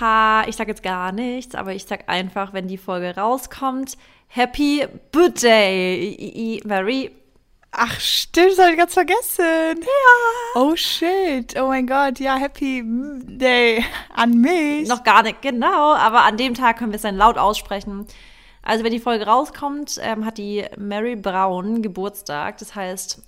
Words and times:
Haha, 0.00 0.46
ich 0.48 0.56
sag 0.56 0.68
jetzt 0.68 0.82
gar 0.82 1.12
nichts, 1.12 1.54
aber 1.54 1.74
ich 1.74 1.84
sag 1.84 2.08
einfach, 2.08 2.52
wenn 2.52 2.68
die 2.68 2.78
Folge 2.78 3.16
rauskommt, 3.16 3.96
Happy 4.28 4.86
Birthday, 5.10 6.60
Mary. 6.64 7.10
Ach, 7.70 7.98
stimmt, 8.00 8.52
das 8.52 8.58
habe 8.58 8.70
ich 8.72 8.78
ganz 8.78 8.94
vergessen. 8.94 9.80
Ja. 9.80 10.60
Oh 10.60 10.74
shit. 10.76 11.58
Oh 11.60 11.68
mein 11.68 11.86
Gott, 11.86 12.18
ja, 12.18 12.36
Happy 12.36 12.82
Day 12.84 13.84
an 14.14 14.40
mich. 14.40 14.88
Noch 14.88 15.04
gar 15.04 15.22
nicht, 15.22 15.42
genau, 15.42 15.94
aber 15.94 16.24
an 16.24 16.36
dem 16.36 16.54
Tag 16.54 16.78
können 16.78 16.92
wir 16.92 16.96
es 16.96 17.02
dann 17.02 17.16
laut 17.16 17.38
aussprechen. 17.38 18.06
Also, 18.62 18.84
wenn 18.84 18.92
die 18.92 19.00
Folge 19.00 19.26
rauskommt, 19.26 19.98
ähm, 20.02 20.24
hat 20.24 20.38
die 20.38 20.64
Mary 20.76 21.16
Brown 21.16 21.80
Geburtstag. 21.80 22.58
Das 22.58 22.74
heißt, 22.74 23.22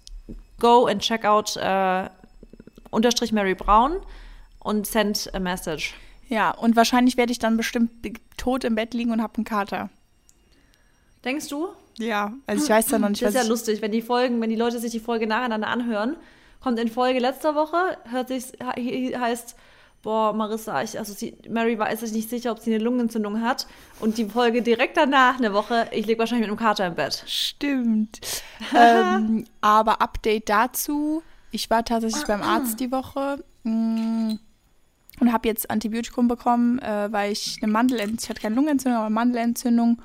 go 0.59 0.87
and 0.87 1.01
check 1.01 1.25
out 1.25 1.57
äh, 1.57 2.09
unterstrich 2.91 3.33
Mary 3.33 3.55
Brown 3.55 4.01
und 4.59 4.87
send 4.87 5.35
a 5.35 5.39
message. 5.39 5.95
Ja, 6.31 6.53
und 6.53 6.77
wahrscheinlich 6.77 7.17
werde 7.19 7.33
ich 7.33 7.39
dann 7.39 7.57
bestimmt 7.59 7.91
tot 8.39 8.65
im 8.65 8.75
Bett 8.77 8.95
liegen 8.95 9.11
und 9.13 9.21
habe 9.21 9.35
einen 9.37 9.45
Kater. 9.45 9.91
Denkst 11.25 11.49
du? 11.49 11.69
Ja, 11.99 12.33
also 12.47 12.65
ich 12.65 12.71
weiß 12.71 12.91
ja 12.93 12.99
noch 12.99 13.11
nicht, 13.11 13.21
Das 13.21 13.35
ist 13.35 13.43
ja 13.43 13.47
lustig, 13.49 13.83
wenn 13.83 13.93
die 13.93 14.01
Folgen, 14.01 14.41
wenn 14.41 14.49
die 14.49 14.57
Leute 14.57 14.79
sich 14.79 14.91
die 14.93 15.01
Folge 15.01 15.27
nacheinander 15.27 15.69
anhören, 15.69 16.17
kommt 16.61 16.79
in 16.79 16.89
Folge 16.89 17.19
letzter 17.19 17.55
Woche, 17.55 17.99
hört 18.11 18.29
sich, 18.29 18.45
he- 18.77 19.15
heißt, 19.19 19.55
boah, 20.03 20.33
Marissa, 20.33 20.83
ich, 20.83 20.99
also 20.99 21.13
sie, 21.13 21.37
Mary 21.49 21.79
war 21.79 21.95
sich 21.95 22.13
nicht 22.13 22.31
sicher, 22.31 22.53
ob 22.53 22.61
sie 22.61 22.73
eine 22.75 22.83
Lungenentzündung 22.83 23.43
hat. 23.43 23.67
Und 23.99 24.17
die 24.17 24.25
Folge 24.27 24.63
direkt 24.63 24.97
danach, 24.97 25.37
eine 25.37 25.53
Woche, 25.53 25.89
ich 25.91 26.07
liege 26.07 26.19
wahrscheinlich 26.21 26.49
mit 26.49 26.59
einem 26.59 26.65
Kater 26.67 26.87
im 26.87 26.95
Bett. 26.95 27.23
Stimmt. 27.27 28.21
ähm, 28.75 29.45
aber 29.61 30.01
Update 30.01 30.49
dazu. 30.49 31.23
Ich 31.51 31.69
war 31.69 31.85
tatsächlich 31.85 32.25
beim 32.25 32.41
Arzt 32.43 32.79
die 32.81 32.93
Woche 32.93 33.45
mm, 33.65 34.35
und 35.21 35.33
habe 35.33 35.49
jetzt 35.49 35.71
Antibiotikum 35.71 36.29
bekommen, 36.29 36.79
äh, 36.81 37.09
weil 37.13 37.33
ich 37.33 37.59
eine 37.63 37.71
Mandelentzündung, 37.71 38.19
ich 38.23 38.29
hatte 38.29 38.41
keine 38.41 38.55
Lungenentzündung, 38.55 39.01
aber 39.01 39.11
Mandelentzündung. 39.11 40.01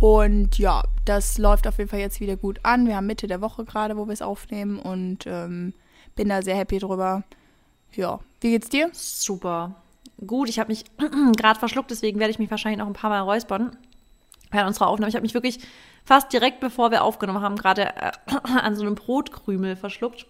Und 0.00 0.58
ja, 0.58 0.82
das 1.04 1.38
läuft 1.38 1.66
auf 1.66 1.78
jeden 1.78 1.88
Fall 1.88 2.00
jetzt 2.00 2.20
wieder 2.20 2.36
gut 2.36 2.60
an. 2.62 2.86
Wir 2.86 2.96
haben 2.96 3.06
Mitte 3.06 3.26
der 3.26 3.40
Woche 3.40 3.64
gerade, 3.64 3.96
wo 3.96 4.06
wir 4.06 4.12
es 4.12 4.22
aufnehmen 4.22 4.78
und 4.78 5.26
ähm, 5.26 5.72
bin 6.16 6.28
da 6.28 6.42
sehr 6.42 6.56
happy 6.56 6.78
drüber. 6.78 7.22
Ja, 7.92 8.20
wie 8.40 8.50
geht's 8.50 8.68
dir? 8.68 8.90
Super. 8.92 9.74
Gut, 10.26 10.48
ich 10.48 10.58
habe 10.58 10.70
mich 10.70 10.84
gerade 11.36 11.58
verschluckt, 11.58 11.90
deswegen 11.90 12.18
werde 12.18 12.30
ich 12.30 12.38
mich 12.38 12.50
wahrscheinlich 12.50 12.78
noch 12.78 12.86
ein 12.86 12.92
paar 12.92 13.10
Mal 13.10 13.20
räuspern 13.20 13.76
während 14.50 14.68
unserer 14.68 14.88
Aufnahme. 14.88 15.08
Ich 15.08 15.14
habe 15.14 15.22
mich 15.22 15.34
wirklich 15.34 15.60
fast 16.04 16.32
direkt 16.32 16.60
bevor 16.60 16.90
wir 16.90 17.02
aufgenommen 17.02 17.40
haben, 17.40 17.56
gerade 17.56 17.94
äh, 17.96 18.12
an 18.60 18.76
so 18.76 18.82
einem 18.82 18.94
Brotkrümel 18.94 19.76
verschluckt. 19.76 20.26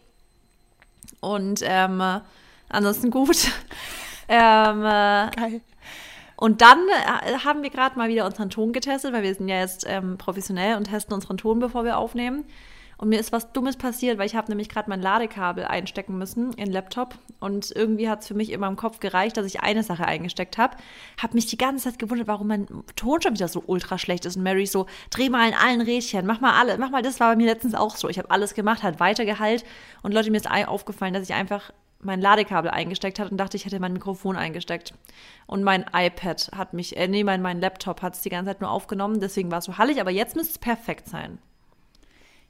Und 1.20 1.60
ähm, 1.62 2.00
äh, 2.00 2.20
ansonsten 2.68 3.10
gut. 3.10 3.50
Ähm, 4.28 4.82
äh, 4.82 5.30
Geil. 5.30 5.60
und 6.36 6.60
dann 6.60 6.78
äh, 6.88 7.38
haben 7.44 7.62
wir 7.62 7.70
gerade 7.70 7.98
mal 7.98 8.08
wieder 8.08 8.26
unseren 8.26 8.50
Ton 8.50 8.72
getestet, 8.72 9.12
weil 9.12 9.22
wir 9.22 9.34
sind 9.34 9.48
ja 9.48 9.60
jetzt 9.60 9.84
ähm, 9.88 10.18
professionell 10.18 10.76
und 10.76 10.84
testen 10.84 11.14
unseren 11.14 11.36
Ton, 11.36 11.58
bevor 11.58 11.84
wir 11.84 11.98
aufnehmen. 11.98 12.44
Und 12.98 13.10
mir 13.10 13.20
ist 13.20 13.30
was 13.30 13.52
Dummes 13.52 13.76
passiert, 13.76 14.16
weil 14.16 14.26
ich 14.26 14.34
habe 14.34 14.48
nämlich 14.48 14.70
gerade 14.70 14.88
mein 14.88 15.02
Ladekabel 15.02 15.64
einstecken 15.64 16.16
müssen 16.16 16.52
in 16.54 16.66
den 16.66 16.72
Laptop. 16.72 17.14
Und 17.40 17.70
irgendwie 17.76 18.08
hat 18.08 18.22
es 18.22 18.28
für 18.28 18.34
mich 18.34 18.50
in 18.50 18.60
meinem 18.60 18.76
Kopf 18.76 19.00
gereicht, 19.00 19.36
dass 19.36 19.44
ich 19.44 19.60
eine 19.60 19.82
Sache 19.82 20.06
eingesteckt 20.06 20.56
habe. 20.56 20.78
Habe 21.20 21.34
mich 21.34 21.44
die 21.46 21.58
ganze 21.58 21.90
Zeit 21.90 21.98
gewundert, 21.98 22.26
warum 22.26 22.46
mein 22.46 22.66
Ton 22.96 23.20
schon 23.20 23.34
wieder 23.34 23.48
so 23.48 23.62
ultra 23.66 23.98
schlecht 23.98 24.24
ist. 24.24 24.36
Und 24.36 24.44
Mary 24.44 24.64
so, 24.64 24.86
dreh 25.10 25.28
mal 25.28 25.46
in 25.46 25.54
allen 25.54 25.82
Rädchen, 25.82 26.24
mach 26.24 26.40
mal 26.40 26.58
alle, 26.58 26.78
mach 26.78 26.88
mal, 26.88 27.02
das 27.02 27.20
war 27.20 27.32
bei 27.32 27.36
mir 27.36 27.46
letztens 27.46 27.74
auch 27.74 27.96
so. 27.96 28.08
Ich 28.08 28.18
habe 28.18 28.30
alles 28.30 28.54
gemacht, 28.54 28.82
hat 28.82 28.98
weitergeheilt. 28.98 29.64
Und 30.02 30.14
Leute, 30.14 30.30
mir 30.30 30.38
ist 30.38 30.50
aufgefallen, 30.50 31.12
dass 31.12 31.24
ich 31.24 31.34
einfach 31.34 31.72
mein 32.06 32.20
Ladekabel 32.20 32.70
eingesteckt 32.70 33.18
hat 33.18 33.30
und 33.30 33.36
dachte, 33.36 33.56
ich 33.56 33.66
hätte 33.66 33.78
mein 33.80 33.92
Mikrofon 33.92 34.36
eingesteckt. 34.36 34.94
Und 35.46 35.62
mein 35.62 35.84
iPad 35.92 36.50
hat 36.56 36.72
mich, 36.72 36.96
äh, 36.96 37.08
nee, 37.08 37.24
mein, 37.24 37.42
mein 37.42 37.60
Laptop 37.60 38.00
hat 38.00 38.14
es 38.14 38.22
die 38.22 38.30
ganze 38.30 38.50
Zeit 38.50 38.60
nur 38.62 38.70
aufgenommen, 38.70 39.20
deswegen 39.20 39.50
war 39.50 39.58
es 39.58 39.66
so 39.66 39.76
hallig, 39.76 40.00
aber 40.00 40.10
jetzt 40.10 40.36
müsste 40.36 40.52
es 40.52 40.58
perfekt 40.58 41.08
sein. 41.08 41.38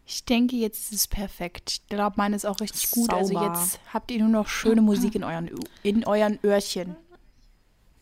Ich 0.08 0.25
denke, 0.25 0.54
jetzt 0.54 0.92
ist 0.92 1.00
es 1.00 1.08
perfekt. 1.08 1.70
Ich 1.72 1.86
glaube, 1.88 2.14
meine 2.16 2.36
ist 2.36 2.44
auch 2.44 2.60
richtig 2.60 2.92
gut. 2.92 3.12
Also 3.12 3.42
jetzt 3.42 3.80
habt 3.92 4.12
ihr 4.12 4.20
nur 4.20 4.28
noch 4.28 4.47
schöne 4.47 4.80
Musik 4.80 5.16
in 5.16 5.25
euren, 5.25 5.50
in 5.82 6.06
euren 6.06 6.38
Öhrchen. 6.44 6.94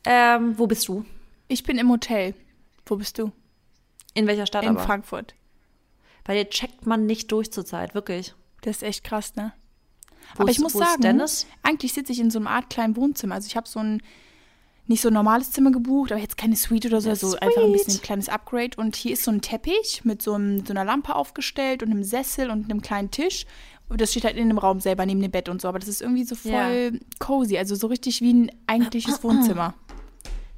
Ähm, 0.05 0.59
wo 0.59 0.67
bist 0.67 0.87
du? 0.87 1.07
Ich 1.49 1.63
bin 1.63 1.79
im 1.79 1.91
Hotel. 1.91 2.35
Wo 2.85 2.97
bist 2.97 3.19
du? 3.19 3.33
In 4.13 4.27
welcher 4.27 4.47
Stadt 4.47 4.65
In 4.65 4.71
aber? 4.71 4.81
Frankfurt. 4.81 5.35
Weil 6.27 6.37
hier 6.37 6.51
checkt 6.51 6.85
man 6.85 7.07
nicht 7.07 7.33
durch 7.33 7.51
zurzeit, 7.51 7.95
wirklich. 7.95 8.35
Das 8.61 8.77
ist 8.77 8.83
echt 8.83 9.05
krass, 9.05 9.35
ne? 9.35 9.53
Wo 10.37 10.43
Aber 10.43 10.51
ich 10.51 10.59
muss 10.61 10.73
sagen, 10.73 11.03
Dennis? 11.03 11.47
eigentlich 11.63 11.93
sitze 11.93 12.13
ich 12.13 12.21
in 12.21 12.31
so 12.31 12.39
einer 12.39 12.51
Art 12.51 12.71
kleinen 12.71 12.97
Wohnzimmer. 12.97 13.35
Also 13.37 13.47
ich 13.47 13.57
habe 13.57 13.69
so 13.69 13.81
ein 13.81 14.03
nicht 14.87 15.01
so 15.01 15.09
ein 15.09 15.15
normales 15.15 15.51
Zimmer 15.51 15.71
gebucht, 15.71 16.13
aber 16.13 16.21
jetzt 16.21 16.37
keine 16.37 16.57
Suite 16.57 16.85
oder 16.87 17.01
so, 17.01 17.09
Ja, 17.09 17.17
so 17.17 17.31
sweet. 17.31 17.43
einfach 17.43 17.63
ein 17.63 17.73
bisschen 17.73 17.95
ein 17.95 18.03
kleines 18.03 18.29
Upgrade. 18.29 18.77
Und 18.77 18.97
hier 18.97 19.13
ist 19.15 19.25
so 19.25 19.31
ein 19.31 19.41
Teppich 19.41 20.03
mit 20.05 20.21
so, 20.21 20.35
einem, 20.35 20.59
so 20.67 20.73
einer 20.75 20.85
Lampe 20.85 21.15
aufgestellt 21.15 21.83
und 21.83 21.91
einem 21.91 22.05
Sessel 22.05 22.51
und 22.51 22.71
einem 22.71 22.83
kleinen 22.83 23.11
Tisch. 23.11 23.47
Und 23.89 24.01
das 24.03 24.11
steht 24.11 24.25
halt 24.25 24.37
in 24.37 24.49
dem 24.49 24.59
Raum 24.59 24.81
selber 24.81 25.07
neben 25.07 25.23
dem 25.23 25.31
Bett 25.31 25.49
und 25.49 25.63
so. 25.63 25.69
Aber 25.69 25.79
das 25.79 25.89
ist 25.89 26.03
irgendwie 26.03 26.25
so 26.25 26.35
voll 26.35 27.01
cozy, 27.19 27.57
also 27.57 27.75
so 27.75 27.87
richtig 27.87 28.21
wie 28.21 28.33
ein 28.35 28.51
eigentliches 28.67 29.23
Wohnzimmer. 29.25 29.73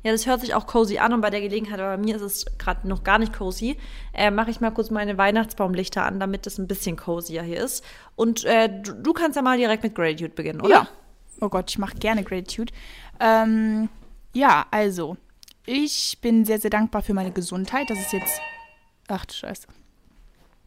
Ja, 0.07 0.13
das 0.13 0.25
hört 0.25 0.41
sich 0.41 0.55
auch 0.55 0.69
cozy 0.69 0.99
an 0.99 1.13
und 1.13 1.21
bei 1.21 1.31
der 1.31 1.41
Gelegenheit, 1.41 1.81
aber 1.81 1.97
bei 1.97 2.01
mir 2.01 2.15
ist 2.15 2.23
es 2.23 2.47
gerade 2.59 2.87
noch 2.87 3.03
gar 3.03 3.19
nicht 3.19 3.33
cozy, 3.37 3.77
äh, 4.15 4.31
mache 4.31 4.53
ich 4.53 4.61
mal 4.61 4.71
kurz 4.71 4.91
meine 4.91 5.19
Weihnachtsbaumlichter 5.19 6.05
an, 6.05 6.21
damit 6.21 6.47
es 6.47 6.59
ein 6.59 6.69
bisschen 6.69 6.97
cozier 6.97 7.43
hier 7.43 7.61
ist. 7.61 7.85
Und 8.15 8.45
äh, 8.45 8.69
du, 8.69 8.93
du 8.93 9.13
kannst 9.13 9.35
ja 9.35 9.43
mal 9.43 9.59
direkt 9.59 9.83
mit 9.83 9.97
Gratitude 9.97 10.33
beginnen, 10.33 10.61
oder? 10.61 10.71
Ja. 10.71 10.89
Oh 11.41 11.49
Gott, 11.49 11.71
ich 11.71 11.79
mache 11.79 11.97
gerne 11.97 12.23
Gratitude. 12.23 12.73
Ähm, 13.19 13.89
ja, 14.33 14.67
also, 14.71 15.17
ich 15.65 16.19
bin 16.21 16.45
sehr, 16.45 16.61
sehr 16.61 16.71
dankbar 16.71 17.03
für 17.03 17.13
meine 17.13 17.33
Gesundheit. 17.33 17.91
Das 17.91 17.99
ist 17.99 18.13
jetzt. 18.13 18.41
Ach 19.09 19.27
du 19.27 19.35
Scheiße. 19.35 19.67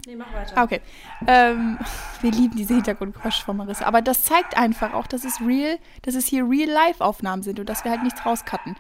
Nee, 0.06 0.16
mach 0.18 0.34
weiter. 0.34 0.58
Ah, 0.58 0.64
Okay. 0.64 0.82
Ähm, 1.28 1.78
wir 2.22 2.32
lieben 2.32 2.58
diese 2.58 2.74
Hintergrundgeräusche 2.74 3.46
von 3.46 3.56
Marissa. 3.56 3.86
Aber 3.86 4.02
das 4.02 4.24
zeigt 4.26 4.58
einfach 4.58 4.94
auch, 4.94 5.08
dass 5.08 5.24
es 5.24 5.40
real, 5.40 5.78
dass 6.02 6.16
es 6.16 6.26
hier 6.26 6.44
Real-Life-Aufnahmen 6.44 7.44
sind 7.44 7.60
und 7.60 7.70
dass 7.70 7.86
wir 7.86 7.92
halt 7.92 8.04
nichts 8.04 8.26
rauscutten. 8.26 8.76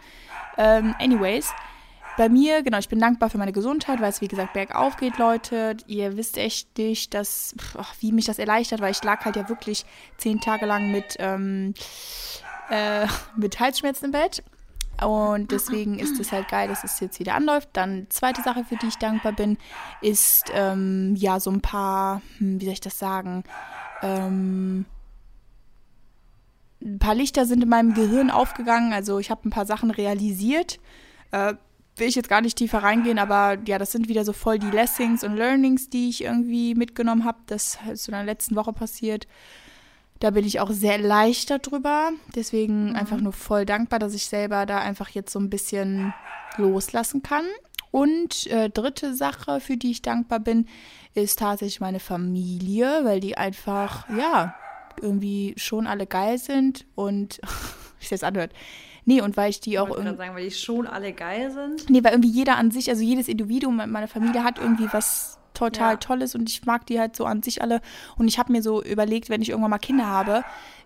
Ähm, 0.59 0.93
anyways, 0.99 1.53
bei 2.17 2.27
mir, 2.27 2.63
genau, 2.63 2.79
ich 2.79 2.89
bin 2.89 2.99
dankbar 2.99 3.29
für 3.29 3.37
meine 3.37 3.53
Gesundheit, 3.53 4.01
weil 4.01 4.09
es 4.09 4.19
wie 4.19 4.27
gesagt 4.27 4.51
bergauf 4.51 4.97
geht, 4.97 5.17
Leute. 5.17 5.77
Ihr 5.87 6.17
wisst 6.17 6.37
echt 6.37 6.77
nicht, 6.77 7.13
dass, 7.13 7.55
ach, 7.77 7.95
wie 8.01 8.11
mich 8.11 8.25
das 8.25 8.39
erleichtert, 8.39 8.81
weil 8.81 8.91
ich 8.91 9.01
lag 9.01 9.23
halt 9.23 9.37
ja 9.37 9.47
wirklich 9.47 9.85
zehn 10.17 10.41
Tage 10.41 10.65
lang 10.65 10.91
mit, 10.91 11.15
ähm, 11.17 11.73
äh, 12.69 13.07
mit 13.37 13.61
Halsschmerzen 13.61 14.05
im 14.05 14.11
Bett. 14.11 14.43
Und 15.01 15.53
deswegen 15.53 15.97
ist 15.97 16.19
es 16.19 16.33
halt 16.33 16.49
geil, 16.49 16.67
dass 16.67 16.83
es 16.83 16.99
jetzt 16.99 17.21
wieder 17.21 17.35
anläuft. 17.35 17.69
Dann 17.71 18.07
zweite 18.09 18.41
Sache, 18.41 18.65
für 18.65 18.75
die 18.75 18.87
ich 18.87 18.97
dankbar 18.97 19.31
bin, 19.31 19.57
ist 20.01 20.51
ähm, 20.53 21.15
ja 21.15 21.39
so 21.39 21.51
ein 21.51 21.61
paar, 21.61 22.21
hm, 22.39 22.59
wie 22.59 22.65
soll 22.65 22.73
ich 22.73 22.81
das 22.81 22.99
sagen, 22.99 23.45
ähm, 24.01 24.85
ein 26.81 26.99
paar 26.99 27.15
Lichter 27.15 27.45
sind 27.45 27.63
in 27.63 27.69
meinem 27.69 27.93
Gehirn 27.93 28.29
aufgegangen. 28.29 28.93
Also 28.93 29.19
ich 29.19 29.29
habe 29.29 29.47
ein 29.47 29.51
paar 29.51 29.65
Sachen 29.65 29.91
realisiert. 29.91 30.79
Äh, 31.31 31.55
will 31.97 32.07
ich 32.07 32.15
jetzt 32.15 32.29
gar 32.29 32.41
nicht 32.41 32.57
tiefer 32.57 32.81
reingehen, 32.81 33.19
aber 33.19 33.57
ja, 33.65 33.77
das 33.77 33.91
sind 33.91 34.07
wieder 34.07 34.23
so 34.23 34.33
voll 34.33 34.57
die 34.57 34.69
Lessons 34.69 35.23
und 35.23 35.35
Learnings, 35.35 35.89
die 35.89 36.09
ich 36.09 36.23
irgendwie 36.23 36.73
mitgenommen 36.73 37.25
habe. 37.25 37.39
Das 37.47 37.77
ist 37.91 38.05
so 38.05 38.11
in 38.11 38.17
der 38.17 38.23
letzten 38.23 38.55
Woche 38.55 38.73
passiert. 38.73 39.27
Da 40.19 40.31
bin 40.31 40.45
ich 40.45 40.59
auch 40.59 40.71
sehr 40.71 40.93
erleichtert 40.93 41.71
drüber. 41.71 42.11
Deswegen 42.35 42.95
einfach 42.95 43.19
nur 43.19 43.33
voll 43.33 43.65
dankbar, 43.65 43.99
dass 43.99 44.13
ich 44.13 44.25
selber 44.25 44.65
da 44.65 44.79
einfach 44.79 45.09
jetzt 45.09 45.31
so 45.31 45.39
ein 45.39 45.49
bisschen 45.49 46.13
loslassen 46.57 47.21
kann. 47.21 47.45
Und 47.91 48.47
äh, 48.47 48.69
dritte 48.69 49.15
Sache, 49.15 49.59
für 49.59 49.77
die 49.77 49.91
ich 49.91 50.01
dankbar 50.01 50.39
bin, 50.39 50.67
ist 51.15 51.39
tatsächlich 51.39 51.79
meine 51.79 51.99
Familie, 51.99 53.01
weil 53.03 53.19
die 53.19 53.35
einfach, 53.35 54.07
ja, 54.09 54.55
irgendwie 54.99 55.53
schon 55.57 55.87
alle 55.87 56.05
geil 56.05 56.37
sind 56.37 56.85
und 56.95 57.39
wie 57.99 58.03
sich 58.03 58.09
das 58.09 58.23
anhört. 58.23 58.51
Nee, 59.05 59.21
und 59.21 59.37
weil 59.37 59.49
ich 59.49 59.59
die 59.59 59.71
Ich 59.71 59.79
auch 59.79 59.89
irgendwie. 59.89 60.17
sagen, 60.17 60.35
weil 60.35 60.43
die 60.43 60.51
schon 60.51 60.85
alle 60.85 61.13
geil 61.13 61.49
sind. 61.51 61.89
Nee, 61.89 62.03
weil 62.03 62.11
irgendwie 62.13 62.29
jeder 62.29 62.57
an 62.57 62.69
sich, 62.69 62.89
also 62.89 63.01
jedes 63.01 63.27
Individuum 63.27 63.79
in 63.79 63.89
meiner 63.89 64.07
Familie 64.07 64.43
hat 64.43 64.59
irgendwie 64.59 64.87
was 64.91 65.39
total 65.55 65.93
Ja. 65.93 65.97
Tolles 65.97 66.35
und 66.35 66.47
ich 66.49 66.65
mag 66.65 66.85
die 66.85 66.99
halt 66.99 67.15
so 67.15 67.25
an 67.25 67.41
sich 67.41 67.61
alle. 67.61 67.81
Und 68.17 68.27
ich 68.27 68.37
habe 68.37 68.51
mir 68.51 68.61
so 68.61 68.83
überlegt, 68.83 69.29
wenn 69.29 69.41
ich 69.41 69.49
irgendwann 69.49 69.71
mal 69.71 69.77
Kinder 69.79 70.05
habe, 70.05 70.43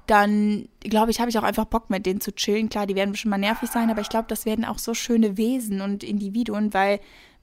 dann 0.08 0.68
glaube 0.80 1.12
ich, 1.12 1.20
habe 1.20 1.30
ich 1.30 1.38
auch 1.38 1.44
einfach 1.44 1.66
Bock 1.66 1.90
mit 1.90 2.06
denen 2.06 2.22
zu 2.22 2.34
chillen. 2.34 2.70
Klar, 2.70 2.88
die 2.88 2.96
werden 2.96 3.12
bestimmt 3.12 3.32
mal 3.32 3.38
nervig 3.38 3.70
sein, 3.70 3.90
aber 3.90 4.02
ich 4.02 4.10
glaube, 4.10 4.26
das 4.30 4.46
werden 4.46 4.66
auch 4.66 4.80
so 4.80 4.94
schöne 4.94 5.38
Wesen 5.38 5.82
und 5.82 6.04
Individuen, 6.04 6.74
weil 6.74 7.00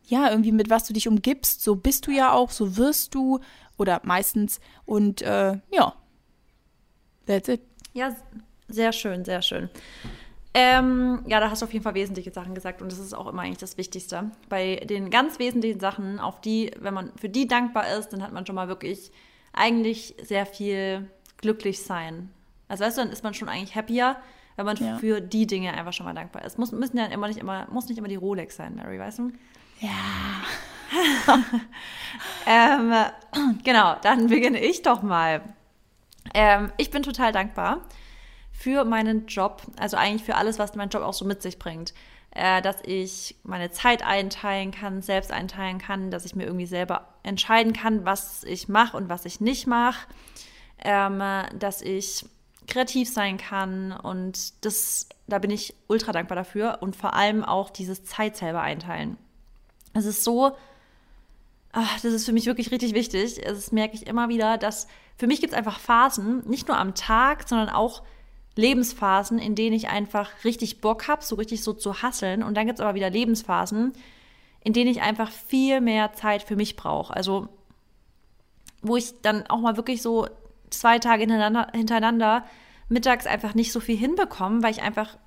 ja, 0.06 0.30
irgendwie 0.30 0.52
mit 0.52 0.70
was 0.70 0.84
du 0.84 0.92
dich 0.92 1.08
umgibst, 1.08 1.62
so 1.62 1.76
bist 1.76 2.06
du 2.06 2.10
ja 2.10 2.32
auch, 2.32 2.50
so 2.50 2.76
wirst 2.76 3.14
du 3.14 3.38
oder 3.76 4.00
meistens 4.04 4.60
und 4.84 5.22
äh, 5.22 5.58
ja, 5.70 5.94
that's 7.30 7.48
it. 7.48 7.60
Ja, 7.92 8.14
sehr 8.68 8.92
schön, 8.92 9.24
sehr 9.24 9.42
schön. 9.42 9.68
Ähm, 10.52 11.22
ja, 11.26 11.38
da 11.38 11.50
hast 11.50 11.62
du 11.62 11.66
auf 11.66 11.72
jeden 11.72 11.84
Fall 11.84 11.94
wesentliche 11.94 12.32
Sachen 12.32 12.54
gesagt 12.54 12.82
und 12.82 12.90
das 12.90 12.98
ist 12.98 13.14
auch 13.14 13.28
immer 13.28 13.42
eigentlich 13.42 13.58
das 13.58 13.78
Wichtigste. 13.78 14.32
Bei 14.48 14.76
den 14.76 15.10
ganz 15.10 15.38
wesentlichen 15.38 15.78
Sachen, 15.78 16.18
auf 16.18 16.40
die, 16.40 16.72
wenn 16.78 16.92
man 16.92 17.12
für 17.16 17.28
die 17.28 17.46
dankbar 17.46 17.96
ist, 17.96 18.08
dann 18.08 18.22
hat 18.22 18.32
man 18.32 18.46
schon 18.46 18.56
mal 18.56 18.66
wirklich 18.66 19.12
eigentlich 19.52 20.16
sehr 20.22 20.46
viel 20.46 21.08
glücklich 21.36 21.82
sein. 21.82 22.30
Also 22.68 22.84
weißt 22.84 22.98
du, 22.98 23.02
dann 23.02 23.12
ist 23.12 23.22
man 23.22 23.34
schon 23.34 23.48
eigentlich 23.48 23.76
happier, 23.76 24.16
wenn 24.56 24.66
man 24.66 24.76
ja. 24.76 24.98
für 24.98 25.20
die 25.20 25.46
Dinge 25.46 25.72
einfach 25.72 25.92
schon 25.92 26.06
mal 26.06 26.14
dankbar 26.14 26.44
ist. 26.44 26.58
Muss, 26.58 26.72
müssen 26.72 26.98
ja 26.98 27.06
immer 27.06 27.28
nicht 27.28 27.38
immer, 27.38 27.68
muss 27.70 27.88
nicht 27.88 27.98
immer 27.98 28.08
die 28.08 28.16
Rolex 28.16 28.56
sein, 28.56 28.74
Mary, 28.74 28.98
weißt 28.98 29.20
du? 29.20 29.32
Ja. 29.78 29.88
ähm, 32.46 32.92
genau, 33.64 33.96
dann 34.02 34.26
beginne 34.26 34.60
ich 34.60 34.82
doch 34.82 35.02
mal. 35.02 35.42
Ähm, 36.34 36.72
ich 36.76 36.90
bin 36.90 37.02
total 37.02 37.32
dankbar 37.32 37.82
für 38.52 38.84
meinen 38.84 39.26
Job, 39.26 39.62
also 39.78 39.96
eigentlich 39.96 40.24
für 40.24 40.36
alles, 40.36 40.58
was 40.58 40.74
mein 40.74 40.88
Job 40.88 41.02
auch 41.02 41.14
so 41.14 41.24
mit 41.24 41.42
sich 41.42 41.58
bringt. 41.58 41.94
Äh, 42.32 42.62
dass 42.62 42.76
ich 42.84 43.34
meine 43.42 43.72
Zeit 43.72 44.04
einteilen 44.04 44.70
kann, 44.70 45.02
selbst 45.02 45.32
einteilen 45.32 45.78
kann, 45.78 46.12
dass 46.12 46.24
ich 46.24 46.36
mir 46.36 46.44
irgendwie 46.44 46.66
selber 46.66 47.08
entscheiden 47.24 47.72
kann, 47.72 48.04
was 48.04 48.44
ich 48.44 48.68
mache 48.68 48.96
und 48.96 49.08
was 49.08 49.24
ich 49.24 49.40
nicht 49.40 49.66
mache. 49.66 50.06
Ähm, 50.82 51.20
dass 51.58 51.82
ich 51.82 52.24
kreativ 52.68 53.12
sein 53.12 53.36
kann 53.36 53.92
und 53.92 54.64
das, 54.64 55.08
da 55.26 55.38
bin 55.38 55.50
ich 55.50 55.74
ultra 55.88 56.12
dankbar 56.12 56.36
dafür 56.36 56.78
und 56.80 56.96
vor 56.96 57.14
allem 57.14 57.44
auch 57.44 57.68
dieses 57.68 58.04
Zeit 58.04 58.36
selber 58.36 58.62
einteilen. 58.62 59.18
Es 59.92 60.06
ist 60.06 60.24
so, 60.24 60.56
ach, 61.72 62.00
das 62.00 62.12
ist 62.12 62.26
für 62.26 62.32
mich 62.32 62.46
wirklich 62.46 62.70
richtig 62.70 62.94
wichtig. 62.94 63.40
Das 63.44 63.72
merke 63.72 63.94
ich 63.94 64.06
immer 64.06 64.28
wieder, 64.28 64.58
dass 64.58 64.86
für 65.16 65.26
mich 65.26 65.40
gibt 65.40 65.52
es 65.52 65.58
einfach 65.58 65.78
Phasen, 65.78 66.42
nicht 66.48 66.68
nur 66.68 66.78
am 66.78 66.94
Tag, 66.94 67.48
sondern 67.48 67.68
auch 67.68 68.02
Lebensphasen, 68.56 69.38
in 69.38 69.54
denen 69.54 69.76
ich 69.76 69.88
einfach 69.88 70.30
richtig 70.44 70.80
Bock 70.80 71.08
habe, 71.08 71.24
so 71.24 71.36
richtig 71.36 71.62
so 71.62 71.72
zu 71.72 72.02
hasseln. 72.02 72.42
Und 72.42 72.56
dann 72.56 72.66
gibt 72.66 72.78
es 72.78 72.84
aber 72.84 72.94
wieder 72.94 73.10
Lebensphasen, 73.10 73.92
in 74.62 74.72
denen 74.72 74.90
ich 74.90 75.02
einfach 75.02 75.30
viel 75.30 75.80
mehr 75.80 76.12
Zeit 76.12 76.42
für 76.42 76.56
mich 76.56 76.76
brauche. 76.76 77.14
Also 77.14 77.48
wo 78.82 78.96
ich 78.96 79.20
dann 79.20 79.46
auch 79.46 79.60
mal 79.60 79.76
wirklich 79.76 80.02
so 80.02 80.26
zwei 80.70 80.98
Tage 80.98 81.20
hintereinander, 81.20 81.68
hintereinander 81.72 82.44
mittags 82.88 83.26
einfach 83.26 83.54
nicht 83.54 83.72
so 83.72 83.80
viel 83.80 83.96
hinbekomme, 83.96 84.62
weil 84.62 84.72
ich 84.72 84.82
einfach, 84.82 85.18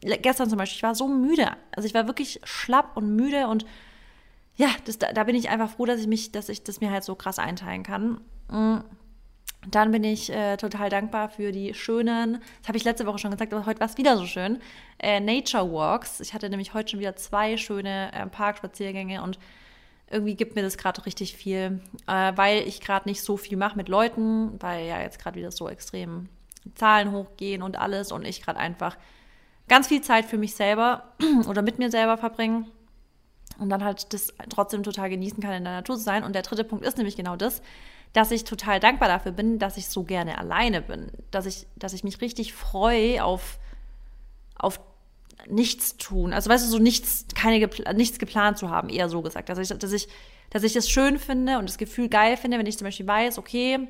gestern 0.00 0.48
zum 0.48 0.58
Beispiel, 0.58 0.76
ich 0.76 0.82
war 0.82 0.94
so 0.94 1.08
müde. 1.08 1.48
Also 1.72 1.86
ich 1.86 1.94
war 1.94 2.06
wirklich 2.06 2.40
schlapp 2.44 2.96
und 2.96 3.14
müde 3.14 3.48
und 3.48 3.66
ja, 4.60 4.68
das, 4.84 4.98
da, 4.98 5.10
da 5.14 5.24
bin 5.24 5.34
ich 5.34 5.48
einfach 5.48 5.70
froh, 5.70 5.86
dass 5.86 6.00
ich 6.00 6.06
mich, 6.06 6.32
dass 6.32 6.50
ich 6.50 6.62
das 6.62 6.82
mir 6.82 6.90
halt 6.90 7.02
so 7.02 7.14
krass 7.14 7.38
einteilen 7.38 7.82
kann. 7.82 8.20
Mm. 8.50 8.80
Dann 9.70 9.90
bin 9.90 10.04
ich 10.04 10.30
äh, 10.30 10.56
total 10.58 10.90
dankbar 10.90 11.30
für 11.30 11.50
die 11.50 11.74
schönen, 11.74 12.42
das 12.60 12.68
habe 12.68 12.78
ich 12.78 12.84
letzte 12.84 13.06
Woche 13.06 13.18
schon 13.18 13.30
gesagt, 13.30 13.52
aber 13.52 13.66
heute 13.66 13.80
war 13.80 13.86
es 13.86 13.98
wieder 13.98 14.16
so 14.16 14.24
schön, 14.24 14.58
äh, 14.98 15.20
Nature 15.20 15.70
Walks. 15.70 16.20
Ich 16.20 16.32
hatte 16.34 16.48
nämlich 16.48 16.72
heute 16.72 16.90
schon 16.90 17.00
wieder 17.00 17.16
zwei 17.16 17.56
schöne 17.56 18.10
äh, 18.12 18.26
Parkspaziergänge 18.26 19.22
und 19.22 19.38
irgendwie 20.10 20.34
gibt 20.34 20.56
mir 20.56 20.62
das 20.62 20.78
gerade 20.78 21.04
richtig 21.04 21.36
viel, 21.36 21.80
äh, 22.06 22.32
weil 22.36 22.66
ich 22.66 22.80
gerade 22.80 23.08
nicht 23.08 23.22
so 23.22 23.36
viel 23.36 23.56
mache 23.56 23.76
mit 23.76 23.88
Leuten, 23.88 24.60
weil 24.60 24.86
ja 24.86 25.00
jetzt 25.00 25.18
gerade 25.18 25.38
wieder 25.38 25.52
so 25.52 25.68
extrem 25.68 26.28
Zahlen 26.74 27.12
hochgehen 27.12 27.62
und 27.62 27.78
alles 27.78 28.12
und 28.12 28.26
ich 28.26 28.42
gerade 28.42 28.58
einfach 28.58 28.96
ganz 29.68 29.88
viel 29.88 30.00
Zeit 30.00 30.26
für 30.26 30.38
mich 30.38 30.54
selber 30.54 31.14
oder 31.48 31.62
mit 31.62 31.78
mir 31.78 31.90
selber 31.90 32.16
verbringe 32.16 32.66
und 33.60 33.70
dann 33.70 33.84
halt 33.84 34.12
das 34.12 34.34
trotzdem 34.48 34.82
total 34.82 35.10
genießen 35.10 35.42
kann, 35.42 35.52
in 35.52 35.64
der 35.64 35.74
Natur 35.74 35.96
zu 35.96 36.02
sein. 36.02 36.24
Und 36.24 36.34
der 36.34 36.42
dritte 36.42 36.64
Punkt 36.64 36.84
ist 36.84 36.96
nämlich 36.96 37.16
genau 37.16 37.36
das, 37.36 37.62
dass 38.12 38.30
ich 38.30 38.44
total 38.44 38.80
dankbar 38.80 39.08
dafür 39.08 39.32
bin, 39.32 39.58
dass 39.58 39.76
ich 39.76 39.88
so 39.88 40.02
gerne 40.02 40.38
alleine 40.38 40.82
bin, 40.82 41.12
dass 41.30 41.46
ich, 41.46 41.66
dass 41.76 41.92
ich 41.92 42.02
mich 42.02 42.20
richtig 42.20 42.52
freue 42.54 43.22
auf, 43.22 43.58
auf 44.56 44.80
nichts 45.48 45.96
tun. 45.96 46.32
Also 46.32 46.50
weißt 46.50 46.66
du, 46.66 46.70
so 46.70 46.78
nichts, 46.78 47.26
keine, 47.34 47.68
nichts 47.94 48.18
geplant 48.18 48.58
zu 48.58 48.70
haben, 48.70 48.88
eher 48.88 49.08
so 49.08 49.22
gesagt. 49.22 49.48
Also 49.48 49.62
ich, 49.62 49.68
dass 49.68 49.92
ich, 49.92 50.08
dass 50.50 50.64
ich 50.64 50.74
es 50.74 50.90
schön 50.90 51.18
finde 51.18 51.58
und 51.58 51.68
das 51.68 51.78
Gefühl 51.78 52.08
geil 52.08 52.36
finde, 52.36 52.58
wenn 52.58 52.66
ich 52.66 52.78
zum 52.78 52.86
Beispiel 52.86 53.06
weiß, 53.06 53.38
okay, 53.38 53.88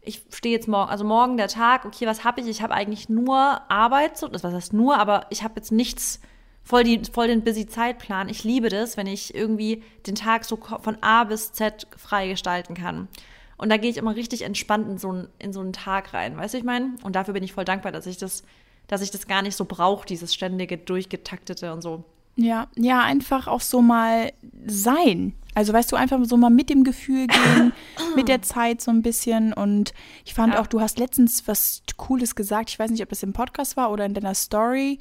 ich 0.00 0.22
stehe 0.32 0.54
jetzt 0.54 0.68
morgen, 0.68 0.90
also 0.90 1.04
morgen 1.04 1.36
der 1.36 1.48
Tag, 1.48 1.84
okay, 1.84 2.06
was 2.06 2.24
habe 2.24 2.40
ich? 2.40 2.46
Ich 2.46 2.62
habe 2.62 2.72
eigentlich 2.72 3.08
nur 3.08 3.60
Arbeit, 3.70 4.22
das 4.22 4.44
was 4.44 4.54
heißt 4.54 4.72
nur, 4.72 4.96
aber 4.98 5.26
ich 5.30 5.42
habe 5.42 5.54
jetzt 5.56 5.72
nichts, 5.72 6.20
voll, 6.66 6.84
die, 6.84 7.00
voll 7.10 7.28
den 7.28 7.42
busy 7.42 7.66
Zeitplan. 7.66 8.28
Ich 8.28 8.44
liebe 8.44 8.68
das, 8.68 8.96
wenn 8.96 9.06
ich 9.06 9.34
irgendwie 9.34 9.82
den 10.06 10.16
Tag 10.16 10.44
so 10.44 10.56
von 10.56 10.98
A 11.00 11.24
bis 11.24 11.52
Z 11.52 11.86
frei 11.96 12.28
gestalten 12.28 12.74
kann. 12.74 13.08
Und 13.56 13.70
da 13.70 13.78
gehe 13.78 13.88
ich 13.88 13.96
immer 13.96 14.16
richtig 14.16 14.42
entspannt 14.42 14.88
in 14.88 14.98
so, 14.98 15.10
einen, 15.10 15.28
in 15.38 15.52
so 15.52 15.60
einen 15.60 15.72
Tag 15.72 16.12
rein, 16.12 16.36
weißt 16.36 16.52
du, 16.52 16.58
ich 16.58 16.64
meine? 16.64 16.96
Und 17.04 17.16
dafür 17.16 17.32
bin 17.32 17.42
ich 17.44 17.54
voll 17.54 17.64
dankbar, 17.64 17.92
dass 17.92 18.06
ich 18.06 18.18
das, 18.18 18.42
dass 18.86 19.00
ich 19.00 19.10
das 19.10 19.26
gar 19.26 19.40
nicht 19.40 19.56
so 19.56 19.64
brauche, 19.64 20.06
dieses 20.06 20.34
ständige, 20.34 20.76
durchgetaktete 20.76 21.72
und 21.72 21.80
so. 21.80 22.04
Ja, 22.34 22.66
ja, 22.76 23.00
einfach 23.00 23.46
auch 23.46 23.62
so 23.62 23.80
mal 23.80 24.32
sein. 24.66 25.32
Also 25.54 25.72
weißt 25.72 25.90
du, 25.90 25.96
einfach 25.96 26.22
so 26.24 26.36
mal 26.36 26.50
mit 26.50 26.68
dem 26.68 26.84
Gefühl 26.84 27.28
gehen, 27.28 27.72
mit 28.16 28.28
der 28.28 28.42
Zeit 28.42 28.82
so 28.82 28.90
ein 28.90 29.00
bisschen. 29.00 29.54
Und 29.54 29.94
ich 30.26 30.34
fand 30.34 30.52
ja. 30.52 30.60
auch, 30.60 30.66
du 30.66 30.80
hast 30.80 30.98
letztens 30.98 31.48
was 31.48 31.82
Cooles 31.96 32.34
gesagt. 32.34 32.68
Ich 32.68 32.78
weiß 32.78 32.90
nicht, 32.90 33.02
ob 33.02 33.08
das 33.08 33.22
im 33.22 33.32
Podcast 33.32 33.78
war 33.78 33.90
oder 33.90 34.04
in 34.04 34.12
deiner 34.12 34.34
Story, 34.34 34.98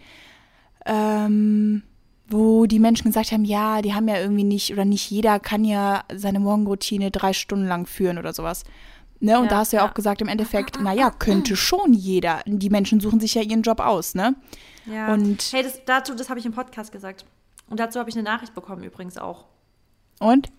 ähm, 0.85 1.83
wo 2.27 2.65
die 2.65 2.79
Menschen 2.79 3.05
gesagt 3.05 3.31
haben, 3.31 3.45
ja, 3.45 3.81
die 3.81 3.93
haben 3.93 4.07
ja 4.07 4.19
irgendwie 4.19 4.43
nicht, 4.43 4.71
oder 4.71 4.85
nicht 4.85 5.09
jeder 5.09 5.39
kann 5.39 5.63
ja 5.63 6.03
seine 6.13 6.39
Morgenroutine 6.39 7.11
drei 7.11 7.33
Stunden 7.33 7.67
lang 7.67 7.85
führen 7.85 8.17
oder 8.17 8.33
sowas. 8.33 8.63
Ne? 9.19 9.37
Und 9.37 9.45
ja, 9.45 9.49
da 9.49 9.57
hast 9.57 9.73
du 9.73 9.77
ja, 9.77 9.83
ja, 9.83 9.89
auch 9.89 9.93
gesagt, 9.93 10.21
im 10.21 10.27
Endeffekt, 10.27 10.81
naja, 10.81 11.09
könnte 11.11 11.55
schon 11.55 11.93
jeder. 11.93 12.41
Die 12.45 12.69
Menschen 12.69 12.99
suchen 12.99 13.19
sich 13.19 13.35
ja 13.35 13.41
ihren 13.41 13.61
Job 13.61 13.79
aus, 13.79 14.15
ne? 14.15 14.35
Ja. 14.85 15.13
Und 15.13 15.41
hey, 15.51 15.63
das, 15.63 15.83
dazu, 15.85 16.15
das 16.15 16.29
habe 16.29 16.39
ich 16.39 16.45
im 16.45 16.51
Podcast 16.51 16.91
gesagt. 16.91 17.25
Und 17.69 17.79
dazu 17.79 17.99
habe 17.99 18.09
ich 18.09 18.15
eine 18.15 18.23
Nachricht 18.23 18.53
bekommen 18.53 18.83
übrigens 18.83 19.17
auch. 19.17 19.45
Und? 20.19 20.51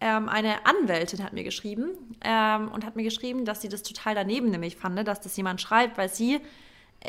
Ähm, 0.00 0.28
eine 0.28 0.66
Anwältin 0.66 1.24
hat 1.24 1.32
mir 1.32 1.44
geschrieben 1.44 1.90
ähm, 2.22 2.68
und 2.68 2.84
hat 2.84 2.96
mir 2.96 3.02
geschrieben, 3.02 3.44
dass 3.44 3.62
sie 3.62 3.68
das 3.68 3.82
total 3.82 4.14
daneben 4.14 4.50
nämlich 4.50 4.76
fand, 4.76 5.06
dass 5.06 5.20
das 5.20 5.36
jemand 5.36 5.60
schreibt, 5.60 5.96
weil 5.96 6.10
sie 6.10 6.40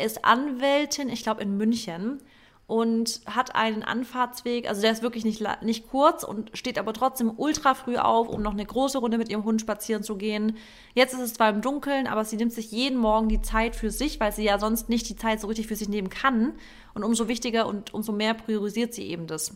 ist 0.03 0.25
Anwältin, 0.25 1.09
ich 1.09 1.23
glaube 1.23 1.41
in 1.41 1.57
München 1.57 2.19
und 2.67 3.21
hat 3.25 3.55
einen 3.55 3.81
Anfahrtsweg, 3.81 4.67
also 4.67 4.81
der 4.81 4.91
ist 4.91 5.01
wirklich 5.01 5.23
nicht, 5.23 5.41
nicht 5.61 5.88
kurz 5.88 6.23
und 6.23 6.51
steht 6.53 6.77
aber 6.77 6.91
trotzdem 6.91 7.31
ultra 7.38 7.73
früh 7.73 7.95
auf, 7.95 8.27
um 8.27 8.41
noch 8.41 8.51
eine 8.51 8.65
große 8.65 8.97
Runde 8.97 9.17
mit 9.17 9.29
ihrem 9.29 9.45
Hund 9.45 9.61
spazieren 9.61 10.03
zu 10.03 10.17
gehen. 10.17 10.57
Jetzt 10.94 11.13
ist 11.13 11.21
es 11.21 11.33
zwar 11.35 11.49
im 11.49 11.61
Dunkeln, 11.61 12.07
aber 12.07 12.25
sie 12.25 12.35
nimmt 12.35 12.51
sich 12.51 12.69
jeden 12.71 12.97
Morgen 12.97 13.29
die 13.29 13.41
Zeit 13.41 13.73
für 13.77 13.89
sich, 13.89 14.19
weil 14.19 14.33
sie 14.33 14.44
ja 14.44 14.59
sonst 14.59 14.89
nicht 14.89 15.07
die 15.07 15.15
Zeit 15.15 15.39
so 15.39 15.47
richtig 15.47 15.67
für 15.67 15.77
sich 15.77 15.88
nehmen 15.88 16.09
kann. 16.09 16.55
Und 16.94 17.05
umso 17.05 17.29
wichtiger 17.29 17.67
und 17.67 17.94
umso 17.94 18.11
mehr 18.11 18.33
priorisiert 18.33 18.94
sie 18.94 19.03
eben 19.03 19.27
das. 19.27 19.53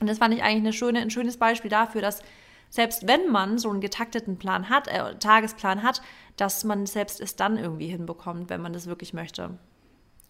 Und 0.00 0.06
das 0.06 0.18
fand 0.18 0.34
ich 0.34 0.42
eigentlich 0.42 0.64
eine 0.64 0.72
schöne, 0.74 1.00
ein 1.00 1.10
schönes 1.10 1.38
Beispiel 1.38 1.70
dafür, 1.70 2.02
dass 2.02 2.20
selbst 2.70 3.06
wenn 3.06 3.30
man 3.30 3.56
so 3.56 3.70
einen 3.70 3.80
getakteten 3.80 4.36
Plan 4.36 4.68
hat, 4.68 4.88
äh, 4.88 5.14
Tagesplan 5.18 5.82
hat, 5.82 6.02
dass 6.40 6.64
man 6.64 6.86
selbst 6.86 7.20
es 7.20 7.36
dann 7.36 7.56
irgendwie 7.56 7.88
hinbekommt, 7.88 8.50
wenn 8.50 8.62
man 8.62 8.72
das 8.72 8.86
wirklich 8.86 9.12
möchte. 9.12 9.58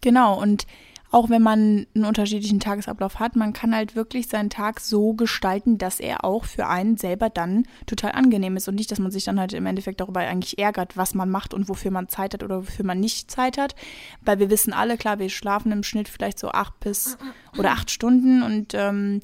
Genau, 0.00 0.40
und 0.40 0.66
auch 1.10 1.30
wenn 1.30 1.42
man 1.42 1.86
einen 1.94 2.04
unterschiedlichen 2.04 2.60
Tagesablauf 2.60 3.18
hat, 3.18 3.34
man 3.34 3.54
kann 3.54 3.74
halt 3.74 3.96
wirklich 3.96 4.28
seinen 4.28 4.50
Tag 4.50 4.78
so 4.78 5.14
gestalten, 5.14 5.78
dass 5.78 6.00
er 6.00 6.22
auch 6.22 6.44
für 6.44 6.66
einen 6.66 6.98
selber 6.98 7.30
dann 7.30 7.66
total 7.86 8.12
angenehm 8.12 8.56
ist 8.56 8.68
und 8.68 8.74
nicht, 8.74 8.92
dass 8.92 8.98
man 8.98 9.10
sich 9.10 9.24
dann 9.24 9.40
halt 9.40 9.54
im 9.54 9.64
Endeffekt 9.64 10.00
darüber 10.00 10.20
eigentlich 10.20 10.58
ärgert, 10.58 10.98
was 10.98 11.14
man 11.14 11.30
macht 11.30 11.54
und 11.54 11.68
wofür 11.70 11.90
man 11.90 12.08
Zeit 12.08 12.34
hat 12.34 12.44
oder 12.44 12.58
wofür 12.58 12.84
man 12.84 13.00
nicht 13.00 13.30
Zeit 13.30 13.56
hat. 13.56 13.74
Weil 14.20 14.38
wir 14.38 14.50
wissen 14.50 14.74
alle, 14.74 14.98
klar, 14.98 15.18
wir 15.18 15.30
schlafen 15.30 15.72
im 15.72 15.82
Schnitt 15.82 16.10
vielleicht 16.10 16.38
so 16.38 16.50
acht 16.50 16.78
bis 16.80 17.16
oder 17.58 17.70
acht 17.70 17.90
Stunden 17.90 18.42
und 18.42 18.74
ähm, 18.74 19.22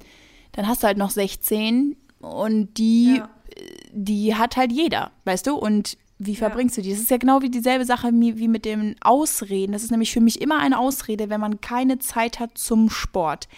dann 0.53 0.67
hast 0.67 0.83
du 0.83 0.87
halt 0.87 0.97
noch 0.97 1.11
16 1.11 1.97
und 2.21 2.79
die, 2.79 3.17
ja. 3.19 3.29
die 3.93 4.35
hat 4.37 4.57
halt 4.57 4.73
jeder, 4.73 5.11
weißt 5.25 5.47
du? 5.47 5.55
Und 5.55 5.99
wie 6.19 6.37
verbringst 6.37 6.77
ja. 6.77 6.83
du 6.83 6.89
die? 6.89 6.93
Das 6.93 7.03
ist 7.03 7.11
ja 7.11 7.17
genau 7.17 7.43
wie 7.43 7.51
dieselbe 7.51 7.85
Sache 7.85 8.11
wie, 8.13 8.39
wie 8.39 8.49
mit 8.49 8.65
dem 8.65 8.95
Ausreden. 9.01 9.73
Das 9.73 9.83
ist 9.83 9.91
nämlich 9.91 10.13
für 10.13 10.21
mich 10.21 10.41
immer 10.41 10.59
eine 10.59 10.79
Ausrede, 10.79 11.31
wenn 11.31 11.41
man 11.41 11.61
keine 11.61 11.99
Zeit 11.99 12.41
hat 12.41 12.57
zum 12.57 12.91
Sport. 12.91 13.49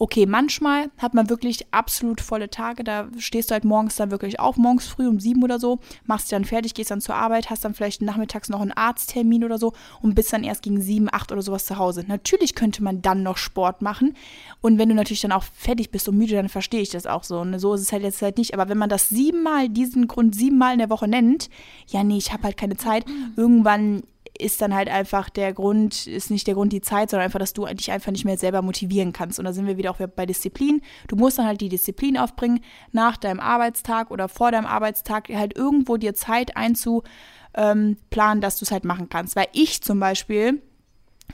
Okay, 0.00 0.26
manchmal 0.26 0.90
hat 0.96 1.14
man 1.14 1.28
wirklich 1.28 1.66
absolut 1.72 2.20
volle 2.20 2.50
Tage. 2.50 2.84
Da 2.84 3.08
stehst 3.18 3.50
du 3.50 3.54
halt 3.54 3.64
morgens 3.64 3.96
dann 3.96 4.12
wirklich 4.12 4.38
auf, 4.38 4.56
morgens 4.56 4.86
früh 4.86 5.08
um 5.08 5.18
sieben 5.18 5.42
oder 5.42 5.58
so, 5.58 5.80
machst 6.06 6.26
dich 6.26 6.36
dann 6.36 6.44
fertig, 6.44 6.74
gehst 6.74 6.92
dann 6.92 7.00
zur 7.00 7.16
Arbeit, 7.16 7.50
hast 7.50 7.64
dann 7.64 7.74
vielleicht 7.74 8.00
nachmittags 8.00 8.48
noch 8.48 8.60
einen 8.60 8.70
Arzttermin 8.70 9.42
oder 9.42 9.58
so 9.58 9.72
und 10.00 10.14
bist 10.14 10.32
dann 10.32 10.44
erst 10.44 10.62
gegen 10.62 10.80
sieben, 10.80 11.08
acht 11.10 11.32
oder 11.32 11.42
sowas 11.42 11.66
zu 11.66 11.78
Hause. 11.78 12.04
Natürlich 12.06 12.54
könnte 12.54 12.82
man 12.84 13.02
dann 13.02 13.24
noch 13.24 13.36
Sport 13.36 13.82
machen. 13.82 14.14
Und 14.60 14.78
wenn 14.78 14.88
du 14.88 14.94
natürlich 14.94 15.22
dann 15.22 15.32
auch 15.32 15.42
fertig 15.42 15.90
bist 15.90 16.08
und 16.08 16.16
müde, 16.16 16.36
dann 16.36 16.48
verstehe 16.48 16.80
ich 16.80 16.90
das 16.90 17.06
auch 17.06 17.24
so. 17.24 17.40
Und 17.40 17.58
so 17.58 17.74
ist 17.74 17.80
es 17.80 17.92
halt 17.92 18.04
jetzt 18.04 18.22
halt 18.22 18.38
nicht. 18.38 18.54
Aber 18.54 18.68
wenn 18.68 18.78
man 18.78 18.88
das 18.88 19.08
siebenmal, 19.08 19.68
diesen 19.68 20.06
Grund 20.06 20.34
siebenmal 20.36 20.74
in 20.74 20.78
der 20.78 20.90
Woche 20.90 21.08
nennt, 21.08 21.50
ja, 21.88 22.04
nee, 22.04 22.18
ich 22.18 22.32
habe 22.32 22.44
halt 22.44 22.56
keine 22.56 22.76
Zeit. 22.76 23.04
Irgendwann 23.36 24.04
ist 24.38 24.62
dann 24.62 24.74
halt 24.74 24.88
einfach 24.88 25.28
der 25.28 25.52
Grund, 25.52 26.06
ist 26.06 26.30
nicht 26.30 26.46
der 26.46 26.54
Grund 26.54 26.72
die 26.72 26.80
Zeit, 26.80 27.10
sondern 27.10 27.26
einfach, 27.26 27.38
dass 27.38 27.52
du 27.52 27.66
dich 27.66 27.90
einfach 27.90 28.12
nicht 28.12 28.24
mehr 28.24 28.38
selber 28.38 28.62
motivieren 28.62 29.12
kannst. 29.12 29.38
Und 29.38 29.44
da 29.44 29.52
sind 29.52 29.66
wir 29.66 29.76
wieder 29.76 29.90
auch 29.90 29.98
bei 29.98 30.26
Disziplin. 30.26 30.80
Du 31.08 31.16
musst 31.16 31.38
dann 31.38 31.46
halt 31.46 31.60
die 31.60 31.68
Disziplin 31.68 32.16
aufbringen, 32.16 32.60
nach 32.92 33.16
deinem 33.16 33.40
Arbeitstag 33.40 34.10
oder 34.10 34.28
vor 34.28 34.52
deinem 34.52 34.66
Arbeitstag 34.66 35.28
halt 35.28 35.56
irgendwo 35.56 35.96
dir 35.96 36.14
Zeit 36.14 36.56
einzuplanen, 36.56 37.96
dass 38.40 38.58
du 38.58 38.64
es 38.64 38.70
halt 38.70 38.84
machen 38.84 39.08
kannst. 39.08 39.36
Weil 39.36 39.48
ich 39.52 39.82
zum 39.82 40.00
Beispiel 40.00 40.62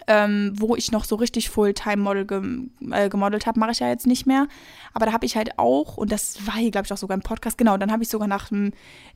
ähm, 0.07 0.53
wo 0.57 0.77
ich 0.77 0.93
noch 0.93 1.05
so 1.05 1.17
richtig 1.17 1.51
Fulltime-Model 1.51 2.27
gem 2.27 2.71
äh, 2.91 3.09
gemodelt 3.09 3.47
habe, 3.47 3.59
mache 3.59 3.73
ich 3.73 3.81
ja 3.81 3.89
jetzt 3.89 4.07
nicht 4.07 4.27
mehr. 4.27 4.47
Aber 4.93 5.07
da 5.07 5.13
habe 5.13 5.25
ich 5.25 5.37
halt 5.37 5.59
auch, 5.59 5.97
und 5.97 6.13
das 6.13 6.47
war 6.47 6.57
hier, 6.57 6.71
glaube 6.71 6.87
ich, 6.87 6.93
auch 6.93 6.99
sogar 6.99 7.15
im 7.15 7.23
Podcast, 7.23 7.57
genau, 7.57 7.77
dann 7.77 7.91
habe 7.91 8.03
ich 8.03 8.09
sogar 8.09 8.29
nach, 8.29 8.51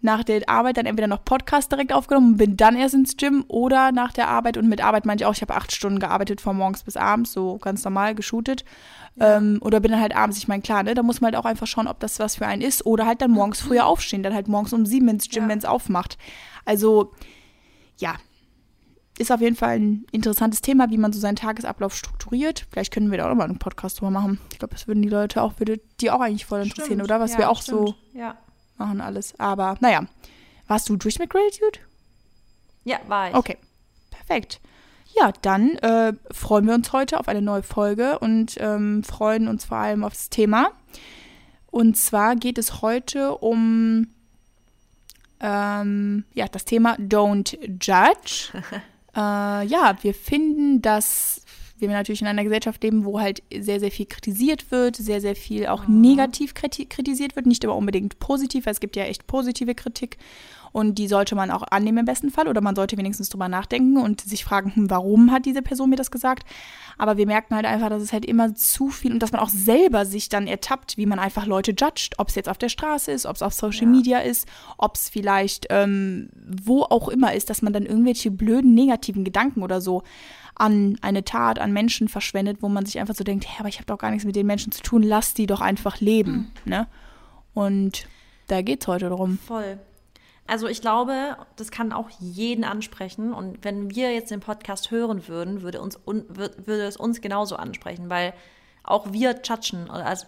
nach 0.01 0.25
der 0.25 0.49
Arbeit 0.49 0.77
dann 0.77 0.87
entweder 0.87 1.07
noch 1.07 1.25
Podcast 1.25 1.71
direkt 1.71 1.93
aufgenommen 1.93 2.33
und 2.33 2.37
bin 2.39 2.57
dann 2.57 2.77
erst 2.77 2.95
ins 2.95 3.17
Gym 3.17 3.45
oder 3.49 3.93
nach 3.93 4.13
der 4.13 4.29
Arbeit. 4.29 4.57
Und 4.57 4.69
mit 4.69 4.83
Arbeit 4.83 5.05
meinte 5.05 5.25
ich 5.25 5.27
auch, 5.27 5.35
ich 5.35 5.43
habe 5.43 5.55
acht 5.55 5.73
Stunden 5.73 5.99
gearbeitet, 5.99 6.41
von 6.41 6.57
morgens 6.57 6.83
bis 6.83 6.97
abends, 6.97 7.33
so 7.33 7.59
ganz 7.59 7.85
normal 7.85 8.15
geshootet. 8.15 8.65
Ja. 9.17 9.37
Ähm, 9.37 9.59
oder 9.61 9.81
bin 9.81 9.91
dann 9.91 10.01
halt 10.01 10.17
abends, 10.17 10.39
ich 10.39 10.49
meine, 10.49 10.63
klar, 10.63 10.83
ne, 10.83 10.95
da 10.95 11.03
muss 11.03 11.21
man 11.21 11.33
halt 11.33 11.45
auch 11.45 11.49
einfach 11.49 11.67
schauen, 11.67 11.89
ob 11.89 12.01
das 12.01 12.19
was 12.19 12.37
für 12.37 12.47
einen 12.47 12.63
ist. 12.63 12.87
Oder 12.87 13.07
halt 13.07 13.21
dann 13.21 13.31
morgens 13.31 13.61
früher 13.61 13.87
aufstehen, 13.87 14.23
dann 14.23 14.35
halt 14.35 14.49
morgens 14.49 14.73
um 14.73 14.87
sieben 14.87 15.09
ins 15.09 15.29
Gym, 15.29 15.45
ja. 15.45 15.49
wenn 15.51 15.59
es 15.59 15.65
aufmacht. 15.65 16.19
Also, 16.65 17.13
ja, 17.99 18.15
ist 19.19 19.33
auf 19.33 19.41
jeden 19.41 19.57
Fall 19.57 19.79
ein 19.79 20.07
interessantes 20.13 20.63
Thema, 20.63 20.91
wie 20.91 20.99
man 20.99 21.13
so 21.13 21.19
seinen 21.19 21.37
Tagesablauf 21.37 21.95
strukturiert. 21.95 22.67
Vielleicht 22.71 22.93
können 22.93 23.11
wir 23.11 23.19
da 23.19 23.31
auch 23.31 23.35
mal 23.35 23.45
einen 23.45 23.59
Podcast 23.59 24.01
drüber 24.01 24.11
machen. 24.11 24.41
Ich 24.53 24.59
glaube, 24.59 24.75
das 24.75 24.87
würden 24.87 25.03
die 25.03 25.09
Leute 25.09 25.43
auch, 25.43 25.59
würde 25.59 25.81
die 26.01 26.11
auch 26.11 26.21
eigentlich 26.21 26.47
voll 26.47 26.63
interessieren, 26.63 26.99
stimmt. 26.99 27.05
oder? 27.05 27.21
Was 27.21 27.33
ja, 27.33 27.39
wir 27.39 27.51
auch 27.51 27.63
stimmt. 27.63 27.89
so 27.89 27.95
ja. 28.15 28.37
machen 28.77 29.01
alles. 29.01 29.39
Aber 29.39 29.77
naja, 29.81 30.07
warst 30.67 30.89
du 30.89 30.97
durch 30.97 31.19
mit 31.19 31.31
Gratitude? 31.31 31.81
Ja, 32.85 32.99
war 33.09 33.31
ich. 33.31 33.35
Okay, 33.35 33.59
perfekt. 34.11 34.61
Ja, 35.19 35.33
dann 35.43 35.77
äh, 35.79 36.13
freuen 36.31 36.67
wir 36.67 36.75
uns 36.75 36.93
heute 36.93 37.19
auf 37.19 37.29
eine 37.29 37.43
neue 37.43 37.63
Folge 37.63 38.19
und 38.19 38.57
ähm, 38.59 39.03
freuen 39.03 39.49
uns 39.49 39.65
vor 39.65 39.79
allem 39.79 40.05
auf 40.05 40.13
das 40.13 40.31
Thema. 40.31 40.71
Und 41.71 41.97
zwar 41.97 42.37
geht 42.37 42.59
es 42.59 42.83
heute 42.83 43.37
um 43.37 44.09
ähm, 45.41 46.25
ja, 46.35 46.47
das 46.49 46.65
Thema 46.65 46.97
Don't 46.97 47.57
Judge. 47.81 48.53
Äh, 49.19 49.67
ja, 49.67 49.97
wir 50.01 50.15
finden, 50.15 50.81
dass 50.81 51.43
wir 51.81 51.89
natürlich 51.89 52.21
in 52.21 52.27
einer 52.27 52.45
Gesellschaft 52.45 52.83
leben, 52.83 53.05
wo 53.05 53.21
halt 53.21 53.43
sehr, 53.57 53.81
sehr 53.81 53.91
viel 53.91 54.07
kritisiert 54.07 54.71
wird, 54.71 54.97
sehr, 54.97 55.21
sehr 55.21 55.35
viel 55.35 55.67
auch 55.67 55.87
mhm. 55.87 56.01
negativ 56.01 56.55
kritisiert 56.55 57.37
wird, 57.37 57.47
nicht 57.47 57.65
immer 57.65 57.77
unbedingt 57.77 58.19
positiv, 58.19 58.67
weil 58.67 58.73
es 58.73 58.81
gibt 58.81 58.97
ja 58.97 59.05
echt 59.05 59.27
positive 59.27 59.75
Kritik 59.75 60.19
und 60.79 60.95
die 60.95 61.09
sollte 61.09 61.35
man 61.35 61.51
auch 61.51 61.65
annehmen 61.73 61.99
im 61.99 62.05
besten 62.05 62.31
Fall 62.31 62.47
oder 62.47 62.61
man 62.61 62.77
sollte 62.77 62.97
wenigstens 62.97 63.29
drüber 63.31 63.49
nachdenken 63.49 63.97
und 63.97 64.21
sich 64.21 64.45
fragen, 64.45 64.73
hm, 64.77 64.89
warum 64.89 65.33
hat 65.33 65.45
diese 65.45 65.61
Person 65.61 65.91
mir 65.91 65.97
das 65.97 66.13
gesagt? 66.13 66.49
Aber 66.97 67.17
wir 67.17 67.27
merken 67.27 67.57
halt 67.57 67.67
einfach, 67.67 67.89
dass 67.89 68.01
es 68.01 68.13
halt 68.13 68.25
immer 68.25 68.55
zu 68.55 68.89
viel 68.89 69.11
und 69.11 69.21
dass 69.21 69.33
man 69.33 69.41
auch 69.41 69.49
selber 69.49 70.07
sich 70.07 70.29
dann 70.29 70.47
ertappt, 70.47 70.97
wie 70.97 71.07
man 71.07 71.19
einfach 71.19 71.47
Leute 71.47 71.73
judgt, 71.73 72.15
ob 72.19 72.29
es 72.29 72.37
jetzt 72.37 72.49
auf 72.49 72.59
der 72.59 72.69
Straße 72.69 73.11
ist, 73.11 73.27
ob 73.27 73.35
es 73.35 73.43
auf 73.43 73.55
Social 73.55 73.87
ja. 73.87 73.89
Media 73.89 74.19
ist, 74.21 74.47
ob 74.77 74.95
es 74.95 75.09
vielleicht 75.09 75.67
ähm, 75.71 76.29
wo 76.47 76.83
auch 76.83 77.09
immer 77.09 77.35
ist, 77.35 77.51
dass 77.51 77.61
man 77.61 77.73
dann 77.73 77.85
irgendwelche 77.85 78.31
blöden 78.31 78.73
negativen 78.75 79.25
Gedanken 79.25 79.65
oder 79.65 79.81
so 79.81 80.05
an 80.55 80.97
eine 81.03 81.25
Tat, 81.25 81.59
an 81.59 81.73
Menschen 81.73 82.07
verschwendet, 82.07 82.59
wo 82.61 82.69
man 82.69 82.87
sich 82.87 83.01
einfach 83.01 83.17
so 83.17 83.25
denkt, 83.25 83.49
hey, 83.49 83.57
aber 83.59 83.69
ich 83.69 83.79
habe 83.79 83.87
doch 83.87 83.99
gar 83.99 84.13
nichts 84.13 84.25
mit 84.25 84.37
den 84.37 84.47
Menschen 84.47 84.71
zu 84.71 84.83
tun, 84.83 85.03
lass 85.03 85.35
die 85.35 85.47
doch 85.47 85.61
einfach 85.61 85.99
leben. 85.99 86.53
Mhm. 86.65 86.71
Ne? 86.71 86.87
Und 87.53 88.07
da 88.47 88.63
geht 88.63 88.83
es 88.83 88.87
heute 88.87 89.09
darum. 89.09 89.39
Voll. 89.39 89.81
Also 90.49 90.67
ich 90.67 90.81
glaube, 90.81 91.37
das 91.57 91.71
kann 91.71 91.93
auch 91.93 92.09
jeden 92.21 92.65
ansprechen. 92.65 93.35
Und 93.35 93.65
wenn 93.65 93.95
wir 93.95 94.15
jetzt 94.15 94.31
den 94.31 94.41
Podcast 94.41 94.91
hören 94.91 95.29
würden, 95.29 95.61
würde, 95.61 95.81
uns, 95.83 96.01
würde 96.07 96.85
es 96.85 96.97
uns 96.97 97.21
genauso 97.21 97.57
ansprechen, 97.57 98.09
weil 98.09 98.33
auch 98.83 99.13
wir 99.13 99.39
judgen. 99.45 99.91
Also 99.91 100.27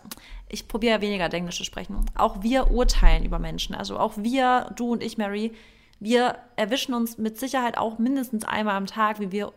ich 0.50 0.68
probiere 0.68 0.96
ja 0.96 1.00
weniger 1.00 1.32
Englisch 1.32 1.56
zu 1.56 1.64
sprechen. 1.64 2.04
Auch 2.14 2.42
wir 2.42 2.70
urteilen 2.70 3.24
über 3.24 3.38
Menschen. 3.38 3.74
Also 3.74 3.98
auch 3.98 4.12
wir, 4.18 4.70
du 4.76 4.92
und 4.92 5.02
ich, 5.02 5.16
Mary, 5.16 5.54
wir 6.00 6.36
erwischen 6.56 6.92
uns 6.92 7.16
mit 7.16 7.38
Sicherheit 7.40 7.78
auch 7.78 7.98
mindestens 7.98 8.44
einmal 8.44 8.76
am 8.76 8.86
Tag, 8.86 9.20
wie 9.20 9.32
wir, 9.32 9.54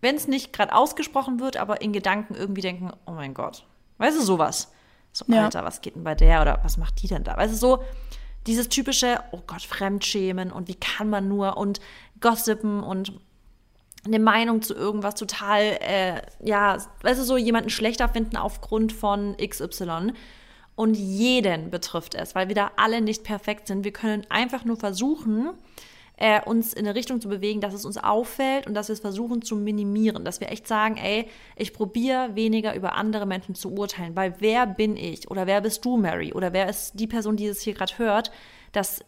wenn 0.00 0.16
es 0.16 0.26
nicht 0.26 0.52
gerade 0.52 0.74
ausgesprochen 0.74 1.38
wird, 1.38 1.56
aber 1.56 1.80
in 1.80 1.92
Gedanken 1.92 2.34
irgendwie 2.34 2.60
denken, 2.60 2.90
oh 3.06 3.12
mein 3.12 3.34
Gott. 3.34 3.64
Weißt 3.98 4.18
du, 4.18 4.22
sowas. 4.22 4.72
So, 5.12 5.24
ja. 5.28 5.44
Alter, 5.44 5.64
was 5.64 5.80
geht 5.80 5.94
denn 5.94 6.02
bei 6.02 6.16
der 6.16 6.42
oder 6.42 6.58
was 6.64 6.76
macht 6.76 7.00
die 7.02 7.08
denn 7.08 7.22
da? 7.22 7.36
Weißt 7.36 7.54
du, 7.54 7.56
so, 7.56 7.84
dieses 8.46 8.68
typische, 8.68 9.20
oh 9.32 9.40
Gott, 9.46 9.62
Fremdschämen 9.62 10.52
und 10.52 10.68
wie 10.68 10.74
kann 10.74 11.10
man 11.10 11.28
nur 11.28 11.56
und 11.56 11.80
Gossipen 12.20 12.82
und 12.82 13.12
eine 14.04 14.18
Meinung 14.18 14.62
zu 14.62 14.74
irgendwas 14.74 15.16
total, 15.16 15.62
äh, 15.80 16.22
ja, 16.42 16.78
weißt 17.02 17.20
du, 17.20 17.24
so 17.24 17.36
jemanden 17.36 17.70
schlechter 17.70 18.08
finden 18.08 18.36
aufgrund 18.36 18.92
von 18.92 19.36
XY. 19.36 20.12
Und 20.76 20.94
jeden 20.94 21.70
betrifft 21.70 22.14
es, 22.14 22.34
weil 22.34 22.48
wir 22.48 22.54
da 22.54 22.70
alle 22.76 23.00
nicht 23.00 23.24
perfekt 23.24 23.66
sind. 23.66 23.84
Wir 23.84 23.92
können 23.92 24.26
einfach 24.28 24.64
nur 24.64 24.76
versuchen, 24.76 25.50
äh, 26.16 26.40
uns 26.42 26.72
in 26.72 26.86
eine 26.86 26.94
Richtung 26.94 27.20
zu 27.20 27.28
bewegen, 27.28 27.60
dass 27.60 27.74
es 27.74 27.84
uns 27.84 27.98
auffällt 27.98 28.66
und 28.66 28.74
dass 28.74 28.88
wir 28.88 28.94
es 28.94 29.00
versuchen 29.00 29.42
zu 29.42 29.56
minimieren. 29.56 30.24
Dass 30.24 30.40
wir 30.40 30.50
echt 30.50 30.66
sagen, 30.66 30.96
ey, 30.96 31.28
ich 31.56 31.72
probiere 31.72 32.34
weniger 32.34 32.74
über 32.74 32.94
andere 32.94 33.26
Menschen 33.26 33.54
zu 33.54 33.72
urteilen, 33.72 34.16
weil 34.16 34.34
wer 34.38 34.66
bin 34.66 34.96
ich 34.96 35.30
oder 35.30 35.46
wer 35.46 35.60
bist 35.60 35.84
du, 35.84 35.96
Mary, 35.96 36.32
oder 36.32 36.52
wer 36.52 36.68
ist 36.68 36.98
die 36.98 37.06
Person, 37.06 37.36
die 37.36 37.46
es 37.46 37.60
hier 37.60 37.74
gerade 37.74 37.98
hört, 37.98 38.30
dass 38.72 39.04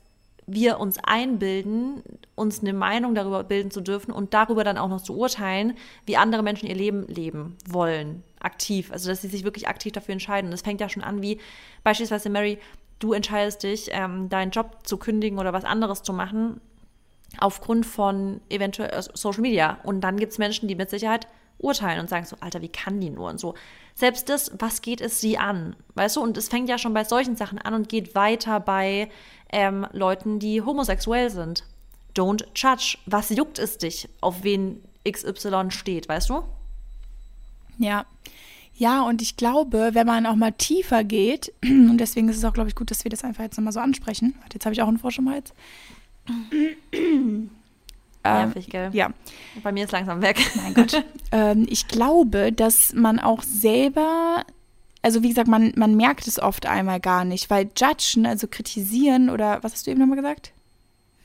wir 0.49 0.81
uns 0.81 0.99
einbilden, 1.03 2.03
uns 2.35 2.61
eine 2.61 2.73
Meinung 2.73 3.15
darüber 3.15 3.45
bilden 3.45 3.71
zu 3.71 3.83
dürfen 3.83 4.13
und 4.13 4.33
darüber 4.33 4.65
dann 4.65 4.79
auch 4.79 4.89
noch 4.89 5.03
zu 5.03 5.15
urteilen, 5.17 5.75
wie 6.07 6.17
andere 6.17 6.43
Menschen 6.43 6.69
ihr 6.69 6.75
Leben 6.75 7.07
leben 7.07 7.57
wollen, 7.69 8.23
aktiv. 8.41 8.91
Also, 8.91 9.11
dass 9.11 9.21
sie 9.21 9.29
sich 9.29 9.45
wirklich 9.45 9.69
aktiv 9.69 9.93
dafür 9.93 10.13
entscheiden. 10.13 10.51
Das 10.51 10.63
fängt 10.63 10.81
ja 10.81 10.89
schon 10.89 11.03
an, 11.03 11.21
wie 11.21 11.39
beispielsweise 11.85 12.31
Mary, 12.31 12.59
du 12.99 13.13
entscheidest 13.13 13.63
dich, 13.63 13.91
ähm, 13.93 14.31
deinen 14.31 14.51
Job 14.51 14.79
zu 14.85 14.97
kündigen 14.97 15.39
oder 15.39 15.53
was 15.53 15.65
anderes 15.65 16.03
zu 16.03 16.15
machen, 16.15 16.63
aufgrund 17.39 17.87
von 17.87 18.41
eventuell 18.49 18.91
äh, 18.91 19.03
Social 19.15 19.43
Media. 19.43 19.79
Und 19.83 20.01
dann 20.01 20.17
gibt 20.17 20.33
es 20.33 20.39
Menschen, 20.39 20.69
die 20.69 20.75
mit 20.75 20.91
Sicherheit 20.91 21.27
urteilen 21.59 22.01
und 22.01 22.09
sagen 22.09 22.25
so, 22.25 22.37
Alter, 22.41 22.63
wie 22.63 22.69
kann 22.69 23.01
die 23.01 23.11
nur 23.11 23.29
und 23.29 23.41
so. 23.41 23.55
Selbst 23.95 24.29
das, 24.29 24.53
was 24.59 24.81
geht 24.81 25.01
es 25.01 25.21
sie 25.21 25.39
an? 25.39 25.75
Weißt 25.95 26.17
du, 26.17 26.23
und 26.23 26.37
es 26.37 26.49
fängt 26.49 26.69
ja 26.69 26.79
schon 26.79 26.95
bei 26.95 27.05
solchen 27.05 27.37
Sachen 27.37 27.59
an 27.59 27.75
und 27.75 27.89
geht 27.89 28.15
weiter 28.15 28.61
bei 28.61 29.11
ähm, 29.51 29.87
Leuten, 29.93 30.39
die 30.39 30.63
homosexuell 30.63 31.31
sind. 31.31 31.65
Don't 32.15 32.45
judge. 32.55 32.99
Was 33.07 33.31
juckt 33.31 33.59
es 33.59 33.79
dich, 33.79 34.09
auf 34.21 34.45
wen 34.45 34.83
XY 35.09 35.71
steht, 35.71 36.09
weißt 36.09 36.31
du? 36.31 36.43
Ja. 37.79 38.07
Ja, 38.75 39.03
und 39.03 39.23
ich 39.23 39.37
glaube, 39.37 39.91
wenn 39.95 40.07
man 40.07 40.27
auch 40.27 40.37
mal 40.37 40.53
tiefer 40.53 41.03
geht, 41.03 41.53
und 41.65 41.99
deswegen 41.99 42.29
ist 42.29 42.37
es 42.37 42.45
auch, 42.45 42.53
glaube 42.53 42.69
ich, 42.69 42.77
gut, 42.77 42.93
dass 42.93 43.03
wir 43.03 43.11
das 43.11 43.25
einfach 43.25 43.43
jetzt 43.43 43.57
nochmal 43.57 43.73
so 43.73 43.81
ansprechen. 43.81 44.37
Jetzt 44.53 44.65
habe 44.65 44.73
ich 44.73 44.83
auch 44.83 44.89
einen 44.89 44.99
Frosch 44.99 45.19
im 45.19 45.29
Hals. 45.29 45.53
Nervig, 48.25 48.69
gell? 48.69 48.91
Ja. 48.93 49.11
Bei 49.63 49.73
mir 49.73 49.85
ist 49.85 49.93
langsam 49.93 50.23
weg. 50.23 50.39
Mein 50.57 50.75
Gott. 50.75 51.05
ähm, 51.33 51.67
ich 51.69 51.89
glaube, 51.89 52.53
dass 52.53 52.93
man 52.93 53.19
auch 53.19 53.43
selber, 53.43 54.45
also 55.03 55.23
wie 55.23 55.29
gesagt, 55.29 55.49
man, 55.49 55.73
man 55.77 55.95
merkt 55.97 56.27
es 56.27 56.39
oft 56.41 56.67
einmal 56.67 57.01
gar 57.01 57.25
nicht, 57.25 57.51
weil 57.51 57.71
judgen, 57.77 58.27
also 58.27 58.47
kritisieren 58.49 59.31
oder 59.31 59.63
was 59.63 59.73
hast 59.73 59.87
du 59.87 59.91
eben 59.91 60.01
nochmal 60.01 60.17
gesagt? 60.17 60.53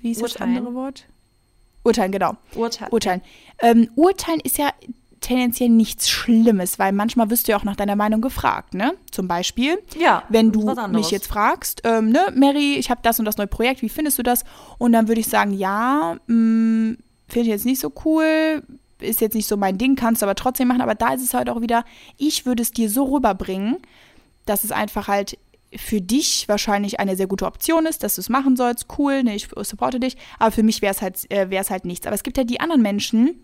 Wie 0.01 0.11
ist 0.11 0.21
Urteilen. 0.21 0.53
das 0.53 0.59
andere 0.59 0.75
Wort? 0.75 1.05
Urteilen, 1.83 2.11
genau. 2.11 2.37
Urteilen. 2.55 2.91
Urteilen. 2.91 3.21
Ähm, 3.59 3.89
Urteilen 3.95 4.39
ist 4.39 4.57
ja 4.57 4.71
tendenziell 5.23 5.69
nichts 5.69 6.09
Schlimmes, 6.09 6.77
weil 6.77 6.91
manchmal 6.91 7.29
wirst 7.29 7.47
du 7.47 7.53
ja 7.53 7.57
auch 7.57 7.63
nach 7.63 7.75
deiner 7.75 7.95
Meinung 7.95 8.21
gefragt, 8.21 8.73
ne? 8.73 8.93
Zum 9.09 9.27
Beispiel, 9.27 9.79
ja, 9.97 10.23
wenn 10.29 10.51
du 10.51 10.75
mich 10.91 11.11
jetzt 11.11 11.27
fragst, 11.27 11.81
ähm, 11.85 12.09
ne, 12.11 12.31
Mary, 12.35 12.75
ich 12.75 12.91
habe 12.91 13.01
das 13.03 13.19
und 13.19 13.25
das 13.25 13.37
neue 13.37 13.47
Projekt, 13.47 13.81
wie 13.81 13.89
findest 13.89 14.19
du 14.19 14.23
das? 14.23 14.43
Und 14.77 14.91
dann 14.91 15.07
würde 15.07 15.21
ich 15.21 15.27
sagen, 15.27 15.53
ja, 15.53 16.17
mm, 16.27 16.97
finde 17.27 17.41
ich 17.41 17.47
jetzt 17.47 17.65
nicht 17.65 17.79
so 17.79 17.91
cool, 18.05 18.63
ist 18.99 19.21
jetzt 19.21 19.33
nicht 19.33 19.47
so 19.47 19.57
mein 19.57 19.77
Ding, 19.77 19.95
kannst 19.95 20.21
du 20.21 20.25
aber 20.25 20.35
trotzdem 20.35 20.67
machen. 20.67 20.81
Aber 20.81 20.95
da 20.95 21.13
ist 21.13 21.23
es 21.23 21.33
halt 21.33 21.49
auch 21.49 21.61
wieder, 21.61 21.85
ich 22.17 22.45
würde 22.45 22.61
es 22.61 22.71
dir 22.71 22.89
so 22.89 23.05
rüberbringen, 23.05 23.77
dass 24.45 24.63
es 24.63 24.71
einfach 24.71 25.07
halt 25.07 25.37
für 25.75 26.01
dich 26.01 26.47
wahrscheinlich 26.47 26.99
eine 26.99 27.15
sehr 27.15 27.27
gute 27.27 27.45
Option 27.45 27.85
ist, 27.85 28.03
dass 28.03 28.15
du 28.15 28.21
es 28.21 28.29
machen 28.29 28.55
sollst, 28.55 28.87
cool, 28.97 29.23
ne, 29.23 29.35
ich 29.35 29.47
supporte 29.61 29.99
dich, 29.99 30.17
aber 30.37 30.51
für 30.51 30.63
mich 30.63 30.81
wäre 30.81 30.93
es 30.93 31.01
halt, 31.01 31.31
äh, 31.31 31.47
halt 31.49 31.85
nichts. 31.85 32.05
Aber 32.05 32.15
es 32.15 32.23
gibt 32.23 32.37
ja 32.37 32.43
die 32.43 32.59
anderen 32.59 32.81
Menschen, 32.81 33.39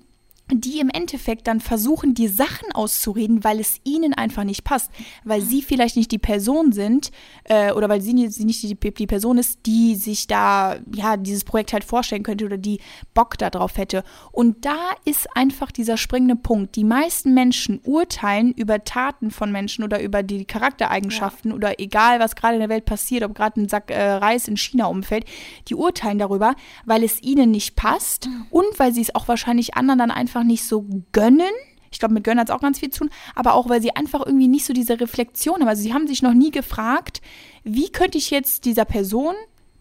die 0.51 0.79
im 0.79 0.89
Endeffekt 0.89 1.47
dann 1.47 1.59
versuchen, 1.59 2.13
die 2.13 2.27
Sachen 2.27 2.71
auszureden, 2.73 3.43
weil 3.43 3.59
es 3.59 3.79
ihnen 3.83 4.13
einfach 4.13 4.43
nicht 4.43 4.63
passt, 4.63 4.91
weil 5.23 5.41
sie 5.41 5.61
vielleicht 5.61 5.95
nicht 5.95 6.11
die 6.11 6.17
Person 6.17 6.71
sind 6.71 7.11
äh, 7.43 7.71
oder 7.71 7.89
weil 7.89 8.01
sie, 8.01 8.27
sie 8.29 8.45
nicht 8.45 8.63
die, 8.63 8.75
die, 8.75 9.07
Person 9.07 9.37
ist, 9.37 9.59
die 9.65 9.95
sich 9.95 10.27
da 10.27 10.77
ja 10.93 11.17
dieses 11.17 11.43
Projekt 11.43 11.73
halt 11.73 11.83
vorstellen 11.83 12.23
könnte 12.23 12.45
oder 12.45 12.57
die 12.57 12.79
Bock 13.13 13.37
darauf 13.37 13.77
hätte. 13.77 14.03
Und 14.31 14.65
da 14.65 14.77
ist 15.05 15.27
einfach 15.35 15.71
dieser 15.71 15.97
springende 15.97 16.35
Punkt. 16.35 16.75
Die 16.75 16.83
meisten 16.83 17.33
Menschen 17.33 17.79
urteilen 17.83 18.53
über 18.53 18.83
Taten 18.83 19.31
von 19.31 19.51
Menschen 19.51 19.83
oder 19.83 20.01
über 20.01 20.23
die 20.23 20.45
Charaktereigenschaften 20.45 21.51
ja. 21.51 21.55
oder 21.55 21.79
egal, 21.79 22.19
was 22.19 22.35
gerade 22.35 22.55
in 22.55 22.61
der 22.61 22.69
Welt 22.69 22.85
passiert, 22.85 23.23
ob 23.23 23.35
gerade 23.35 23.61
ein 23.61 23.69
Sack 23.69 23.91
äh, 23.91 24.11
Reis 24.13 24.47
in 24.47 24.57
China 24.57 24.87
umfällt, 24.87 25.25
die 25.67 25.75
urteilen 25.75 26.19
darüber, 26.19 26.55
weil 26.85 27.03
es 27.03 27.21
ihnen 27.21 27.51
nicht 27.51 27.75
passt 27.75 28.27
mhm. 28.27 28.45
und 28.49 28.79
weil 28.79 28.93
sie 28.93 29.01
es 29.01 29.13
auch 29.13 29.27
wahrscheinlich 29.27 29.75
anderen 29.75 29.99
dann 29.99 30.11
einfach 30.11 30.38
einfach 30.39 30.47
nicht 30.47 30.63
so 30.63 30.85
gönnen. 31.11 31.51
Ich 31.91 31.99
glaube, 31.99 32.13
mit 32.13 32.23
Gönnen 32.23 32.39
hat 32.39 32.49
es 32.49 32.55
auch 32.55 32.61
ganz 32.61 32.79
viel 32.79 32.91
zu 32.91 32.99
tun, 32.99 33.09
aber 33.35 33.55
auch, 33.55 33.67
weil 33.67 33.81
sie 33.81 33.95
einfach 33.95 34.25
irgendwie 34.25 34.47
nicht 34.47 34.65
so 34.65 34.73
diese 34.73 34.99
Reflexion 34.99 35.61
haben. 35.61 35.67
Also 35.67 35.81
sie 35.81 35.93
haben 35.93 36.07
sich 36.07 36.21
noch 36.21 36.33
nie 36.33 36.51
gefragt, 36.51 37.21
wie 37.63 37.91
könnte 37.91 38.17
ich 38.17 38.29
jetzt 38.29 38.65
dieser 38.65 38.85
Person 38.85 39.33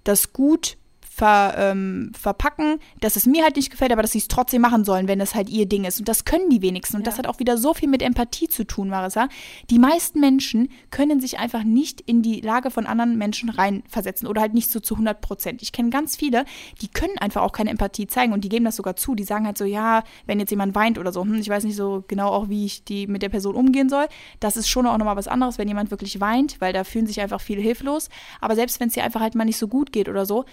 das 0.05 0.33
gut 0.33 0.79
ver, 1.19 1.55
ähm, 1.59 2.13
verpacken, 2.17 2.79
dass 3.01 3.17
es 3.17 3.27
mir 3.27 3.43
halt 3.43 3.57
nicht 3.57 3.71
gefällt, 3.71 3.91
aber 3.91 4.03
dass 4.03 4.13
sie 4.13 4.19
es 4.19 4.29
trotzdem 4.29 4.63
machen 4.63 4.85
sollen, 4.85 5.09
wenn 5.09 5.21
es 5.21 5.35
halt 5.35 5.51
ihr 5.51 5.67
Ding 5.67 5.85
ist. 5.85 5.99
Und 5.99 6.09
das 6.09 6.25
können 6.25 6.49
die 6.49 6.63
wenigsten. 6.63 6.97
Und 6.97 7.03
ja. 7.03 7.07
das 7.07 7.19
hat 7.19 7.27
auch 7.27 7.41
wieder 7.41 7.59
so 7.59 7.75
viel 7.75 7.89
mit 7.89 8.03
Empathie 8.03 8.49
zu 8.49 8.65
tun, 8.65 8.89
Marissa. 8.89 9.29
Die 9.69 9.81
meisten 9.81 10.21
Menschen 10.21 10.69
können 10.91 11.21
sich 11.21 11.39
einfach 11.39 11.65
nicht 11.65 12.01
in 12.03 12.23
die 12.23 12.41
Lage 12.41 12.71
von 12.71 12.87
anderen 12.87 13.19
Menschen 13.19 13.51
reinversetzen 13.51 14.29
oder 14.29 14.41
halt 14.41 14.55
nicht 14.55 14.71
so 14.71 14.79
zu 14.79 14.95
100 14.95 15.21
Prozent. 15.21 15.61
Ich 15.61 15.73
kenne 15.73 15.91
ganz 15.91 16.17
viele, 16.17 16.45
die 16.81 16.89
können 16.89 17.19
einfach 17.19 17.43
auch 17.43 17.53
keine 17.53 17.71
Empathie 17.71 18.07
zeigen 18.07 18.33
und 18.33 18.45
die 18.45 18.49
geben 18.49 18.65
das 18.65 18.77
sogar 18.77 18.95
zu. 18.95 19.17
Die 19.17 19.25
sagen 19.25 19.45
halt 19.45 19.59
so, 19.59 19.65
ja, 19.65 20.05
wenn 20.27 20.39
jetzt 20.39 20.51
jemand 20.51 20.77
weint 20.77 20.99
oder 20.99 21.13
so, 21.13 21.23
hm, 21.23 21.35
ich 21.35 21.49
weiß 21.49 21.65
nicht 21.65 21.77
so 21.77 22.05
genau 22.07 22.29
auch, 22.29 22.49
wie 22.49 22.65
ich 22.65 22.85
die 22.85 23.09
mit 23.09 23.23
der 23.23 23.29
Person 23.29 23.57
umgehen 23.57 23.89
soll. 23.89 24.07
Das 24.39 24.57
ist 24.57 24.69
schon 24.69 24.87
auch 24.87 24.99
nochmal 24.99 25.17
was 25.17 25.27
anderes, 25.27 25.59
wenn 25.59 25.67
jemand 25.67 25.91
wirklich 25.91 26.21
weint, 26.21 26.61
weil 26.61 26.73
da 26.73 26.85
fühlen 26.85 27.09
sich 27.09 27.21
einfach 27.21 27.41
viele 27.41 27.61
hilflos. 27.61 28.09
Aber 28.41 28.55
selbst 28.55 28.79
wenn 28.79 28.87
es 28.87 28.95
dir 28.95 29.03
einfach 29.03 29.21
halt 29.21 29.35
mal 29.35 29.45
nicht 29.45 29.59
so 29.59 29.67
gut 29.67 29.93
geht 29.93 30.09
oder 30.09 30.25
so, 30.25 30.45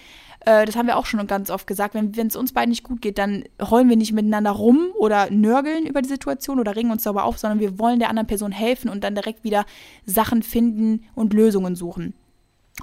äh, 0.42 0.66
das 0.66 0.76
haben 0.76 0.88
wir 0.88 0.98
auch 0.98 1.06
schon 1.06 1.26
ganz 1.28 1.50
oft 1.50 1.68
gesagt, 1.68 1.96
wenn 1.96 2.28
es 2.28 2.36
uns 2.36 2.54
beiden 2.54 2.70
nicht 2.70 2.84
gut 2.84 3.02
geht, 3.02 3.18
dann 3.18 3.44
heulen 3.62 3.90
wir 3.90 3.98
nicht 3.98 4.14
miteinander 4.14 4.52
rum 4.52 4.88
oder 4.98 5.30
nörgeln 5.32 5.86
über 5.86 6.02
die 6.02 6.10
Situation 6.10 6.60
oder 6.60 6.76
ringen 6.76 6.92
uns 6.92 7.04
darüber 7.04 7.26
auf, 7.26 7.38
sondern 7.38 7.60
wir 7.60 7.80
wollen 7.80 8.00
der 8.00 8.10
anderen 8.10 8.28
Person 8.28 8.52
helfen 8.52 8.90
und 8.90 9.04
dann 9.04 9.16
direkt 9.16 9.44
wieder 9.44 9.66
Sachen 10.06 10.44
finden 10.44 11.06
und 11.16 11.34
Lösungen 11.34 11.76
suchen. 11.76 12.14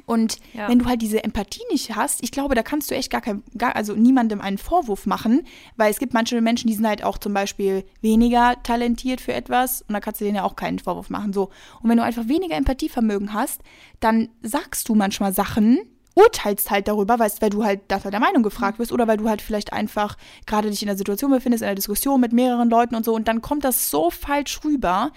Und 0.06 0.38
ja. 0.54 0.68
wenn 0.68 0.78
du 0.78 0.86
halt 0.86 1.02
diese 1.02 1.22
Empathie 1.22 1.62
nicht 1.70 1.94
hast, 1.94 2.22
ich 2.22 2.32
glaube, 2.32 2.54
da 2.54 2.62
kannst 2.62 2.90
du 2.90 2.94
echt 2.94 3.10
gar 3.10 3.20
kein, 3.20 3.42
gar, 3.58 3.76
also 3.76 3.94
niemandem 3.94 4.40
einen 4.40 4.56
Vorwurf 4.56 5.04
machen, 5.04 5.42
weil 5.76 5.90
es 5.90 5.98
gibt 5.98 6.14
manche 6.14 6.40
Menschen, 6.40 6.68
die 6.68 6.74
sind 6.74 6.86
halt 6.86 7.04
auch 7.04 7.18
zum 7.18 7.34
Beispiel 7.34 7.84
weniger 8.00 8.56
talentiert 8.62 9.20
für 9.20 9.34
etwas 9.34 9.82
und 9.82 9.92
da 9.92 10.00
kannst 10.00 10.20
du 10.20 10.24
denen 10.24 10.36
ja 10.36 10.44
auch 10.44 10.56
keinen 10.56 10.78
Vorwurf 10.78 11.10
machen. 11.10 11.34
So. 11.34 11.50
Und 11.82 11.90
wenn 11.90 11.98
du 11.98 12.04
einfach 12.04 12.26
weniger 12.26 12.56
Empathievermögen 12.56 13.34
hast, 13.34 13.60
dann 14.00 14.30
sagst 14.40 14.88
du 14.88 14.94
manchmal 14.94 15.34
Sachen, 15.34 15.80
urteilst 16.14 16.70
halt 16.70 16.88
darüber, 16.88 17.18
weißt, 17.18 17.42
weil 17.42 17.50
du 17.50 17.64
halt 17.64 17.80
dafür 17.88 18.10
der 18.10 18.20
Meinung 18.20 18.42
gefragt 18.42 18.78
wirst 18.78 18.92
oder 18.92 19.08
weil 19.08 19.16
du 19.16 19.28
halt 19.28 19.42
vielleicht 19.42 19.72
einfach 19.72 20.16
gerade 20.46 20.70
dich 20.70 20.82
in 20.82 20.88
der 20.88 20.96
Situation 20.96 21.30
befindest, 21.30 21.62
in 21.62 21.68
einer 21.68 21.74
Diskussion 21.74 22.20
mit 22.20 22.32
mehreren 22.32 22.68
Leuten 22.68 22.94
und 22.94 23.04
so 23.04 23.14
und 23.14 23.28
dann 23.28 23.42
kommt 23.42 23.64
das 23.64 23.90
so 23.90 24.10
falsch 24.10 24.60
rüber 24.64 25.12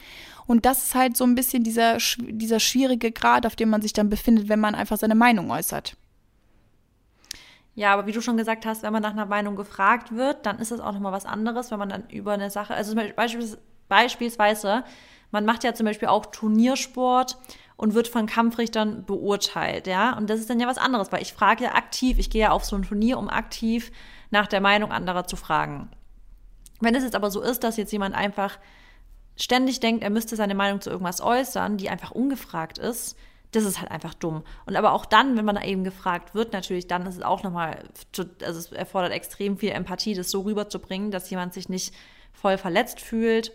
und 0.48 0.66
das 0.66 0.86
ist 0.86 0.96
halt 0.96 1.18
so 1.18 1.24
ein 1.24 1.36
bisschen 1.36 1.64
dieser, 1.64 1.98
dieser 2.18 2.60
schwierige 2.60 3.12
Grad, 3.12 3.46
auf 3.46 3.56
dem 3.56 3.70
man 3.70 3.82
sich 3.82 3.94
dann 3.94 4.10
befindet, 4.10 4.48
wenn 4.48 4.60
man 4.60 4.76
einfach 4.76 4.98
seine 4.98 5.16
Meinung 5.16 5.52
äußert. 5.52 5.98
Ja, 7.74 7.94
aber 7.94 8.08
wie 8.08 8.14
du 8.14 8.22
schon 8.22 8.38
gesagt 8.38 8.66
hast, 8.66 8.84
wenn 8.84 8.94
man 8.94 9.02
nach 9.02 9.12
einer 9.12 9.26
Meinung 9.26 9.58
gefragt 9.58 10.16
wird, 10.16 10.46
dann 10.46 10.60
ist 10.60 10.72
es 10.72 10.80
auch 10.80 10.94
nochmal 10.94 11.12
was 11.12 11.26
anderes, 11.26 11.72
wenn 11.72 11.80
man 11.80 11.90
dann 11.90 12.10
über 12.10 12.34
eine 12.34 12.50
Sache, 12.50 12.74
also 12.74 12.96
beispielsweise, 13.90 14.86
man 15.32 15.44
macht 15.44 15.66
ja 15.66 15.74
zum 15.74 15.86
Beispiel 15.86 16.08
auch 16.08 16.28
Turniersport 16.28 17.38
und 17.78 17.94
wird 17.94 18.08
von 18.08 18.26
Kampfrichtern 18.26 19.06
beurteilt, 19.06 19.88
ja. 19.88 20.18
Und 20.18 20.30
das 20.30 20.40
ist 20.40 20.50
dann 20.50 20.60
ja 20.60 20.68
was 20.68 20.78
anderes, 20.78 21.12
weil 21.12 21.22
ich 21.22 21.34
frage 21.34 21.66
ja 21.66 21.76
aktiv, 21.76 22.18
ich 22.20 22.30
gehe 22.30 22.44
ja 22.44 22.52
auf 22.52 22.64
so 22.64 22.76
ein 22.76 22.84
Turnier, 22.84 23.18
um 23.18 23.30
aktiv 23.30 23.92
nach 24.32 24.48
der 24.48 24.62
Meinung 24.62 24.92
anderer 24.92 25.26
zu 25.26 25.36
fragen. 25.36 25.90
Wenn 26.80 26.96
es 26.96 27.04
jetzt 27.04 27.16
aber 27.16 27.32
so 27.32 27.42
ist, 27.42 27.64
dass 27.64 27.78
jetzt 27.78 27.92
jemand 27.92 28.16
einfach 28.16 28.58
ständig 29.36 29.80
denkt, 29.80 30.04
er 30.04 30.10
müsste 30.10 30.36
seine 30.36 30.56
Meinung 30.56 30.82
zu 30.82 30.90
irgendwas 30.90 31.22
äußern, 31.22 31.78
die 31.78 31.90
einfach 31.90 32.12
ungefragt 32.12 32.78
ist, 32.78 33.18
das 33.52 33.64
ist 33.64 33.80
halt 33.80 33.92
einfach 33.92 34.14
dumm. 34.14 34.44
Und 34.66 34.76
aber 34.76 34.92
auch 34.92 35.06
dann, 35.06 35.38
wenn 35.38 35.46
man 35.46 35.62
eben 35.62 35.84
gefragt 35.84 36.36
wird, 36.36 36.54
natürlich, 36.54 36.88
dann 36.88 37.06
ist 37.06 37.16
es 37.16 37.22
auch 37.22 37.44
nochmal, 37.44 37.84
also 38.18 38.60
es 38.60 38.72
erfordert 38.72 39.12
extrem 39.12 39.58
viel 39.58 39.72
Empathie, 39.72 40.14
das 40.14 40.32
so 40.32 40.42
rüberzubringen, 40.42 41.12
dass 41.12 41.30
jemand 41.30 41.54
sich 41.54 41.70
nicht 41.70 41.94
voll 42.34 42.58
verletzt 42.58 43.00
fühlt. 43.00 43.54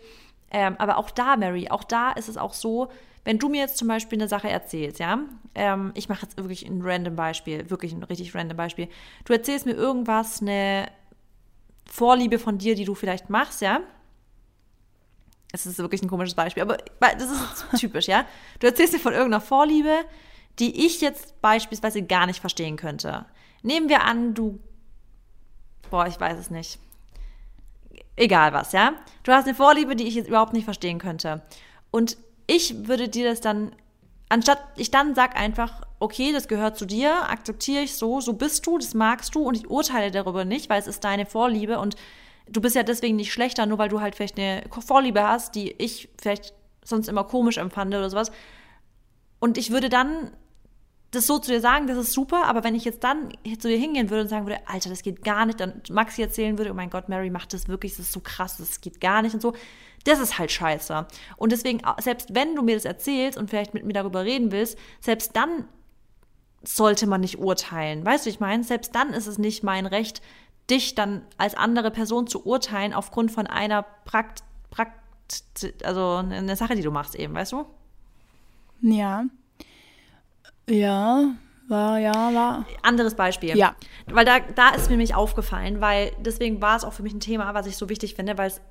Ähm, 0.51 0.75
aber 0.79 0.97
auch 0.97 1.11
da, 1.11 1.37
Mary, 1.37 1.69
auch 1.69 1.83
da 1.83 2.11
ist 2.11 2.29
es 2.29 2.37
auch 2.37 2.53
so, 2.53 2.89
wenn 3.23 3.37
du 3.37 3.49
mir 3.49 3.61
jetzt 3.61 3.77
zum 3.77 3.87
Beispiel 3.87 4.17
eine 4.17 4.27
Sache 4.27 4.49
erzählst, 4.49 4.99
ja, 4.99 5.19
ähm, 5.53 5.91
ich 5.95 6.09
mache 6.09 6.23
jetzt 6.23 6.37
wirklich 6.37 6.65
ein 6.65 6.81
random 6.81 7.15
Beispiel, 7.15 7.69
wirklich 7.69 7.93
ein 7.93 8.03
richtig 8.03 8.33
random 8.33 8.57
Beispiel. 8.57 8.87
Du 9.25 9.33
erzählst 9.33 9.65
mir 9.65 9.73
irgendwas, 9.73 10.41
eine 10.41 10.89
Vorliebe 11.85 12.39
von 12.39 12.57
dir, 12.57 12.75
die 12.75 12.85
du 12.85 12.95
vielleicht 12.95 13.29
machst, 13.29 13.61
ja. 13.61 13.81
Es 15.51 15.65
ist 15.65 15.77
wirklich 15.77 16.01
ein 16.01 16.07
komisches 16.07 16.35
Beispiel, 16.35 16.63
aber 16.63 16.77
das 16.99 17.29
ist 17.29 17.65
typisch, 17.77 18.07
ja. 18.07 18.25
Du 18.59 18.67
erzählst 18.67 18.93
mir 18.93 18.99
von 18.99 19.13
irgendeiner 19.13 19.41
Vorliebe, 19.41 20.05
die 20.59 20.85
ich 20.85 21.01
jetzt 21.01 21.41
beispielsweise 21.41 22.01
gar 22.01 22.25
nicht 22.25 22.39
verstehen 22.39 22.75
könnte. 22.75 23.25
Nehmen 23.61 23.89
wir 23.89 24.03
an, 24.03 24.33
du, 24.33 24.59
boah, 25.89 26.07
ich 26.07 26.19
weiß 26.19 26.39
es 26.39 26.49
nicht. 26.49 26.79
Egal 28.15 28.53
was, 28.53 28.71
ja. 28.71 28.93
Du 29.23 29.31
hast 29.31 29.45
eine 29.45 29.55
Vorliebe, 29.55 29.95
die 29.95 30.07
ich 30.07 30.15
jetzt 30.15 30.27
überhaupt 30.27 30.53
nicht 30.53 30.65
verstehen 30.65 30.97
könnte. 30.97 31.41
Und 31.91 32.17
ich 32.51 32.87
würde 32.87 33.07
dir 33.07 33.29
das 33.29 33.39
dann, 33.39 33.71
anstatt 34.27 34.59
ich 34.75 34.91
dann 34.91 35.15
sag 35.15 35.37
einfach, 35.37 35.83
okay, 35.99 36.33
das 36.33 36.49
gehört 36.49 36.77
zu 36.77 36.85
dir, 36.85 37.29
akzeptiere 37.29 37.83
ich 37.83 37.95
so, 37.95 38.19
so 38.19 38.33
bist 38.33 38.67
du, 38.67 38.77
das 38.77 38.93
magst 38.93 39.35
du 39.35 39.43
und 39.43 39.55
ich 39.55 39.69
urteile 39.69 40.11
darüber 40.11 40.43
nicht, 40.43 40.69
weil 40.69 40.79
es 40.79 40.87
ist 40.87 41.03
deine 41.05 41.25
Vorliebe 41.25 41.79
und 41.79 41.95
du 42.49 42.59
bist 42.59 42.75
ja 42.75 42.83
deswegen 42.83 43.15
nicht 43.15 43.31
schlechter, 43.31 43.65
nur 43.65 43.77
weil 43.77 43.87
du 43.87 44.01
halt 44.01 44.15
vielleicht 44.15 44.37
eine 44.37 44.63
Vorliebe 44.69 45.23
hast, 45.23 45.55
die 45.55 45.71
ich 45.77 46.09
vielleicht 46.21 46.53
sonst 46.83 47.07
immer 47.07 47.23
komisch 47.23 47.57
empfand 47.57 47.93
oder 47.95 48.09
sowas. 48.09 48.31
Und 49.39 49.57
ich 49.57 49.71
würde 49.71 49.87
dann 49.87 50.31
das 51.11 51.27
so 51.27 51.39
zu 51.39 51.51
dir 51.51 51.61
sagen, 51.61 51.87
das 51.87 51.97
ist 51.97 52.11
super, 52.11 52.45
aber 52.45 52.63
wenn 52.63 52.75
ich 52.75 52.83
jetzt 52.83 53.03
dann 53.03 53.31
zu 53.59 53.67
dir 53.69 53.77
hingehen 53.77 54.09
würde 54.09 54.23
und 54.23 54.27
sagen 54.27 54.45
würde, 54.45 54.59
Alter, 54.65 54.89
das 54.89 55.03
geht 55.03 55.23
gar 55.23 55.45
nicht, 55.45 55.59
dann 55.59 55.81
Maxi 55.89 56.21
erzählen 56.21 56.57
würde, 56.57 56.71
oh 56.71 56.73
mein 56.73 56.89
Gott, 56.89 57.07
Mary 57.07 57.29
macht 57.29 57.53
das 57.53 57.67
wirklich, 57.67 57.93
das 57.93 58.07
ist 58.07 58.13
so 58.13 58.19
krass, 58.21 58.57
das 58.57 58.81
geht 58.81 58.99
gar 58.99 59.21
nicht 59.21 59.33
und 59.33 59.41
so, 59.41 59.53
das 60.03 60.19
ist 60.19 60.39
halt 60.39 60.51
scheiße. 60.51 61.05
Und 61.37 61.51
deswegen, 61.51 61.81
selbst 61.99 62.33
wenn 62.33 62.55
du 62.55 62.61
mir 62.61 62.75
das 62.75 62.85
erzählst 62.85 63.37
und 63.37 63.49
vielleicht 63.49 63.73
mit 63.73 63.85
mir 63.85 63.93
darüber 63.93 64.23
reden 64.23 64.51
willst, 64.51 64.77
selbst 64.99 65.35
dann 65.35 65.65
sollte 66.63 67.07
man 67.07 67.21
nicht 67.21 67.39
urteilen. 67.39 68.05
Weißt 68.05 68.25
du, 68.25 68.29
ich 68.29 68.39
meine, 68.39 68.63
selbst 68.63 68.95
dann 68.95 69.13
ist 69.13 69.27
es 69.27 69.37
nicht 69.37 69.63
mein 69.63 69.85
Recht, 69.85 70.21
dich 70.69 70.95
dann 70.95 71.23
als 71.37 71.55
andere 71.55 71.91
Person 71.91 72.27
zu 72.27 72.45
urteilen 72.45 72.93
aufgrund 72.93 73.31
von 73.31 73.47
einer 73.47 73.83
Prakt, 74.05 74.43
Prakt 74.69 74.99
also 75.83 76.15
eine 76.17 76.55
Sache, 76.55 76.75
die 76.75 76.81
du 76.81 76.91
machst 76.91 77.15
eben, 77.15 77.33
weißt 77.33 77.53
du? 77.53 77.65
Ja. 78.81 79.25
Ja, 80.69 81.31
war, 81.67 81.99
ja, 81.99 82.33
war. 82.33 82.65
Anderes 82.81 83.15
Beispiel. 83.15 83.57
Ja. 83.57 83.75
Weil 84.07 84.25
da, 84.25 84.39
da 84.39 84.69
ist 84.69 84.85
mir 84.85 84.91
nämlich 84.91 85.15
aufgefallen, 85.15 85.81
weil 85.81 86.11
deswegen 86.19 86.61
war 86.61 86.75
es 86.75 86.83
auch 86.83 86.93
für 86.93 87.03
mich 87.03 87.13
ein 87.13 87.19
Thema, 87.19 87.53
was 87.53 87.65
ich 87.65 87.77
so 87.77 87.89
wichtig 87.89 88.15
finde, 88.15 88.37
weil 88.37 88.47
es, 88.47 88.61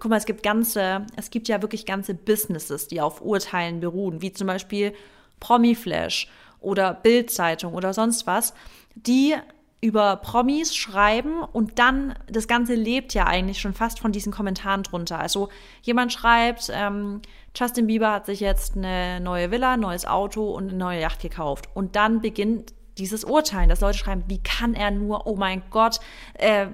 guck 0.00 0.10
mal, 0.10 0.16
es 0.16 0.26
gibt 0.26 0.42
ganze, 0.42 1.06
es 1.16 1.30
gibt 1.30 1.48
ja 1.48 1.62
wirklich 1.62 1.86
ganze 1.86 2.14
Businesses, 2.14 2.88
die 2.88 3.00
auf 3.00 3.20
Urteilen 3.20 3.80
beruhen, 3.80 4.22
wie 4.22 4.32
zum 4.32 4.46
Beispiel 4.46 4.92
Promiflash 5.40 6.28
oder 6.60 6.94
Bildzeitung 6.94 7.74
oder 7.74 7.92
sonst 7.92 8.26
was, 8.26 8.54
die 8.94 9.34
über 9.80 10.16
Promis 10.16 10.74
schreiben 10.74 11.42
und 11.52 11.78
dann, 11.78 12.14
das 12.26 12.48
Ganze 12.48 12.74
lebt 12.74 13.14
ja 13.14 13.26
eigentlich 13.26 13.60
schon 13.60 13.74
fast 13.74 14.00
von 14.00 14.10
diesen 14.10 14.32
Kommentaren 14.32 14.82
drunter. 14.82 15.20
Also 15.20 15.50
jemand 15.82 16.12
schreibt, 16.12 16.68
ähm, 16.72 17.22
Justin 17.54 17.86
Bieber 17.86 18.10
hat 18.12 18.26
sich 18.26 18.40
jetzt 18.40 18.76
eine 18.76 19.20
neue 19.20 19.52
Villa, 19.52 19.76
neues 19.76 20.04
Auto 20.04 20.50
und 20.50 20.70
eine 20.70 20.78
neue 20.78 21.00
Yacht 21.00 21.20
gekauft. 21.20 21.68
Und 21.74 21.94
dann 21.94 22.20
beginnt 22.20 22.72
dieses 22.98 23.22
Urteilen, 23.22 23.68
dass 23.68 23.80
Leute 23.80 23.98
schreiben, 23.98 24.24
wie 24.26 24.42
kann 24.42 24.74
er 24.74 24.90
nur, 24.90 25.28
oh 25.28 25.36
mein 25.36 25.62
Gott, 25.70 26.00
äh, 26.34 26.66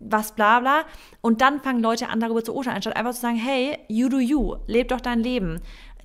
was 0.00 0.32
bla 0.32 0.60
bla. 0.60 0.84
Und 1.20 1.40
dann 1.40 1.60
fangen 1.60 1.82
Leute 1.82 2.08
an, 2.08 2.20
darüber 2.20 2.44
zu 2.44 2.54
urteilen, 2.54 2.76
anstatt 2.76 2.96
einfach 2.96 3.14
zu 3.14 3.20
sagen, 3.20 3.36
hey, 3.36 3.78
you 3.88 4.08
do 4.08 4.18
you, 4.18 4.56
leb 4.66 4.88
doch 4.88 5.00
dein 5.00 5.20
Leben. 5.20 5.60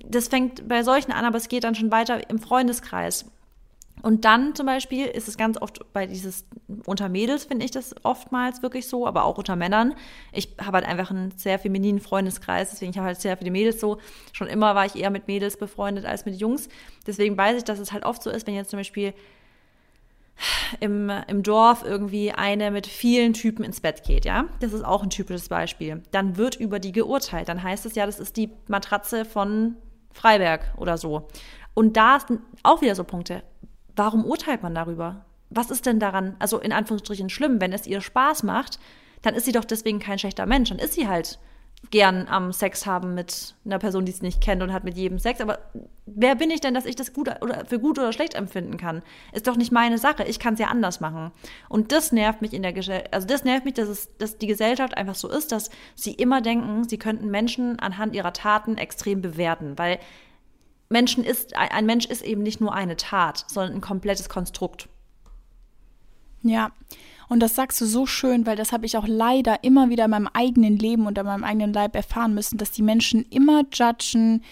Das 0.06 0.28
fängt 0.28 0.68
bei 0.68 0.82
solchen 0.82 1.12
an, 1.12 1.24
aber 1.24 1.36
es 1.36 1.48
geht 1.48 1.64
dann 1.64 1.74
schon 1.74 1.90
weiter 1.90 2.28
im 2.28 2.38
Freundeskreis. 2.38 3.26
Und 4.02 4.26
dann 4.26 4.54
zum 4.54 4.66
Beispiel 4.66 5.06
ist 5.06 5.28
es 5.28 5.38
ganz 5.38 5.56
oft 5.60 5.80
bei 5.94 6.06
dieses, 6.06 6.44
unter 6.84 7.08
Mädels 7.08 7.44
finde 7.44 7.64
ich 7.64 7.70
das 7.70 7.94
oftmals 8.02 8.60
wirklich 8.62 8.86
so, 8.86 9.06
aber 9.06 9.24
auch 9.24 9.38
unter 9.38 9.56
Männern. 9.56 9.94
Ich 10.32 10.56
habe 10.60 10.76
halt 10.78 10.86
einfach 10.86 11.10
einen 11.10 11.30
sehr 11.38 11.58
femininen 11.58 12.00
Freundeskreis, 12.00 12.70
deswegen 12.70 12.90
ich 12.90 12.98
habe 12.98 13.06
halt 13.06 13.20
sehr 13.20 13.36
viele 13.38 13.50
Mädels 13.50 13.80
so. 13.80 13.98
Schon 14.32 14.48
immer 14.48 14.74
war 14.74 14.84
ich 14.84 14.96
eher 14.96 15.08
mit 15.08 15.26
Mädels 15.26 15.56
befreundet 15.56 16.04
als 16.04 16.26
mit 16.26 16.38
Jungs. 16.38 16.68
Deswegen 17.06 17.38
weiß 17.38 17.56
ich, 17.56 17.64
dass 17.64 17.78
es 17.78 17.92
halt 17.92 18.04
oft 18.04 18.22
so 18.22 18.28
ist, 18.28 18.46
wenn 18.46 18.54
jetzt 18.54 18.70
zum 18.70 18.80
Beispiel 18.80 19.14
im, 20.80 21.10
im 21.28 21.42
Dorf 21.42 21.84
irgendwie 21.84 22.32
eine 22.32 22.70
mit 22.70 22.86
vielen 22.86 23.32
Typen 23.32 23.64
ins 23.64 23.80
Bett 23.80 24.04
geht, 24.04 24.24
ja. 24.24 24.46
Das 24.60 24.72
ist 24.72 24.84
auch 24.84 25.02
ein 25.02 25.10
typisches 25.10 25.48
Beispiel. 25.48 26.02
Dann 26.10 26.36
wird 26.36 26.56
über 26.56 26.78
die 26.78 26.92
geurteilt. 26.92 27.48
Dann 27.48 27.62
heißt 27.62 27.86
es 27.86 27.94
ja, 27.94 28.06
das 28.06 28.18
ist 28.18 28.36
die 28.36 28.50
Matratze 28.68 29.24
von 29.24 29.76
Freiberg 30.12 30.74
oder 30.76 30.98
so. 30.98 31.28
Und 31.74 31.96
da 31.96 32.20
sind 32.20 32.40
auch 32.62 32.82
wieder 32.82 32.94
so 32.94 33.04
Punkte 33.04 33.42
warum 33.96 34.24
urteilt 34.24 34.62
man 34.62 34.74
darüber? 34.74 35.24
Was 35.50 35.70
ist 35.70 35.86
denn 35.86 36.00
daran, 36.00 36.36
also 36.38 36.58
in 36.58 36.72
Anführungsstrichen 36.72 37.30
schlimm, 37.30 37.60
wenn 37.60 37.72
es 37.72 37.86
ihr 37.86 38.00
Spaß 38.00 38.42
macht, 38.42 38.78
dann 39.22 39.34
ist 39.34 39.44
sie 39.44 39.52
doch 39.52 39.64
deswegen 39.64 39.98
kein 39.98 40.18
schlechter 40.18 40.46
Mensch. 40.46 40.70
Dann 40.70 40.78
ist 40.78 40.94
sie 40.94 41.08
halt 41.08 41.38
gern 41.90 42.28
am 42.28 42.52
Sex 42.52 42.86
haben 42.86 43.14
mit 43.14 43.54
einer 43.64 43.78
Person, 43.78 44.04
die 44.04 44.12
sie 44.12 44.24
nicht 44.24 44.40
kennt 44.40 44.62
und 44.62 44.72
hat 44.72 44.84
mit 44.84 44.96
jedem 44.96 45.18
Sex. 45.18 45.40
Aber 45.40 45.58
wer 46.06 46.34
bin 46.34 46.50
ich 46.50 46.60
denn, 46.60 46.74
dass 46.74 46.86
ich 46.86 46.96
das 46.96 47.12
gut 47.12 47.28
oder 47.40 47.64
für 47.64 47.78
gut 47.78 47.98
oder 47.98 48.12
schlecht 48.12 48.34
empfinden 48.34 48.76
kann? 48.76 49.02
Ist 49.32 49.46
doch 49.46 49.56
nicht 49.56 49.72
meine 49.72 49.98
Sache. 49.98 50.24
Ich 50.24 50.38
kann 50.38 50.54
es 50.54 50.60
ja 50.60 50.68
anders 50.68 51.00
machen. 51.00 51.32
Und 51.68 51.92
das 51.92 52.12
nervt 52.12 52.42
mich 52.42 52.52
in 52.52 52.62
der 52.62 52.72
Gesellschaft. 52.72 53.12
Also 53.12 53.26
das 53.26 53.44
nervt 53.44 53.64
mich, 53.64 53.74
dass, 53.74 53.88
es, 53.88 54.16
dass 54.18 54.38
die 54.38 54.46
Gesellschaft 54.46 54.96
einfach 54.96 55.14
so 55.14 55.28
ist, 55.28 55.52
dass 55.52 55.70
sie 55.94 56.12
immer 56.12 56.40
denken, 56.40 56.88
sie 56.88 56.98
könnten 56.98 57.30
Menschen 57.30 57.78
anhand 57.78 58.14
ihrer 58.14 58.32
Taten 58.32 58.76
extrem 58.76 59.22
bewerten. 59.22 59.78
Weil 59.78 59.98
Menschen 60.88 61.24
ist, 61.24 61.56
ein 61.56 61.86
Mensch 61.86 62.06
ist 62.06 62.22
eben 62.22 62.42
nicht 62.42 62.60
nur 62.60 62.74
eine 62.74 62.96
Tat, 62.96 63.44
sondern 63.48 63.74
ein 63.74 63.80
komplettes 63.80 64.28
Konstrukt. 64.28 64.88
Ja, 66.42 66.72
und 67.28 67.40
das 67.40 67.54
sagst 67.54 67.80
du 67.80 67.86
so 67.86 68.06
schön, 68.06 68.46
weil 68.46 68.56
das 68.56 68.72
habe 68.72 68.86
ich 68.86 68.96
auch 68.96 69.06
leider 69.06 69.62
immer 69.64 69.90
wieder 69.90 70.04
in 70.04 70.10
meinem 70.10 70.28
eigenen 70.32 70.78
Leben 70.78 71.06
und 71.06 71.18
an 71.18 71.26
meinem 71.26 71.44
eigenen 71.44 71.72
Leib 71.72 71.94
erfahren 71.94 72.34
müssen, 72.34 72.58
dass 72.58 72.70
die 72.70 72.82
Menschen 72.82 73.24
immer 73.30 73.62
judgen 73.72 74.42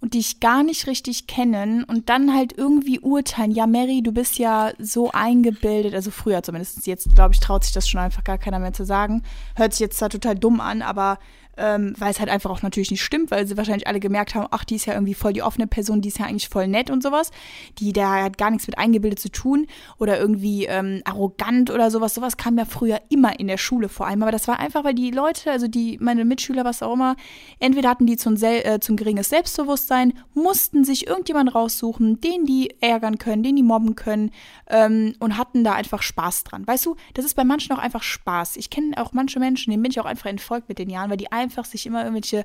und 0.00 0.14
die 0.14 0.18
ich 0.18 0.40
gar 0.40 0.62
nicht 0.62 0.86
richtig 0.86 1.26
kennen 1.26 1.84
und 1.84 2.08
dann 2.08 2.34
halt 2.34 2.56
irgendwie 2.56 3.00
urteilen, 3.00 3.50
ja 3.50 3.66
Mary, 3.66 4.02
du 4.02 4.12
bist 4.12 4.38
ja 4.38 4.72
so 4.78 5.10
eingebildet, 5.12 5.94
also 5.94 6.10
früher 6.10 6.42
zumindest, 6.42 6.86
jetzt 6.86 7.14
glaube 7.14 7.34
ich, 7.34 7.40
traut 7.40 7.64
sich 7.64 7.74
das 7.74 7.88
schon 7.88 8.00
einfach 8.00 8.24
gar 8.24 8.38
keiner 8.38 8.58
mehr 8.58 8.72
zu 8.72 8.84
sagen. 8.84 9.22
Hört 9.56 9.72
sich 9.72 9.80
jetzt 9.80 9.98
zwar 9.98 10.08
total 10.08 10.36
dumm 10.36 10.60
an, 10.60 10.80
aber 10.82 11.18
ähm, 11.60 11.94
weil 11.98 12.10
es 12.10 12.18
halt 12.18 12.30
einfach 12.30 12.50
auch 12.50 12.62
natürlich 12.62 12.90
nicht 12.90 13.04
stimmt, 13.04 13.30
weil 13.30 13.46
sie 13.46 13.56
wahrscheinlich 13.56 13.86
alle 13.86 14.00
gemerkt 14.00 14.34
haben, 14.34 14.48
ach, 14.50 14.64
die 14.64 14.76
ist 14.76 14.86
ja 14.86 14.94
irgendwie 14.94 15.14
voll 15.14 15.34
die 15.34 15.42
offene 15.42 15.66
Person, 15.66 16.00
die 16.00 16.08
ist 16.08 16.18
ja 16.18 16.26
eigentlich 16.26 16.48
voll 16.48 16.66
nett 16.66 16.90
und 16.90 17.02
sowas. 17.02 17.30
Die, 17.78 17.92
der 17.92 18.24
hat 18.24 18.38
gar 18.38 18.50
nichts 18.50 18.66
mit 18.66 18.78
eingebildet 18.78 19.20
zu 19.20 19.30
tun 19.30 19.66
oder 19.98 20.18
irgendwie 20.18 20.64
ähm, 20.64 21.02
arrogant 21.04 21.70
oder 21.70 21.90
sowas. 21.90 22.14
Sowas 22.14 22.38
kam 22.38 22.56
ja 22.56 22.64
früher 22.64 23.00
immer 23.10 23.38
in 23.38 23.46
der 23.46 23.58
Schule 23.58 23.88
vor 23.90 24.06
allem. 24.06 24.22
Aber 24.22 24.32
das 24.32 24.48
war 24.48 24.58
einfach, 24.58 24.84
weil 24.84 24.94
die 24.94 25.10
Leute, 25.10 25.50
also 25.50 25.68
die, 25.68 25.98
meine 26.00 26.24
Mitschüler, 26.24 26.64
was 26.64 26.82
auch 26.82 26.94
immer, 26.94 27.16
entweder 27.58 27.90
hatten 27.90 28.06
die 28.06 28.16
zum, 28.16 28.36
äh, 28.42 28.80
zum 28.80 28.96
geringes 28.96 29.28
Selbstbewusstsein, 29.28 30.14
mussten 30.32 30.84
sich 30.84 31.06
irgendjemand 31.06 31.54
raussuchen, 31.54 32.20
den 32.22 32.46
die 32.46 32.74
ärgern 32.80 33.18
können, 33.18 33.42
den 33.42 33.56
die 33.56 33.62
mobben 33.62 33.96
können 33.96 34.30
ähm, 34.68 35.14
und 35.18 35.36
hatten 35.36 35.62
da 35.62 35.74
einfach 35.74 36.00
Spaß 36.00 36.44
dran. 36.44 36.66
Weißt 36.66 36.86
du, 36.86 36.96
das 37.12 37.26
ist 37.26 37.34
bei 37.34 37.44
manchen 37.44 37.76
auch 37.76 37.78
einfach 37.78 38.02
Spaß. 38.02 38.56
Ich 38.56 38.70
kenne 38.70 38.96
auch 38.96 39.12
manche 39.12 39.38
Menschen, 39.38 39.70
denen 39.70 39.82
bin 39.82 39.92
ich 39.92 40.00
auch 40.00 40.06
einfach 40.06 40.30
entfolgt 40.30 40.68
mit 40.70 40.78
den 40.78 40.88
Jahren, 40.88 41.10
weil 41.10 41.18
die 41.18 41.30
einfach 41.30 41.49
einfach 41.50 41.64
sich 41.64 41.86
immer 41.86 42.04
irgendwelche 42.04 42.44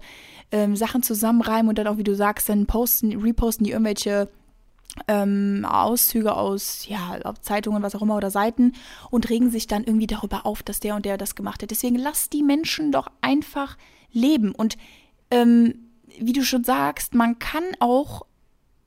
ähm, 0.52 0.76
Sachen 0.76 1.04
zusammenreimen 1.04 1.70
und 1.70 1.78
dann 1.78 1.88
auch, 1.88 1.98
wie 1.98 2.04
du 2.04 2.16
sagst, 2.16 2.50
dann 2.50 2.66
posten, 2.66 3.16
reposten 3.22 3.64
die 3.64 3.72
irgendwelche 3.72 4.30
ähm, 5.08 5.66
Auszüge 5.70 6.36
aus, 6.36 6.88
ja, 6.88 7.20
Zeitungen, 7.42 7.84
was 7.84 7.96
auch 7.96 8.02
immer 8.02 8.16
oder 8.16 8.32
Seiten 8.32 8.74
und 9.12 9.30
regen 9.30 9.52
sich 9.52 9.68
dann 9.68 9.84
irgendwie 9.84 10.08
darüber 10.08 10.46
auf, 10.46 10.64
dass 10.64 10.80
der 10.80 10.96
und 10.96 11.06
der 11.06 11.18
das 11.18 11.36
gemacht 11.36 11.62
hat. 11.62 11.72
Deswegen 11.72 11.98
lass 11.98 12.30
die 12.30 12.44
Menschen 12.44 12.92
doch 12.92 13.08
einfach 13.22 13.78
leben. 14.12 14.54
Und 14.54 14.78
ähm, 15.30 15.76
wie 16.20 16.34
du 16.34 16.44
schon 16.44 16.64
sagst, 16.64 17.14
man 17.14 17.38
kann 17.38 17.64
auch, 17.80 18.26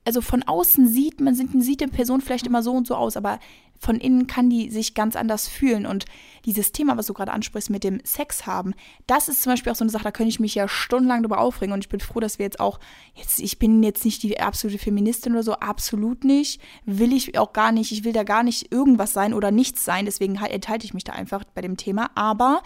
also 0.05 0.21
von 0.21 0.43
außen 0.43 0.89
sieht 0.89 1.21
man, 1.21 1.35
sieht 1.35 1.83
eine 1.83 1.93
Person 1.93 2.21
vielleicht 2.21 2.47
immer 2.47 2.63
so 2.63 2.73
und 2.73 2.87
so 2.87 2.95
aus, 2.95 3.17
aber 3.17 3.39
von 3.79 3.97
innen 3.97 4.27
kann 4.27 4.51
die 4.51 4.71
sich 4.71 4.95
ganz 4.95 5.17
anders 5.17 5.49
fühlen. 5.49 5.87
Und 5.87 6.05
dieses 6.45 6.73
Thema, 6.73 6.97
was 6.97 7.07
du 7.07 7.15
gerade 7.15 7.33
ansprichst 7.33 7.71
mit 7.71 7.85
dem 7.85 8.01
Sex 8.05 8.47
haben, 8.47 8.75
das 9.07 9.29
ist 9.29 9.43
zum 9.43 9.53
Beispiel 9.53 9.73
auch 9.73 9.77
so 9.77 9.85
eine 9.85 9.91
Sache, 9.91 10.05
da 10.05 10.11
könnte 10.11 10.31
ich 10.31 10.41
mich 10.41 10.55
ja 10.55 10.69
stundenlang 10.69 11.23
darüber 11.23 11.41
aufregen. 11.41 11.73
Und 11.73 11.85
ich 11.85 11.89
bin 11.89 12.01
froh, 12.01 12.21
dass 12.21 12.39
wir 12.39 12.45
jetzt 12.45 12.61
auch, 12.61 12.81
jetzt, 13.15 13.39
ich 13.39 13.59
bin 13.59 13.83
jetzt 13.83 14.05
nicht 14.05 14.23
die 14.23 14.41
absolute 14.41 14.79
Feministin 14.79 15.33
oder 15.33 15.43
so, 15.43 15.53
absolut 15.55 16.25
nicht. 16.25 16.61
Will 16.85 17.13
ich 17.13 17.39
auch 17.39 17.53
gar 17.53 17.73
nicht, 17.73 17.93
ich 17.93 18.05
will 18.05 18.13
da 18.13 18.25
gar 18.25 18.43
nicht 18.43 18.73
irgendwas 18.73 19.13
sein 19.13 19.35
oder 19.35 19.51
nichts 19.51 19.85
sein. 19.85 20.05
Deswegen 20.05 20.41
halt, 20.41 20.53
enthalte 20.53 20.85
ich 20.85 20.95
mich 20.95 21.05
da 21.05 21.13
einfach 21.13 21.45
bei 21.55 21.61
dem 21.61 21.77
Thema. 21.77 22.11
Aber 22.15 22.63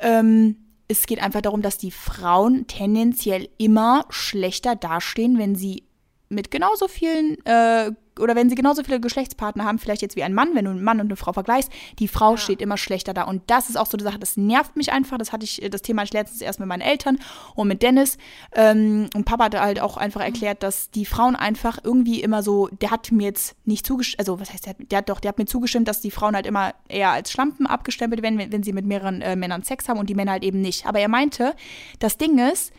ähm, 0.00 0.56
es 0.88 1.06
geht 1.06 1.22
einfach 1.22 1.40
darum, 1.40 1.62
dass 1.62 1.78
die 1.78 1.90
Frauen 1.90 2.66
tendenziell 2.66 3.48
immer 3.58 4.04
schlechter 4.10 4.76
dastehen, 4.76 5.38
wenn 5.38 5.54
sie 5.54 5.84
mit 6.28 6.50
genauso 6.50 6.88
vielen 6.88 7.44
äh, 7.44 7.92
oder 8.18 8.36
wenn 8.36 8.48
sie 8.48 8.54
genauso 8.54 8.82
viele 8.84 9.00
Geschlechtspartner 9.00 9.64
haben, 9.64 9.78
vielleicht 9.78 10.02
jetzt 10.02 10.16
wie 10.16 10.22
ein 10.22 10.34
Mann, 10.34 10.54
wenn 10.54 10.64
du 10.64 10.70
einen 10.70 10.84
Mann 10.84 11.00
und 11.00 11.06
eine 11.06 11.16
Frau 11.16 11.32
vergleichst, 11.32 11.70
die 11.98 12.08
Frau 12.08 12.32
ja. 12.32 12.36
steht 12.36 12.62
immer 12.62 12.76
schlechter 12.76 13.14
da. 13.14 13.24
Und 13.24 13.42
das 13.48 13.68
ist 13.68 13.76
auch 13.76 13.86
so 13.86 13.96
eine 13.96 14.04
Sache, 14.04 14.18
das 14.18 14.36
nervt 14.36 14.76
mich 14.76 14.92
einfach. 14.92 15.18
Das 15.18 15.32
hatte 15.32 15.44
ich, 15.44 15.60
das 15.70 15.82
Thema 15.82 16.02
hatte 16.02 16.10
ich 16.10 16.12
letztens 16.12 16.40
erst 16.40 16.60
mit 16.60 16.68
meinen 16.68 16.80
Eltern 16.80 17.18
und 17.54 17.68
mit 17.68 17.82
Dennis. 17.82 18.18
Ähm, 18.54 19.08
und 19.14 19.24
Papa 19.24 19.44
hat 19.44 19.60
halt 19.60 19.80
auch 19.80 19.96
einfach 19.96 20.20
erklärt, 20.20 20.62
dass 20.62 20.90
die 20.90 21.06
Frauen 21.06 21.36
einfach 21.36 21.78
irgendwie 21.82 22.22
immer 22.22 22.42
so, 22.42 22.68
der 22.68 22.90
hat 22.90 23.10
mir 23.10 23.24
jetzt 23.24 23.56
nicht 23.64 23.86
zugestimmt, 23.86 24.20
also 24.20 24.40
was 24.40 24.52
heißt, 24.52 24.66
der, 24.66 24.74
der 24.78 24.98
hat 24.98 25.08
doch, 25.08 25.20
der 25.20 25.30
hat 25.30 25.38
mir 25.38 25.46
zugestimmt, 25.46 25.88
dass 25.88 26.00
die 26.00 26.10
Frauen 26.10 26.36
halt 26.36 26.46
immer 26.46 26.74
eher 26.88 27.10
als 27.10 27.32
Schlampen 27.32 27.66
abgestempelt 27.66 28.22
werden, 28.22 28.38
wenn, 28.38 28.52
wenn 28.52 28.62
sie 28.62 28.72
mit 28.72 28.86
mehreren 28.86 29.22
äh, 29.22 29.36
Männern 29.36 29.62
Sex 29.62 29.88
haben 29.88 29.98
und 29.98 30.08
die 30.08 30.14
Männer 30.14 30.32
halt 30.32 30.44
eben 30.44 30.60
nicht. 30.60 30.86
Aber 30.86 31.00
er 31.00 31.08
meinte, 31.08 31.54
das 31.98 32.16
Ding 32.16 32.38
ist, 32.38 32.72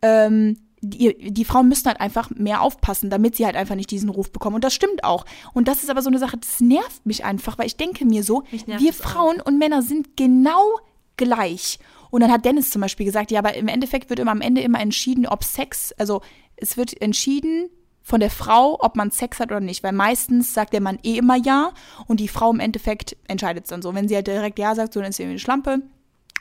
ähm, 0.00 0.56
die, 0.80 1.32
die 1.32 1.44
Frauen 1.44 1.68
müssen 1.68 1.86
halt 1.86 2.00
einfach 2.00 2.30
mehr 2.30 2.62
aufpassen, 2.62 3.10
damit 3.10 3.36
sie 3.36 3.46
halt 3.46 3.56
einfach 3.56 3.74
nicht 3.74 3.90
diesen 3.90 4.08
Ruf 4.08 4.30
bekommen. 4.30 4.56
Und 4.56 4.64
das 4.64 4.74
stimmt 4.74 5.04
auch. 5.04 5.24
Und 5.54 5.68
das 5.68 5.82
ist 5.82 5.90
aber 5.90 6.02
so 6.02 6.08
eine 6.08 6.18
Sache, 6.18 6.36
das 6.36 6.60
nervt 6.60 7.04
mich 7.04 7.24
einfach, 7.24 7.58
weil 7.58 7.66
ich 7.66 7.76
denke 7.76 8.04
mir 8.04 8.22
so, 8.22 8.44
wir 8.66 8.92
Frauen 8.92 9.40
auch. 9.40 9.46
und 9.46 9.58
Männer 9.58 9.82
sind 9.82 10.16
genau 10.16 10.78
gleich. 11.16 11.78
Und 12.10 12.22
dann 12.22 12.32
hat 12.32 12.44
Dennis 12.44 12.70
zum 12.70 12.80
Beispiel 12.80 13.06
gesagt, 13.06 13.30
ja, 13.30 13.40
aber 13.40 13.54
im 13.54 13.68
Endeffekt 13.68 14.08
wird 14.08 14.18
immer 14.18 14.30
am 14.30 14.40
Ende 14.40 14.60
immer 14.62 14.80
entschieden, 14.80 15.26
ob 15.26 15.44
Sex, 15.44 15.92
also 15.98 16.22
es 16.56 16.76
wird 16.76 17.00
entschieden 17.00 17.68
von 18.02 18.20
der 18.20 18.30
Frau, 18.30 18.78
ob 18.80 18.96
man 18.96 19.10
Sex 19.10 19.38
hat 19.38 19.50
oder 19.50 19.60
nicht. 19.60 19.82
Weil 19.82 19.92
meistens 19.92 20.54
sagt 20.54 20.72
der 20.72 20.80
Mann 20.80 20.98
eh 21.02 21.18
immer 21.18 21.36
ja 21.36 21.72
und 22.06 22.20
die 22.20 22.28
Frau 22.28 22.50
im 22.50 22.60
Endeffekt 22.60 23.16
entscheidet 23.26 23.64
es 23.64 23.70
dann 23.70 23.82
so. 23.82 23.94
Wenn 23.94 24.08
sie 24.08 24.14
halt 24.14 24.26
direkt 24.26 24.58
ja 24.58 24.74
sagt, 24.74 24.94
so 24.94 25.00
dann 25.00 25.10
ist 25.10 25.16
sie 25.16 25.24
irgendwie 25.24 25.34
eine 25.34 25.40
Schlampe. 25.40 25.82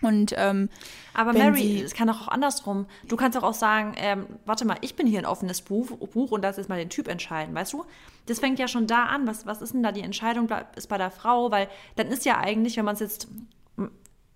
Und 0.02 0.34
ähm, 0.38 0.70
aber 1.14 1.34
Mary, 1.34 1.82
es 1.82 1.94
kann 1.94 2.10
auch 2.10 2.28
andersrum. 2.28 2.86
Du 3.08 3.16
kannst 3.16 3.38
auch, 3.38 3.44
auch 3.44 3.54
sagen, 3.54 3.94
ähm, 3.98 4.28
warte 4.46 4.66
mal, 4.66 4.78
ich 4.82 4.96
bin 4.96 5.08
hier 5.08 5.20
ein 5.20 5.26
offenes 5.26 5.62
Buch, 5.62 5.90
Buch 5.90 6.32
und 6.32 6.44
das 6.44 6.58
ist 6.58 6.70
mal 6.70 6.78
den 6.78 6.90
Typ 6.90 7.08
entscheiden, 7.08 7.56
weißt 7.56 7.74
du? 7.74 7.86
Das 8.28 8.40
fängt 8.40 8.60
ja 8.60 8.68
schon 8.68 8.88
da 8.88 9.06
an. 9.06 9.26
Was, 9.26 9.46
was 9.46 9.62
ist 9.62 9.74
denn 9.74 9.84
da 9.84 9.92
die 9.92 10.02
Entscheidung? 10.02 10.50
Ist 10.76 10.88
bei 10.88 10.98
der 10.98 11.12
Frau, 11.12 11.50
weil 11.50 11.68
dann 11.96 12.08
ist 12.08 12.26
ja 12.26 12.38
eigentlich, 12.38 12.78
wenn 12.78 12.86
man 12.86 12.94
es 12.94 13.00
jetzt 13.00 13.28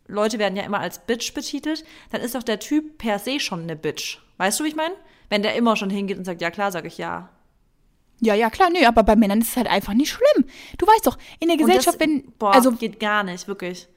Leute 0.08 0.39
werden 0.39 0.56
ja 0.56 0.63
immer 0.63 0.80
als 0.80 1.00
Bitch 1.00 1.34
betitelt, 1.34 1.86
dann 2.12 2.21
ist 2.21 2.36
doch 2.36 2.43
der 2.43 2.60
Typ 2.60 2.97
per 2.97 3.19
se 3.19 3.39
schon 3.39 3.62
eine 3.63 3.76
Bitch. 3.76 4.19
Weißt 4.38 4.60
du, 4.60 4.63
wie 4.63 4.69
ich 4.69 4.76
meine? 4.76 4.95
Wenn 5.30 5.43
der 5.43 5.56
immer 5.56 5.76
schon 5.76 5.89
hingeht 5.89 6.17
und 6.17 6.26
sagt, 6.26 6.41
ja 6.41 6.52
klar, 6.52 6.71
sage 6.71 6.88
ich 6.88 6.97
ja. 6.97 7.30
Ja, 8.19 8.36
ja, 8.36 8.50
klar, 8.50 8.69
nö, 8.69 8.86
aber 8.86 9.04
bei 9.04 9.15
Männern 9.15 9.41
ist 9.41 9.50
es 9.50 9.58
halt 9.58 9.67
einfach 9.67 9.93
nicht 9.93 10.12
schlimm. 10.12 10.45
Du 10.78 10.86
weißt 10.86 11.08
doch, 11.08 11.17
in 11.39 11.47
der 11.47 11.58
Gesellschaft, 11.58 12.00
das, 12.00 12.08
wenn. 12.08 12.32
Boah, 12.38 12.54
also 12.54 12.71
geht 12.74 13.00
gar 13.00 13.24
nicht, 13.24 13.47
wirklich. 13.47 13.88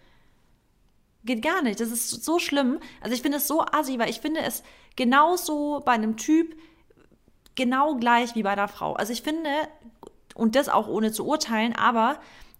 Geht 1.25 1.43
gar 1.43 1.63
nicht. 1.63 1.81
Das 1.81 1.91
ist 1.91 2.25
so 2.25 2.39
schlimm. 2.39 2.81
Also 3.01 3.15
ich 3.15 3.23
finde 3.23 3.39
es 3.39 3.49
so 3.49 3.63
assi, 3.63 3.99
weil 3.99 4.11
ich 4.11 4.21
finde 4.21 4.41
es 4.41 4.63
genauso 4.97 5.83
bei 5.85 5.93
einem 5.93 6.17
Typ 6.17 6.55
genau 7.55 7.97
gleich 7.97 8.35
wie 8.35 8.43
bei 8.43 8.55
der 8.55 8.69
Frau. 8.69 8.93
Also 8.95 9.13
ich 9.13 9.23
finde, 9.23 9.51
und 10.35 10.55
das 10.55 10.69
auch 10.69 10.89
ohne 10.89 11.13
zu 11.13 11.27
urteilen, 11.27 11.75
aber 11.75 12.19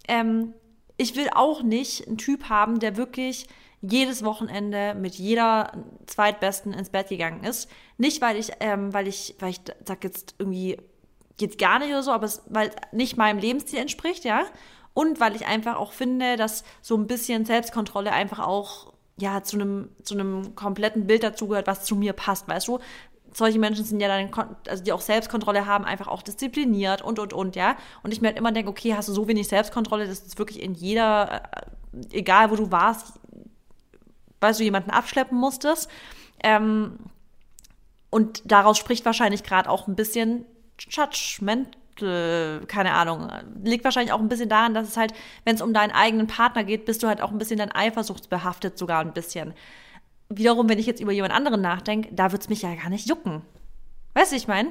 ähm, 0.09 0.55
ich 0.97 1.15
will 1.17 1.29
auch 1.35 1.63
nicht 1.63 2.07
einen 2.07 2.17
Typ 2.17 2.49
haben, 2.49 2.79
der 2.79 2.97
wirklich 2.97 3.49
jedes 3.83 4.25
Wochenende 4.25 4.95
mit 4.95 5.17
jeder 5.17 5.73
Zweitbesten 6.07 6.73
ins 6.73 6.89
Bett 6.89 7.09
gegangen 7.09 7.45
ist. 7.45 7.69
Nicht, 7.99 8.23
weil 8.23 8.39
ich, 8.39 8.51
ähm, 8.61 8.95
weil 8.95 9.09
ich, 9.09 9.35
weil 9.41 9.51
ich 9.51 9.61
sag 9.85 10.05
jetzt 10.05 10.37
irgendwie, 10.39 10.79
geht 11.37 11.59
gar 11.59 11.81
nicht 11.81 11.91
oder 11.91 12.03
so, 12.03 12.13
aber 12.13 12.25
es, 12.25 12.43
weil 12.47 12.71
nicht 12.93 13.19
meinem 13.19 13.39
Lebensstil 13.39 13.81
entspricht, 13.81 14.25
ja 14.25 14.45
und 14.95 15.21
weil 15.21 15.35
ich 15.35 15.47
einfach 15.47 15.77
auch 15.77 15.93
finde, 15.93 16.37
dass 16.37 16.65
so 16.81 16.97
ein 16.97 17.07
bisschen 17.07 17.45
Selbstkontrolle 17.45 18.13
einfach 18.13 18.39
auch 18.39 18.93
ja 19.17 19.43
zu 19.43 19.57
einem 19.57 19.91
zu 20.03 20.15
einem 20.15 20.55
kompletten 20.55 21.07
Bild 21.07 21.23
dazugehört, 21.23 21.67
was 21.67 21.85
zu 21.85 21.97
mir 21.97 22.13
passt, 22.13 22.49
weißt 22.49 22.69
du? 22.69 22.79
Solche 23.33 23.59
Menschen 23.59 23.85
sind 23.85 23.99
ja 23.99 24.07
dann, 24.07 24.31
also 24.69 24.85
die 24.85 24.93
auch 24.93 25.01
Selbstkontrolle 25.01 25.67
haben, 25.67 25.85
einfach 25.85 26.07
auch 26.07 26.23
diszipliniert 26.23 27.03
und 27.03 27.19
und 27.19 27.33
und, 27.33 27.57
ja. 27.57 27.77
Und 28.05 28.13
ich 28.13 28.21
mir 28.21 28.29
halt 28.29 28.39
immer 28.39 28.53
denke, 28.53 28.71
okay, 28.71 28.95
hast 28.95 29.09
du 29.09 29.13
so 29.13 29.27
wenig 29.27 29.49
Selbstkontrolle, 29.49 30.07
dass 30.07 30.25
es 30.25 30.39
wirklich 30.39 30.63
in 30.63 30.75
jeder, 30.75 31.43
äh, 31.53 32.17
egal 32.17 32.53
wo 32.53 32.57
du 32.57 32.71
warst, 32.71 33.15
weißt 34.41 34.61
du, 34.61 34.65
jemanden 34.65 34.91
abschleppen 34.91 35.37
musstest. 35.37 35.91
Ähm, 36.45 36.99
und 38.11 38.43
daraus 38.45 38.79
spricht 38.79 39.05
wahrscheinlich 39.05 39.43
gerade 39.43 39.69
auch 39.69 39.89
ein 39.89 39.97
bisschen 39.97 40.45
Judgment 40.79 41.77
äh, 42.03 42.61
keine 42.67 42.93
Ahnung, 42.93 43.29
liegt 43.63 43.85
wahrscheinlich 43.85 44.13
auch 44.13 44.21
ein 44.21 44.29
bisschen 44.29 44.49
daran, 44.49 44.75
dass 44.75 44.89
es 44.89 44.97
halt, 44.97 45.13
wenn 45.45 45.55
es 45.55 45.63
um 45.63 45.73
deinen 45.73 45.93
eigenen 45.93 46.27
Partner 46.27 46.65
geht, 46.65 46.85
bist 46.85 47.03
du 47.03 47.09
halt 47.09 47.21
auch 47.21 47.31
ein 47.31 47.39
bisschen 47.39 47.59
dann 47.59 47.73
eifersuchtsbehaftet, 47.73 48.79
sogar 48.79 49.01
ein 49.01 49.13
bisschen. 49.13 49.55
Wiederum, 50.29 50.69
wenn 50.69 50.79
ich 50.79 50.87
jetzt 50.87 51.01
über 51.01 51.13
jemand 51.13 51.35
anderen 51.35 51.61
nachdenke, 51.61 52.09
da 52.13 52.33
wird 52.33 52.43
es 52.43 52.49
mich 52.49 52.63
ja 52.63 52.75
gar 52.75 52.89
nicht 52.91 53.09
jucken. 53.09 53.43
Weißt 54.15 54.33
du, 54.33 54.37
ich 54.37 54.49
meine? 54.49 54.71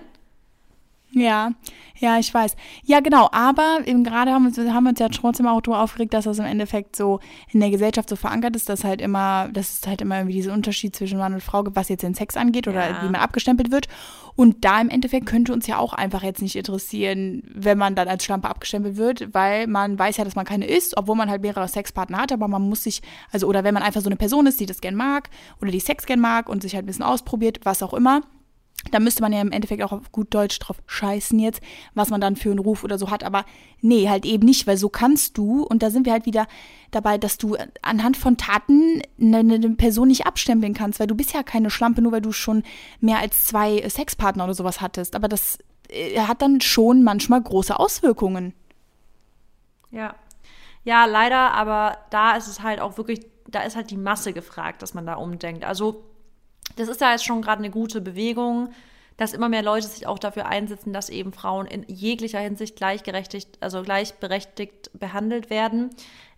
Ja, 1.15 1.51
ja, 1.99 2.17
ich 2.17 2.33
weiß. 2.33 2.55
Ja, 2.83 2.99
genau, 2.99 3.29
aber 3.31 3.79
eben 3.85 4.03
gerade 4.03 4.31
haben 4.31 4.55
wir, 4.55 4.73
haben 4.73 4.83
wir 4.85 4.89
uns 4.89 4.99
ja 4.99 5.09
trotzdem 5.09 5.45
auch 5.45 5.61
darüber 5.61 5.81
aufgeregt, 5.81 6.13
dass 6.13 6.25
das 6.25 6.39
im 6.39 6.45
Endeffekt 6.45 6.95
so 6.95 7.19
in 7.51 7.59
der 7.59 7.69
Gesellschaft 7.69 8.09
so 8.09 8.15
verankert 8.15 8.55
ist, 8.55 8.67
dass 8.67 8.83
halt 8.83 8.99
immer, 8.99 9.49
dass 9.53 9.79
es 9.79 9.87
halt 9.87 10.01
immer 10.01 10.17
irgendwie 10.17 10.33
diesen 10.33 10.51
Unterschied 10.51 10.95
zwischen 10.95 11.19
Mann 11.19 11.35
und 11.35 11.43
Frau 11.43 11.63
gibt, 11.63 11.75
was 11.75 11.89
jetzt 11.89 12.01
den 12.01 12.15
Sex 12.15 12.35
angeht 12.35 12.67
oder 12.67 12.89
ja. 12.89 13.03
wie 13.03 13.05
man 13.05 13.21
abgestempelt 13.21 13.71
wird. 13.71 13.87
Und 14.35 14.65
da 14.65 14.81
im 14.81 14.89
Endeffekt 14.89 15.27
könnte 15.27 15.53
uns 15.53 15.67
ja 15.67 15.77
auch 15.77 15.93
einfach 15.93 16.23
jetzt 16.23 16.41
nicht 16.41 16.55
interessieren, 16.55 17.43
wenn 17.53 17.77
man 17.77 17.93
dann 17.93 18.07
als 18.07 18.25
Schlampe 18.25 18.49
abgestempelt 18.49 18.97
wird, 18.97 19.33
weil 19.33 19.67
man 19.67 19.97
weiß 19.99 20.17
ja, 20.17 20.25
dass 20.25 20.35
man 20.35 20.45
keine 20.45 20.65
ist, 20.65 20.97
obwohl 20.97 21.15
man 21.15 21.29
halt 21.29 21.43
mehrere 21.43 21.67
Sexpartner 21.67 22.17
hat, 22.17 22.31
aber 22.31 22.47
man 22.47 22.63
muss 22.63 22.83
sich, 22.83 23.03
also 23.31 23.47
oder 23.47 23.63
wenn 23.63 23.75
man 23.75 23.83
einfach 23.83 24.01
so 24.01 24.09
eine 24.09 24.15
Person 24.15 24.47
ist, 24.47 24.59
die 24.59 24.65
das 24.65 24.81
gern 24.81 24.95
mag 24.95 25.29
oder 25.61 25.69
die 25.69 25.79
Sex 25.79 26.07
gern 26.07 26.19
mag 26.19 26.49
und 26.49 26.63
sich 26.63 26.73
halt 26.73 26.85
ein 26.85 26.87
bisschen 26.87 27.05
ausprobiert, 27.05 27.59
was 27.63 27.83
auch 27.83 27.93
immer 27.93 28.21
da 28.91 28.99
müsste 28.99 29.21
man 29.21 29.33
ja 29.33 29.41
im 29.41 29.51
Endeffekt 29.51 29.81
auch 29.83 29.91
auf 29.91 30.11
gut 30.11 30.33
Deutsch 30.33 30.59
drauf 30.59 30.77
scheißen 30.85 31.39
jetzt, 31.39 31.61
was 31.93 32.09
man 32.09 32.21
dann 32.21 32.35
für 32.35 32.49
einen 32.49 32.59
Ruf 32.59 32.83
oder 32.83 32.97
so 32.97 33.09
hat. 33.09 33.23
Aber 33.23 33.45
nee, 33.81 34.09
halt 34.09 34.25
eben 34.25 34.45
nicht, 34.45 34.67
weil 34.67 34.77
so 34.77 34.89
kannst 34.89 35.37
du, 35.37 35.63
und 35.63 35.81
da 35.83 35.89
sind 35.89 36.05
wir 36.05 36.13
halt 36.13 36.25
wieder 36.25 36.47
dabei, 36.91 37.17
dass 37.17 37.37
du 37.37 37.57
anhand 37.81 38.17
von 38.17 38.37
Taten 38.37 39.01
eine, 39.19 39.39
eine 39.39 39.69
Person 39.71 40.09
nicht 40.09 40.25
abstempeln 40.25 40.73
kannst, 40.73 40.99
weil 40.99 41.07
du 41.07 41.15
bist 41.15 41.33
ja 41.33 41.43
keine 41.43 41.69
Schlampe, 41.69 42.01
nur 42.01 42.11
weil 42.11 42.21
du 42.21 42.31
schon 42.31 42.63
mehr 42.99 43.19
als 43.19 43.45
zwei 43.45 43.87
Sexpartner 43.87 44.43
oder 44.43 44.53
sowas 44.53 44.81
hattest. 44.81 45.15
Aber 45.15 45.27
das 45.27 45.57
äh, 45.89 46.19
hat 46.19 46.41
dann 46.41 46.61
schon 46.61 47.03
manchmal 47.03 47.41
große 47.41 47.77
Auswirkungen. 47.79 48.53
Ja. 49.91 50.15
Ja, 50.83 51.05
leider, 51.05 51.53
aber 51.53 51.97
da 52.09 52.35
ist 52.35 52.47
es 52.47 52.61
halt 52.61 52.81
auch 52.81 52.97
wirklich, 52.97 53.25
da 53.47 53.61
ist 53.61 53.77
halt 53.77 53.89
die 53.89 53.97
Masse 53.97 54.33
gefragt, 54.33 54.81
dass 54.81 54.93
man 54.93 55.05
da 55.05 55.13
umdenkt. 55.15 55.63
Also, 55.63 56.03
das 56.75 56.89
ist 56.89 57.01
ja 57.01 57.11
jetzt 57.11 57.25
schon 57.25 57.41
gerade 57.41 57.59
eine 57.59 57.69
gute 57.69 58.01
Bewegung, 58.01 58.69
dass 59.17 59.33
immer 59.33 59.49
mehr 59.49 59.61
Leute 59.61 59.87
sich 59.87 60.07
auch 60.07 60.19
dafür 60.19 60.47
einsetzen, 60.47 60.93
dass 60.93 61.09
eben 61.09 61.33
Frauen 61.33 61.67
in 61.67 61.83
jeglicher 61.87 62.39
Hinsicht 62.39 62.75
gleichgerechtigt, 62.75 63.57
also 63.61 63.83
gleichberechtigt 63.83 64.91
behandelt 64.93 65.49
werden. 65.49 65.91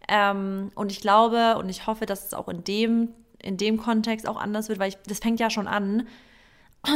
Ähm, 0.08 0.72
und 0.76 0.92
ich 0.92 1.02
glaube 1.02 1.58
und 1.58 1.70
ich 1.70 1.88
hoffe, 1.88 2.06
dass 2.06 2.26
es 2.26 2.34
auch 2.34 2.48
in 2.50 2.64
dem, 2.64 3.10
in 3.42 3.58
dem 3.58 3.78
Kontext 3.78 4.28
auch 4.28 4.38
anders 4.38 4.70
wird, 4.70 4.80
weil 4.80 4.90
ich, 4.90 4.98
das 5.08 5.20
fängt 5.20 5.40
ja 5.40 5.50
schon 5.50 5.68
an, 5.68 6.08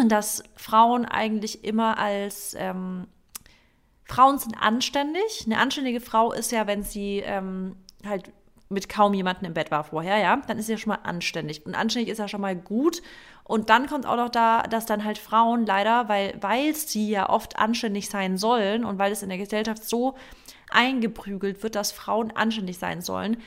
dass 0.08 0.44
Frauen 0.56 1.06
eigentlich 1.06 1.64
immer 1.64 1.98
als 1.98 2.56
ähm, 2.58 3.08
Frauen 4.06 4.38
sind 4.38 4.56
anständig. 4.56 5.44
Eine 5.46 5.60
anständige 5.60 6.02
Frau 6.02 6.32
ist 6.32 6.52
ja, 6.52 6.68
wenn 6.68 6.84
sie 6.84 7.20
ähm, 7.20 7.76
halt 8.06 8.32
mit 8.70 8.88
kaum 8.88 9.14
jemandem 9.14 9.48
im 9.48 9.54
Bett 9.54 9.72
war 9.72 9.84
vorher, 9.84 10.18
ja, 10.18 10.38
dann 10.48 10.60
ist 10.60 10.70
ja 10.70 10.78
schon 10.78 10.90
mal 10.90 11.00
anständig. 11.04 11.66
Und 11.66 11.76
anständig 11.76 12.10
ist 12.10 12.20
ja 12.20 12.28
schon 12.28 12.42
mal 12.42 12.56
gut. 12.56 13.02
Und 13.44 13.70
dann 13.72 13.88
kommt 13.88 14.06
auch 14.06 14.16
noch 14.16 14.30
da, 14.30 14.62
dass 14.64 14.86
dann 14.86 15.04
halt 15.04 15.18
Frauen 15.18 15.66
leider, 15.66 16.08
weil, 16.08 16.38
weil 16.42 16.76
sie 16.76 17.10
ja 17.10 17.30
oft 17.30 17.58
anständig 17.58 18.10
sein 18.10 18.38
sollen 18.38 18.86
und 18.86 19.00
weil 19.00 19.12
es 19.12 19.24
in 19.24 19.30
der 19.30 19.40
Gesellschaft 19.40 19.84
so 19.84 20.16
eingeprügelt 20.70 21.64
wird, 21.64 21.74
dass 21.74 21.92
Frauen 21.92 22.32
anständig 22.32 22.78
sein 22.78 23.02
sollen, 23.02 23.38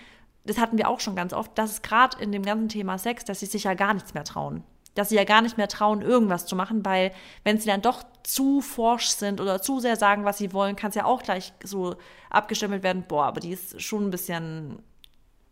das 0.45 0.59
hatten 0.59 0.77
wir 0.77 0.89
auch 0.89 0.99
schon 0.99 1.15
ganz 1.15 1.33
oft, 1.33 1.57
dass 1.57 1.71
es 1.71 1.83
gerade 1.83 2.21
in 2.21 2.33
dem 2.33 2.43
ganzen 2.43 2.69
Thema 2.69 2.99
Sex, 2.99 3.25
dass 3.25 3.39
sie 3.39 3.47
sich 3.47 3.63
ja 3.63 3.75
gar 3.75 3.95
nichts 3.95 4.15
mehr 4.15 4.25
trauen 4.25 4.65
dass 4.95 5.09
sie 5.09 5.17
ja 5.17 5.25
gar 5.25 5.43
nicht 5.43 5.57
mehr 5.57 5.69
trauen, 5.69 6.03
irgendwas 6.03 6.47
zu 6.47 6.57
machen, 6.57 6.85
weil 6.85 7.13
wenn 7.45 7.59
sie 7.59 7.67
dann 7.67 7.81
doch 7.81 8.03
zu 8.23 8.61
forsch 8.61 9.09
sind 9.09 9.41
oder 9.41 9.63
zu 9.63 9.81
sehr 9.81 9.97
sagen, 9.97 10.25
was 10.25 10.39
sie 10.39 10.53
wollen, 10.53 10.77
kann 10.77 10.91
es 10.91 10.95
ja 10.95 11.05
auch 11.05 11.23
gleich 11.23 11.53
so 11.65 11.97
abgestempelt 12.31 12.83
werden, 12.83 13.05
boah, 13.09 13.25
aber 13.25 13.41
die 13.41 13.53
ist 13.53 13.81
schon 13.81 14.07
ein 14.07 14.11
bisschen 14.11 14.83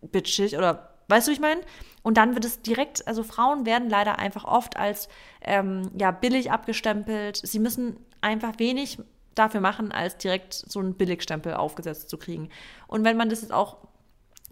bitchig 0.03 0.57
oder 0.57 0.95
weißt 1.09 1.29
du, 1.29 1.33
ich 1.33 1.41
meine? 1.41 1.61
Und 2.03 2.17
dann 2.17 2.35
wird 2.35 2.45
es 2.45 2.63
direkt, 2.63 3.07
also 3.07 3.23
Frauen 3.23 3.67
werden 3.67 3.91
leider 3.91 4.19
einfach 4.19 4.45
oft 4.45 4.77
als 4.77 5.09
ähm, 5.43 5.91
ja 5.99 6.11
billig 6.11 6.51
abgestempelt. 6.51 7.37
Sie 7.37 7.59
müssen 7.59 7.97
einfach 8.21 8.59
wenig 8.59 8.99
dafür 9.35 9.61
machen, 9.61 9.93
als 9.93 10.17
direkt 10.17 10.55
so 10.55 10.81
einen 10.81 10.95
Billigstempel 10.95 11.55
aufgesetzt 11.55 12.09
zu 12.11 12.19
kriegen. 12.19 12.49
Und 12.87 13.05
wenn 13.05 13.17
man 13.17 13.29
das 13.29 13.43
jetzt 13.43 13.53
auch 13.53 13.79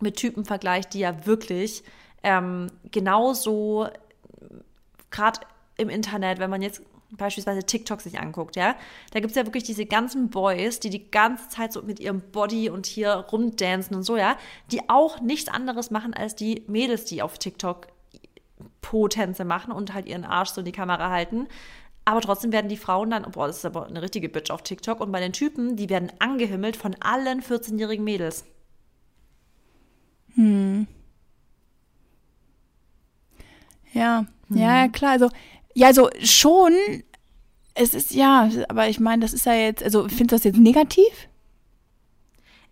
mit 0.00 0.16
Typen 0.16 0.44
vergleicht, 0.44 0.94
die 0.94 1.00
ja 1.00 1.26
wirklich 1.26 1.82
ähm, 2.22 2.68
genauso 2.90 3.88
gerade 5.10 5.40
im 5.76 5.88
Internet, 5.88 6.38
wenn 6.38 6.50
man 6.50 6.62
jetzt 6.62 6.82
beispielsweise 7.10 7.64
TikTok 7.64 8.00
sich 8.00 8.18
anguckt, 8.18 8.56
ja, 8.56 8.76
da 9.12 9.20
gibt 9.20 9.30
es 9.30 9.36
ja 9.36 9.46
wirklich 9.46 9.64
diese 9.64 9.86
ganzen 9.86 10.28
Boys, 10.28 10.80
die 10.80 10.90
die 10.90 11.10
ganze 11.10 11.48
Zeit 11.48 11.72
so 11.72 11.82
mit 11.82 12.00
ihrem 12.00 12.20
Body 12.20 12.68
und 12.68 12.86
hier 12.86 13.12
rumdancen 13.12 13.96
und 13.96 14.02
so, 14.02 14.16
ja, 14.16 14.36
die 14.70 14.88
auch 14.88 15.20
nichts 15.20 15.48
anderes 15.50 15.90
machen 15.90 16.12
als 16.12 16.36
die 16.36 16.64
Mädels, 16.66 17.06
die 17.06 17.22
auf 17.22 17.38
TikTok 17.38 17.88
Po-Tänze 18.82 19.44
machen 19.44 19.72
und 19.72 19.94
halt 19.94 20.06
ihren 20.06 20.24
Arsch 20.24 20.50
so 20.50 20.60
in 20.60 20.64
die 20.64 20.72
Kamera 20.72 21.10
halten. 21.10 21.46
Aber 22.04 22.22
trotzdem 22.22 22.52
werden 22.52 22.70
die 22.70 22.78
Frauen 22.78 23.10
dann, 23.10 23.30
boah, 23.30 23.46
das 23.46 23.58
ist 23.58 23.66
aber 23.66 23.86
eine 23.86 24.00
richtige 24.00 24.30
Bitch 24.30 24.50
auf 24.50 24.62
TikTok. 24.62 25.00
Und 25.00 25.12
bei 25.12 25.20
den 25.20 25.34
Typen, 25.34 25.76
die 25.76 25.90
werden 25.90 26.10
angehimmelt 26.20 26.74
von 26.74 26.96
allen 27.00 27.42
14-jährigen 27.42 28.02
Mädels. 28.02 28.46
Hm. 30.34 30.86
Ja, 33.92 34.24
hm. 34.48 34.56
ja, 34.56 34.88
klar. 34.88 35.12
Also, 35.12 35.28
ja, 35.78 35.86
also 35.86 36.10
schon. 36.22 36.72
Es 37.74 37.94
ist 37.94 38.10
ja, 38.10 38.50
aber 38.68 38.88
ich 38.88 38.98
meine, 38.98 39.22
das 39.22 39.32
ist 39.32 39.46
ja 39.46 39.54
jetzt, 39.54 39.84
also 39.84 40.08
findest 40.08 40.32
du 40.32 40.36
das 40.36 40.44
jetzt 40.44 40.58
negativ? 40.58 41.28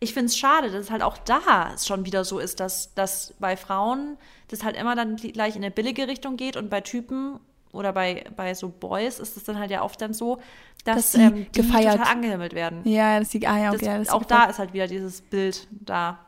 Ich 0.01 0.13
finde 0.13 0.27
es 0.27 0.37
schade, 0.37 0.69
dass 0.69 0.81
es 0.81 0.91
halt 0.91 1.03
auch 1.03 1.17
da 1.17 1.77
schon 1.79 2.05
wieder 2.05 2.25
so 2.25 2.41
ist, 2.41 2.59
dass, 2.59 2.93
dass 2.95 3.35
bei 3.39 3.57
Frauen 3.57 4.19
das 4.49 4.65
halt 4.65 4.77
immer 4.77 4.97
dann 4.97 5.15
gleich 5.17 5.55
in 5.55 5.63
eine 5.63 5.71
billige 5.71 6.09
Richtung 6.09 6.37
geht 6.37 6.57
und 6.57 6.69
bei 6.69 6.81
Typen 6.81 7.39
oder 7.71 7.93
bei, 7.93 8.25
bei 8.35 8.55
so 8.55 8.69
Boys 8.69 9.21
ist 9.21 9.37
es 9.37 9.45
dann 9.45 9.61
halt 9.61 9.71
ja 9.71 9.83
oft 9.83 10.01
dann 10.01 10.13
so, 10.13 10.41
dass, 10.85 11.13
dass 11.13 11.15
ähm, 11.15 11.47
die 11.53 11.63
gefeiert. 11.63 11.99
total 11.99 12.13
angehimmelt 12.13 12.55
werden. 12.55 12.81
Ja, 12.85 13.21
das 13.21 13.29
die, 13.29 13.47
ah, 13.47 13.59
ja, 13.59 13.73
okay, 13.73 13.85
das, 13.85 14.09
das 14.09 14.11
auch 14.11 14.25
da 14.25 14.47
ist 14.47 14.59
halt 14.59 14.73
wieder 14.73 14.89
dieses 14.89 15.21
Bild 15.21 15.69
da. 15.71 16.19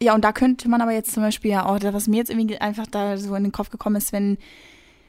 Ja, 0.00 0.14
und 0.14 0.22
da 0.22 0.32
könnte 0.32 0.68
man 0.68 0.80
aber 0.80 0.92
jetzt 0.92 1.12
zum 1.12 1.24
Beispiel 1.24 1.50
ja 1.50 1.66
auch, 1.66 1.78
was 1.82 2.06
mir 2.06 2.18
jetzt 2.18 2.30
irgendwie 2.30 2.58
einfach 2.58 2.86
da 2.86 3.16
so 3.16 3.34
in 3.34 3.42
den 3.42 3.52
Kopf 3.52 3.70
gekommen 3.70 3.96
ist, 3.96 4.12
wenn 4.12 4.38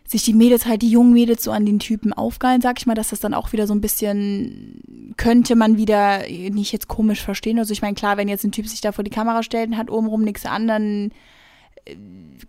sich 0.10 0.24
die 0.24 0.34
Mädels 0.34 0.65
halt, 0.65 0.82
die 0.82 0.89
jungen 0.89 1.13
Mädels 1.13 1.43
so 1.43 1.52
an 1.52 1.67
den 1.67 1.78
Typen 1.78 2.13
aufgeilen, 2.13 2.62
sag 2.62 2.80
ich 2.80 2.88
mal, 2.88 2.95
dass 2.95 3.10
das 3.10 3.19
dann 3.19 3.36
auch 3.36 3.54
wieder 3.54 3.67
so 3.67 3.76
ein 3.76 3.82
bisschen, 3.82 5.13
könnte 5.17 5.56
man 5.56 5.78
wieder 5.78 6.28
nicht 6.28 6.72
jetzt 6.72 6.88
komisch 6.88 7.22
verstehen. 7.22 7.60
Also 7.60 7.74
ich 7.74 7.84
meine, 7.84 7.93
klar, 7.93 8.17
wenn 8.17 8.28
jetzt 8.28 8.43
ein 8.43 8.52
Typ 8.52 8.67
sich 8.67 8.82
da 8.82 8.91
vor 8.91 9.04
die 9.04 9.12
Kamera 9.12 9.43
stellt 9.43 9.69
und 9.69 9.78
hat 9.78 9.91
obenrum 9.91 10.24
nichts 10.24 10.48
an, 10.48 10.67
dann 10.67 11.12
äh, 11.86 11.95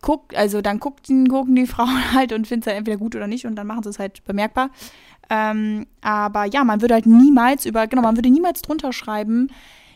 guckt, 0.00 0.34
also 0.34 0.62
dann 0.62 0.80
gucken, 0.80 1.28
gucken 1.28 1.54
die 1.54 1.66
Frauen 1.66 2.14
halt 2.14 2.32
und 2.32 2.46
finden 2.46 2.62
es 2.62 2.66
halt 2.66 2.78
entweder 2.78 2.96
gut 2.96 3.14
oder 3.14 3.26
nicht 3.26 3.44
und 3.44 3.56
dann 3.56 3.66
machen 3.66 3.82
sie 3.82 3.90
es 3.90 3.98
halt 3.98 4.24
bemerkbar. 4.24 4.70
Ähm, 5.28 5.86
aber 6.00 6.46
ja, 6.46 6.64
man 6.64 6.80
würde 6.80 6.94
halt 6.94 7.06
niemals 7.06 7.66
über, 7.66 7.86
genau, 7.86 8.00
man 8.00 8.16
würde 8.16 8.30
niemals 8.30 8.62
drunter 8.62 8.94
schreiben, 8.94 9.48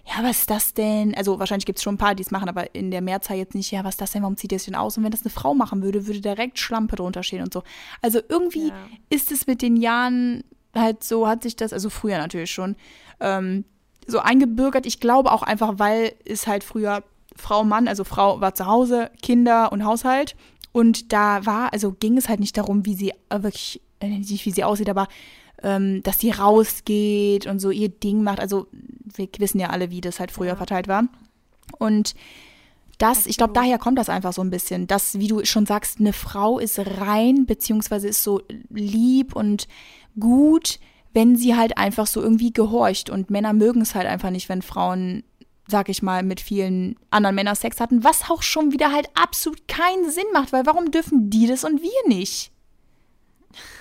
ja, 0.06 0.22
was 0.22 0.40
ist 0.40 0.50
das 0.50 0.74
denn? 0.74 1.14
Also 1.14 1.38
wahrscheinlich 1.38 1.64
gibt 1.64 1.78
es 1.78 1.82
schon 1.82 1.94
ein 1.94 1.98
paar, 1.98 2.14
die 2.14 2.22
es 2.22 2.30
machen, 2.30 2.48
aber 2.48 2.74
in 2.74 2.90
der 2.90 3.00
Mehrzahl 3.00 3.38
jetzt 3.38 3.54
nicht, 3.54 3.70
ja, 3.70 3.84
was 3.84 3.94
ist 3.94 4.00
das 4.00 4.12
denn, 4.12 4.22
warum 4.22 4.36
zieht 4.36 4.52
ihr 4.52 4.56
es 4.56 4.66
denn 4.66 4.74
aus? 4.74 4.98
Und 4.98 5.04
wenn 5.04 5.10
das 5.10 5.22
eine 5.22 5.30
Frau 5.30 5.54
machen 5.54 5.82
würde, 5.82 6.06
würde 6.06 6.20
direkt 6.20 6.58
Schlampe 6.58 6.96
drunter 6.96 7.22
stehen 7.22 7.42
und 7.42 7.52
so. 7.52 7.62
Also 8.02 8.20
irgendwie 8.28 8.68
ja. 8.68 8.74
ist 9.08 9.32
es 9.32 9.46
mit 9.46 9.62
den 9.62 9.76
Jahren 9.76 10.44
halt 10.74 11.02
so, 11.02 11.26
hat 11.26 11.42
sich 11.42 11.56
das, 11.56 11.72
also 11.72 11.88
früher 11.88 12.18
natürlich 12.18 12.50
schon, 12.50 12.76
ähm, 13.20 13.64
so 14.06 14.18
eingebürgert. 14.18 14.84
Ich 14.84 15.00
glaube 15.00 15.32
auch 15.32 15.42
einfach, 15.42 15.78
weil 15.78 16.12
es 16.26 16.46
halt 16.46 16.64
früher 16.64 17.02
Frau, 17.36 17.64
Mann, 17.64 17.88
also 17.88 18.04
Frau 18.04 18.40
war 18.40 18.54
zu 18.54 18.66
Hause, 18.66 19.10
Kinder 19.22 19.72
und 19.72 19.84
Haushalt. 19.84 20.36
Und 20.72 21.12
da 21.12 21.46
war, 21.46 21.72
also 21.72 21.92
ging 21.92 22.18
es 22.18 22.28
halt 22.28 22.40
nicht 22.40 22.56
darum, 22.58 22.84
wie 22.84 22.94
sie 22.94 23.10
äh, 23.30 23.42
wirklich, 23.42 23.80
äh, 24.00 24.08
nicht 24.08 24.44
wie 24.44 24.50
sie 24.50 24.64
aussieht, 24.64 24.90
aber 24.90 25.08
ähm, 25.62 26.02
dass 26.02 26.18
sie 26.18 26.30
rausgeht 26.30 27.46
und 27.46 27.58
so 27.58 27.70
ihr 27.70 27.88
Ding 27.88 28.22
macht. 28.22 28.40
Also 28.40 28.66
wir 29.14 29.28
wissen 29.38 29.60
ja 29.60 29.70
alle, 29.70 29.90
wie 29.90 30.00
das 30.00 30.20
halt 30.20 30.30
früher 30.30 30.48
ja. 30.48 30.56
verteilt 30.56 30.88
war. 30.88 31.04
Und 31.78 32.14
das, 32.98 33.26
ich 33.26 33.36
glaube, 33.36 33.52
daher 33.52 33.78
kommt 33.78 33.98
das 33.98 34.08
einfach 34.08 34.32
so 34.32 34.42
ein 34.42 34.50
bisschen, 34.50 34.86
dass, 34.86 35.18
wie 35.18 35.28
du 35.28 35.44
schon 35.44 35.66
sagst, 35.66 35.98
eine 35.98 36.12
Frau 36.12 36.58
ist 36.58 36.78
rein, 36.78 37.46
beziehungsweise 37.46 38.08
ist 38.08 38.22
so 38.22 38.42
lieb 38.70 39.34
und 39.34 39.66
gut, 40.18 40.78
wenn 41.12 41.36
sie 41.36 41.56
halt 41.56 41.76
einfach 41.78 42.06
so 42.06 42.20
irgendwie 42.22 42.52
gehorcht. 42.52 43.10
Und 43.10 43.30
Männer 43.30 43.52
mögen 43.52 43.80
es 43.80 43.94
halt 43.94 44.06
einfach 44.06 44.30
nicht, 44.30 44.48
wenn 44.48 44.62
Frauen, 44.62 45.24
sag 45.66 45.88
ich 45.88 46.02
mal, 46.02 46.22
mit 46.22 46.40
vielen 46.40 46.96
anderen 47.10 47.36
Männern 47.36 47.56
Sex 47.56 47.80
hatten, 47.80 48.04
was 48.04 48.30
auch 48.30 48.42
schon 48.42 48.72
wieder 48.72 48.92
halt 48.92 49.08
absolut 49.14 49.66
keinen 49.66 50.10
Sinn 50.10 50.26
macht, 50.32 50.52
weil 50.52 50.66
warum 50.66 50.90
dürfen 50.90 51.30
die 51.30 51.46
das 51.46 51.64
und 51.64 51.82
wir 51.82 52.08
nicht? 52.08 52.52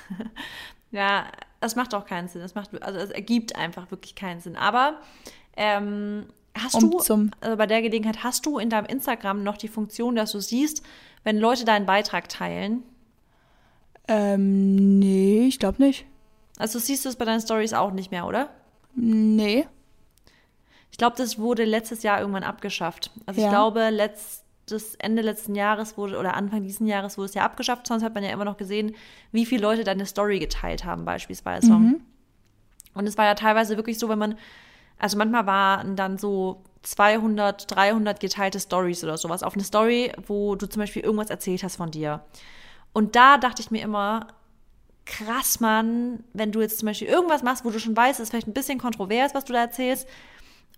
ja, 0.91 1.27
das 1.63 1.77
macht 1.77 1.95
auch 1.95 2.05
keinen 2.05 2.27
Sinn. 2.27 2.41
Das 2.41 2.55
macht, 2.55 2.69
also 2.83 2.99
es 2.99 3.09
ergibt 3.09 3.55
einfach 3.55 3.89
wirklich 3.89 4.15
keinen 4.15 4.41
Sinn. 4.41 4.57
Aber 4.57 4.99
ähm, 5.55 6.25
hast 6.53 6.75
um 6.75 6.91
du, 6.91 6.97
also 7.39 7.57
bei 7.57 7.65
der 7.65 7.81
Gelegenheit, 7.81 8.21
hast 8.21 8.45
du 8.45 8.59
in 8.59 8.69
deinem 8.69 8.85
Instagram 8.85 9.43
noch 9.43 9.55
die 9.55 9.69
Funktion, 9.69 10.15
dass 10.15 10.33
du 10.33 10.41
siehst, 10.41 10.83
wenn 11.23 11.37
Leute 11.37 11.63
deinen 11.63 11.85
Beitrag 11.85 12.27
teilen? 12.27 12.83
Ähm, 14.09 14.99
nee, 14.99 15.45
ich 15.47 15.57
glaube 15.57 15.81
nicht. 15.81 16.05
Also 16.57 16.79
siehst 16.79 17.05
du 17.05 17.09
es 17.09 17.15
bei 17.15 17.23
deinen 17.23 17.39
Stories 17.39 17.73
auch 17.73 17.91
nicht 17.91 18.11
mehr, 18.11 18.27
oder? 18.27 18.49
Nee. 18.93 19.65
Ich 20.91 20.97
glaube, 20.97 21.15
das 21.15 21.39
wurde 21.39 21.63
letztes 21.63 22.03
Jahr 22.03 22.19
irgendwann 22.19 22.43
abgeschafft. 22.43 23.09
Also 23.25 23.39
ja. 23.39 23.47
ich 23.47 23.51
glaube, 23.51 23.89
letzt, 23.89 24.42
des 24.69 24.95
Ende 24.95 25.21
letzten 25.21 25.55
Jahres 25.55 25.97
wurde 25.97 26.17
oder 26.17 26.35
Anfang 26.35 26.63
diesen 26.63 26.87
Jahres 26.87 27.17
wurde 27.17 27.25
es 27.25 27.33
ja 27.33 27.43
abgeschafft. 27.43 27.87
Sonst 27.87 28.03
hat 28.03 28.13
man 28.13 28.23
ja 28.23 28.31
immer 28.31 28.45
noch 28.45 28.57
gesehen, 28.57 28.95
wie 29.31 29.45
viele 29.45 29.61
Leute 29.61 29.83
deine 29.83 30.05
Story 30.05 30.39
geteilt 30.39 30.85
haben, 30.85 31.05
beispielsweise. 31.05 31.71
Mhm. 31.71 32.01
Und 32.93 33.07
es 33.07 33.17
war 33.17 33.25
ja 33.25 33.35
teilweise 33.35 33.75
wirklich 33.75 33.99
so, 33.99 34.09
wenn 34.09 34.19
man, 34.19 34.37
also 34.97 35.17
manchmal 35.17 35.45
waren 35.45 35.95
dann 35.95 36.17
so 36.17 36.63
200, 36.83 37.69
300 37.73 38.19
geteilte 38.19 38.59
Stories 38.59 39.03
oder 39.03 39.17
sowas 39.17 39.43
auf 39.43 39.53
eine 39.53 39.63
Story, 39.63 40.11
wo 40.27 40.55
du 40.55 40.67
zum 40.67 40.81
Beispiel 40.81 41.03
irgendwas 41.03 41.29
erzählt 41.29 41.63
hast 41.63 41.77
von 41.77 41.91
dir. 41.91 42.23
Und 42.93 43.15
da 43.15 43.37
dachte 43.37 43.61
ich 43.61 43.71
mir 43.71 43.81
immer, 43.81 44.27
krass, 45.05 45.59
Mann, 45.59 46.23
wenn 46.33 46.51
du 46.51 46.61
jetzt 46.61 46.79
zum 46.79 46.87
Beispiel 46.87 47.07
irgendwas 47.07 47.43
machst, 47.43 47.65
wo 47.65 47.69
du 47.69 47.79
schon 47.79 47.97
weißt, 47.97 48.19
es 48.19 48.25
ist 48.25 48.29
vielleicht 48.29 48.47
ein 48.47 48.53
bisschen 48.53 48.79
kontrovers, 48.79 49.33
was 49.33 49.45
du 49.45 49.53
da 49.53 49.59
erzählst, 49.59 50.07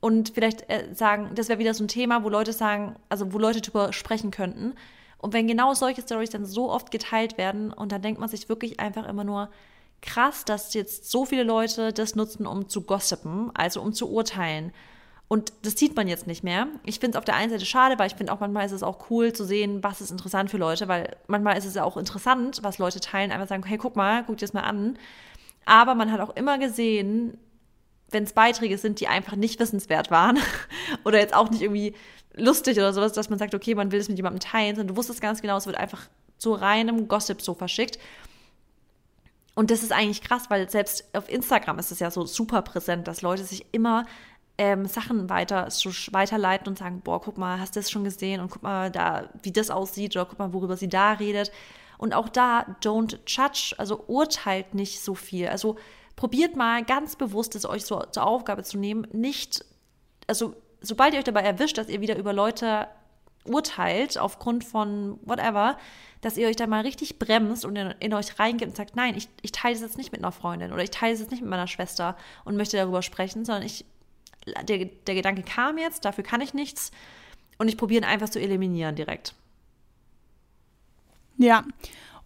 und 0.01 0.29
vielleicht 0.29 0.69
äh, 0.69 0.93
sagen, 0.93 1.31
das 1.35 1.49
wäre 1.49 1.59
wieder 1.59 1.73
so 1.73 1.83
ein 1.83 1.87
Thema, 1.87 2.23
wo 2.23 2.29
Leute 2.29 2.53
sagen, 2.53 2.95
also 3.09 3.33
wo 3.33 3.39
Leute 3.39 3.61
darüber 3.61 3.93
sprechen 3.93 4.31
könnten. 4.31 4.73
Und 5.17 5.33
wenn 5.33 5.47
genau 5.47 5.73
solche 5.73 6.01
Stories 6.01 6.29
dann 6.29 6.45
so 6.45 6.69
oft 6.69 6.91
geteilt 6.91 7.37
werden 7.37 7.73
und 7.73 7.91
dann 7.91 8.01
denkt 8.01 8.19
man 8.19 8.29
sich 8.29 8.49
wirklich 8.49 8.79
einfach 8.79 9.07
immer 9.07 9.23
nur, 9.23 9.49
krass, 10.01 10.45
dass 10.45 10.73
jetzt 10.73 11.09
so 11.09 11.25
viele 11.25 11.43
Leute 11.43 11.91
das 11.91 12.15
nutzen, 12.15 12.45
um 12.45 12.69
zu 12.69 12.81
gossipen, 12.81 13.51
also 13.55 13.81
um 13.81 13.93
zu 13.93 14.09
urteilen. 14.11 14.71
Und 15.27 15.51
das 15.63 15.73
sieht 15.73 15.95
man 15.95 16.07
jetzt 16.07 16.27
nicht 16.27 16.43
mehr. 16.43 16.67
Ich 16.83 16.99
finde 16.99 17.15
es 17.15 17.19
auf 17.19 17.25
der 17.25 17.35
einen 17.35 17.49
Seite 17.49 17.65
schade, 17.65 17.97
weil 17.97 18.07
ich 18.07 18.15
finde 18.15 18.31
auch 18.31 18.39
manchmal 18.39 18.65
ist 18.65 18.71
es 18.71 18.83
auch 18.83 19.09
cool 19.09 19.33
zu 19.33 19.43
sehen, 19.43 19.83
was 19.83 20.01
ist 20.01 20.11
interessant 20.11 20.51
für 20.51 20.57
Leute, 20.57 20.87
weil 20.87 21.17
manchmal 21.27 21.57
ist 21.57 21.65
es 21.65 21.73
ja 21.73 21.83
auch 21.83 21.97
interessant, 21.97 22.59
was 22.61 22.77
Leute 22.77 22.99
teilen, 22.99 23.31
einfach 23.31 23.47
sagen, 23.47 23.63
hey, 23.65 23.79
guck 23.79 23.95
mal, 23.95 24.23
guck 24.23 24.37
dir 24.37 24.45
das 24.45 24.53
mal 24.53 24.61
an. 24.61 24.97
Aber 25.65 25.95
man 25.95 26.11
hat 26.11 26.21
auch 26.21 26.35
immer 26.35 26.59
gesehen, 26.59 27.39
wenn 28.11 28.23
es 28.23 28.33
Beiträge 28.33 28.77
sind, 28.77 28.99
die 28.99 29.07
einfach 29.07 29.35
nicht 29.35 29.59
wissenswert 29.59 30.11
waren 30.11 30.39
oder 31.03 31.19
jetzt 31.19 31.33
auch 31.33 31.49
nicht 31.49 31.61
irgendwie 31.61 31.95
lustig 32.33 32.77
oder 32.77 32.93
sowas, 32.93 33.13
dass 33.13 33.29
man 33.29 33.39
sagt, 33.39 33.55
okay, 33.55 33.75
man 33.75 33.91
will 33.91 33.99
es 33.99 34.09
mit 34.09 34.17
jemandem 34.17 34.39
teilen, 34.39 34.75
sondern 34.75 34.95
du 34.95 34.97
wusstest 34.97 35.21
ganz 35.21 35.41
genau, 35.41 35.57
es 35.57 35.65
wird 35.65 35.77
einfach 35.77 36.07
zu 36.37 36.53
reinem 36.53 37.07
Gossip 37.07 37.41
so 37.41 37.53
verschickt. 37.53 37.97
Und 39.55 39.71
das 39.71 39.83
ist 39.83 39.93
eigentlich 39.93 40.21
krass, 40.21 40.49
weil 40.49 40.69
selbst 40.69 41.05
auf 41.15 41.29
Instagram 41.29 41.79
ist 41.79 41.91
es 41.91 41.99
ja 41.99 42.11
so 42.11 42.25
super 42.25 42.61
präsent, 42.61 43.07
dass 43.07 43.21
Leute 43.21 43.45
sich 43.45 43.65
immer 43.71 44.05
ähm, 44.57 44.85
Sachen 44.85 45.29
weiter 45.29 45.69
so 45.71 45.89
weiterleiten 46.11 46.67
und 46.67 46.77
sagen, 46.77 47.01
boah, 47.01 47.21
guck 47.21 47.37
mal, 47.37 47.59
hast 47.59 47.75
du 47.75 47.79
das 47.79 47.89
schon 47.89 48.03
gesehen 48.03 48.41
und 48.41 48.49
guck 48.49 48.63
mal 48.63 48.91
da, 48.91 49.29
wie 49.43 49.51
das 49.51 49.69
aussieht 49.69 50.15
oder 50.15 50.25
guck 50.25 50.39
mal, 50.39 50.53
worüber 50.53 50.77
sie 50.77 50.89
da 50.89 51.13
redet. 51.13 51.51
Und 51.97 52.13
auch 52.13 52.27
da, 52.27 52.65
don't 52.83 53.19
judge, 53.25 53.73
also 53.77 54.03
urteilt 54.07 54.73
nicht 54.73 54.99
so 55.01 55.15
viel. 55.15 55.47
Also 55.47 55.77
probiert 56.15 56.55
mal 56.55 56.83
ganz 56.83 57.15
bewusst 57.15 57.55
es 57.55 57.65
euch 57.65 57.85
so 57.85 58.01
zur 58.11 58.25
Aufgabe 58.25 58.63
zu 58.63 58.77
nehmen, 58.77 59.07
nicht, 59.11 59.65
also 60.27 60.55
sobald 60.81 61.13
ihr 61.13 61.19
euch 61.19 61.25
dabei 61.25 61.41
erwischt, 61.41 61.77
dass 61.77 61.89
ihr 61.89 62.01
wieder 62.01 62.17
über 62.17 62.33
Leute 62.33 62.87
urteilt 63.45 64.17
aufgrund 64.17 64.63
von 64.63 65.19
whatever, 65.23 65.77
dass 66.21 66.37
ihr 66.37 66.47
euch 66.47 66.55
da 66.55 66.67
mal 66.67 66.81
richtig 66.81 67.19
bremst 67.19 67.65
und 67.65 67.75
in, 67.75 67.93
in 67.99 68.13
euch 68.13 68.39
reingeht 68.39 68.67
und 68.67 68.75
sagt, 68.75 68.95
nein, 68.95 69.15
ich, 69.15 69.29
ich 69.41 69.51
teile 69.51 69.75
es 69.75 69.81
jetzt 69.81 69.97
nicht 69.97 70.11
mit 70.11 70.21
einer 70.21 70.31
Freundin 70.31 70.73
oder 70.73 70.83
ich 70.83 70.89
teile 70.89 71.13
es 71.13 71.19
jetzt 71.19 71.31
nicht 71.31 71.41
mit 71.41 71.49
meiner 71.49 71.67
Schwester 71.67 72.17
und 72.43 72.57
möchte 72.57 72.77
darüber 72.77 73.01
sprechen, 73.01 73.45
sondern 73.45 73.63
ich, 73.63 73.85
der, 74.67 74.85
der 74.85 75.15
Gedanke 75.15 75.43
kam 75.43 75.77
jetzt, 75.77 76.05
dafür 76.05 76.23
kann 76.23 76.41
ich 76.41 76.53
nichts 76.53 76.91
und 77.57 77.67
ich 77.67 77.77
probiere 77.77 78.01
ihn 78.01 78.09
einfach 78.09 78.29
zu 78.29 78.39
eliminieren 78.39 78.95
direkt. 78.95 79.35
Ja, 81.37 81.65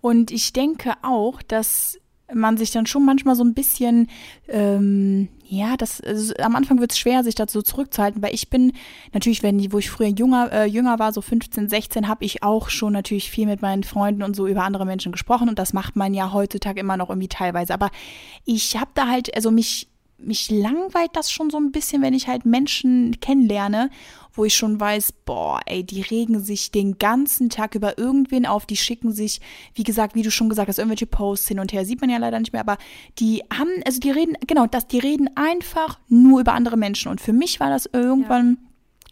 und 0.01 0.31
ich 0.31 0.53
denke 0.53 0.93
auch, 1.01 1.41
dass 1.41 1.99
man 2.33 2.57
sich 2.57 2.71
dann 2.71 2.85
schon 2.85 3.05
manchmal 3.05 3.35
so 3.35 3.43
ein 3.43 3.53
bisschen, 3.53 4.07
ähm, 4.47 5.29
ja, 5.45 5.77
das 5.77 6.01
also 6.01 6.33
am 6.39 6.55
Anfang 6.55 6.79
wird 6.79 6.91
es 6.91 6.99
schwer, 6.99 7.23
sich 7.23 7.35
dazu 7.35 7.61
zurückzuhalten, 7.61 8.21
weil 8.21 8.33
ich 8.33 8.49
bin 8.49 8.73
natürlich, 9.13 9.43
wenn 9.43 9.71
wo 9.71 9.79
ich 9.79 9.89
früher 9.89 10.07
jünger, 10.07 10.51
äh, 10.51 10.65
jünger 10.65 10.99
war, 10.99 11.11
so 11.11 11.21
15, 11.21 11.69
16, 11.69 12.07
habe 12.07 12.25
ich 12.25 12.43
auch 12.43 12.69
schon 12.69 12.93
natürlich 12.93 13.31
viel 13.31 13.47
mit 13.47 13.61
meinen 13.61 13.83
Freunden 13.83 14.23
und 14.23 14.35
so 14.35 14.47
über 14.47 14.63
andere 14.63 14.85
Menschen 14.85 15.11
gesprochen 15.11 15.49
und 15.49 15.59
das 15.59 15.73
macht 15.73 15.95
man 15.95 16.13
ja 16.13 16.31
heutzutage 16.33 16.79
immer 16.79 16.97
noch 16.97 17.09
irgendwie 17.09 17.27
teilweise. 17.27 17.73
Aber 17.73 17.89
ich 18.45 18.77
habe 18.77 18.91
da 18.93 19.07
halt, 19.07 19.35
also 19.35 19.51
mich 19.51 19.88
mich 20.21 20.49
langweilt 20.51 21.11
das 21.13 21.31
schon 21.31 21.49
so 21.49 21.57
ein 21.57 21.71
bisschen, 21.71 22.01
wenn 22.01 22.13
ich 22.13 22.27
halt 22.27 22.45
Menschen 22.45 23.19
kennenlerne, 23.19 23.89
wo 24.33 24.45
ich 24.45 24.55
schon 24.55 24.79
weiß, 24.79 25.13
boah, 25.25 25.59
ey, 25.65 25.83
die 25.83 26.01
regen 26.01 26.39
sich 26.39 26.71
den 26.71 26.97
ganzen 26.97 27.49
Tag 27.49 27.75
über 27.75 27.97
irgendwen 27.97 28.45
auf, 28.45 28.65
die 28.65 28.77
schicken 28.77 29.11
sich, 29.11 29.41
wie 29.73 29.83
gesagt, 29.83 30.15
wie 30.15 30.21
du 30.21 30.31
schon 30.31 30.49
gesagt 30.49 30.69
hast, 30.69 30.77
irgendwelche 30.77 31.07
Posts 31.07 31.47
hin 31.47 31.59
und 31.59 31.73
her, 31.73 31.85
sieht 31.85 32.01
man 32.01 32.09
ja 32.09 32.17
leider 32.17 32.39
nicht 32.39 32.53
mehr, 32.53 32.61
aber 32.61 32.77
die 33.17 33.43
haben, 33.51 33.69
also 33.85 33.99
die 33.99 34.11
reden, 34.11 34.37
genau, 34.47 34.67
das, 34.67 34.87
die 34.87 34.99
reden 34.99 35.29
einfach 35.35 35.99
nur 36.07 36.41
über 36.41 36.53
andere 36.53 36.77
Menschen 36.77 37.11
und 37.11 37.21
für 37.21 37.33
mich 37.33 37.59
war 37.59 37.69
das 37.69 37.89
irgendwann 37.91 38.57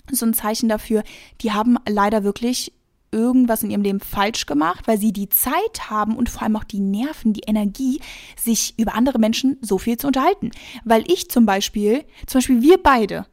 ja. 0.09 0.15
so 0.15 0.25
ein 0.25 0.33
Zeichen 0.33 0.69
dafür, 0.69 1.03
die 1.41 1.51
haben 1.51 1.77
leider 1.87 2.23
wirklich 2.23 2.71
irgendwas 3.17 3.63
in 3.63 3.71
ihrem 3.71 3.81
Leben 3.81 3.99
falsch 3.99 4.45
gemacht, 4.45 4.87
weil 4.87 4.99
sie 4.99 5.11
die 5.11 5.29
Zeit 5.29 5.89
haben 5.89 6.15
und 6.15 6.29
vor 6.29 6.43
allem 6.43 6.55
auch 6.55 6.63
die 6.63 6.79
Nerven, 6.79 7.33
die 7.33 7.43
Energie, 7.47 7.99
sich 8.39 8.75
über 8.77 8.93
andere 8.93 9.19
Menschen 9.19 9.57
so 9.61 9.77
viel 9.77 9.97
zu 9.97 10.07
unterhalten. 10.07 10.51
Weil 10.85 11.03
ich 11.07 11.29
zum 11.29 11.45
Beispiel, 11.45 12.05
zum 12.27 12.39
Beispiel 12.39 12.61
wir 12.61 12.77
beide, 12.77 13.25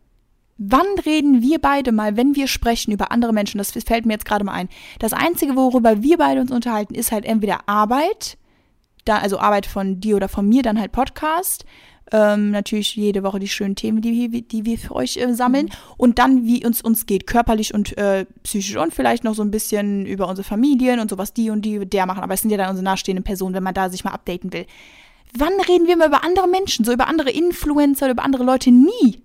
wann 0.56 0.86
reden 1.04 1.42
wir 1.42 1.60
beide 1.60 1.92
mal, 1.92 2.16
wenn 2.16 2.34
wir 2.34 2.48
sprechen 2.48 2.92
über 2.92 3.12
andere 3.12 3.32
Menschen, 3.32 3.58
das 3.58 3.72
fällt 3.72 4.06
mir 4.06 4.14
jetzt 4.14 4.24
gerade 4.24 4.44
mal 4.44 4.52
ein. 4.52 4.68
Das 4.98 5.12
Einzige, 5.12 5.56
worüber 5.56 6.02
wir 6.02 6.18
beide 6.18 6.40
uns 6.40 6.50
unterhalten, 6.50 6.94
ist 6.94 7.12
halt 7.12 7.24
entweder 7.24 7.68
Arbeit, 7.68 8.38
da, 9.04 9.18
also 9.18 9.38
Arbeit 9.38 9.66
von 9.66 10.00
dir 10.00 10.16
oder 10.16 10.28
von 10.28 10.48
mir, 10.48 10.62
dann 10.62 10.80
halt 10.80 10.92
Podcast 10.92 11.64
ähm, 12.12 12.50
natürlich 12.50 12.96
jede 12.96 13.22
Woche 13.22 13.38
die 13.38 13.48
schönen 13.48 13.76
Themen, 13.76 14.00
die, 14.00 14.42
die 14.42 14.64
wir 14.64 14.78
für 14.78 14.94
euch 14.94 15.16
äh, 15.16 15.32
sammeln. 15.34 15.70
Und 15.96 16.18
dann, 16.18 16.46
wie 16.46 16.64
uns 16.64 16.82
uns 16.82 17.06
geht, 17.06 17.26
körperlich 17.26 17.74
und 17.74 17.96
äh, 17.96 18.26
psychisch 18.42 18.76
und 18.76 18.94
vielleicht 18.94 19.24
noch 19.24 19.34
so 19.34 19.42
ein 19.42 19.50
bisschen 19.50 20.06
über 20.06 20.28
unsere 20.28 20.46
Familien 20.46 21.00
und 21.00 21.10
sowas, 21.10 21.32
die 21.32 21.50
und 21.50 21.62
die 21.62 21.86
der 21.86 22.06
machen. 22.06 22.22
Aber 22.22 22.34
es 22.34 22.42
sind 22.42 22.50
ja 22.50 22.56
dann 22.56 22.70
unsere 22.70 22.84
nahestehenden 22.84 23.24
Personen, 23.24 23.54
wenn 23.54 23.62
man 23.62 23.74
da 23.74 23.88
sich 23.88 24.04
mal 24.04 24.12
updaten 24.12 24.52
will. 24.52 24.66
Wann 25.36 25.52
reden 25.68 25.88
wir 25.88 25.96
mal 25.96 26.08
über 26.08 26.24
andere 26.24 26.46
Menschen, 26.46 26.84
so 26.84 26.92
über 26.92 27.08
andere 27.08 27.30
Influencer, 27.30 28.10
über 28.10 28.22
andere 28.22 28.44
Leute? 28.44 28.70
Nie. 28.70 29.23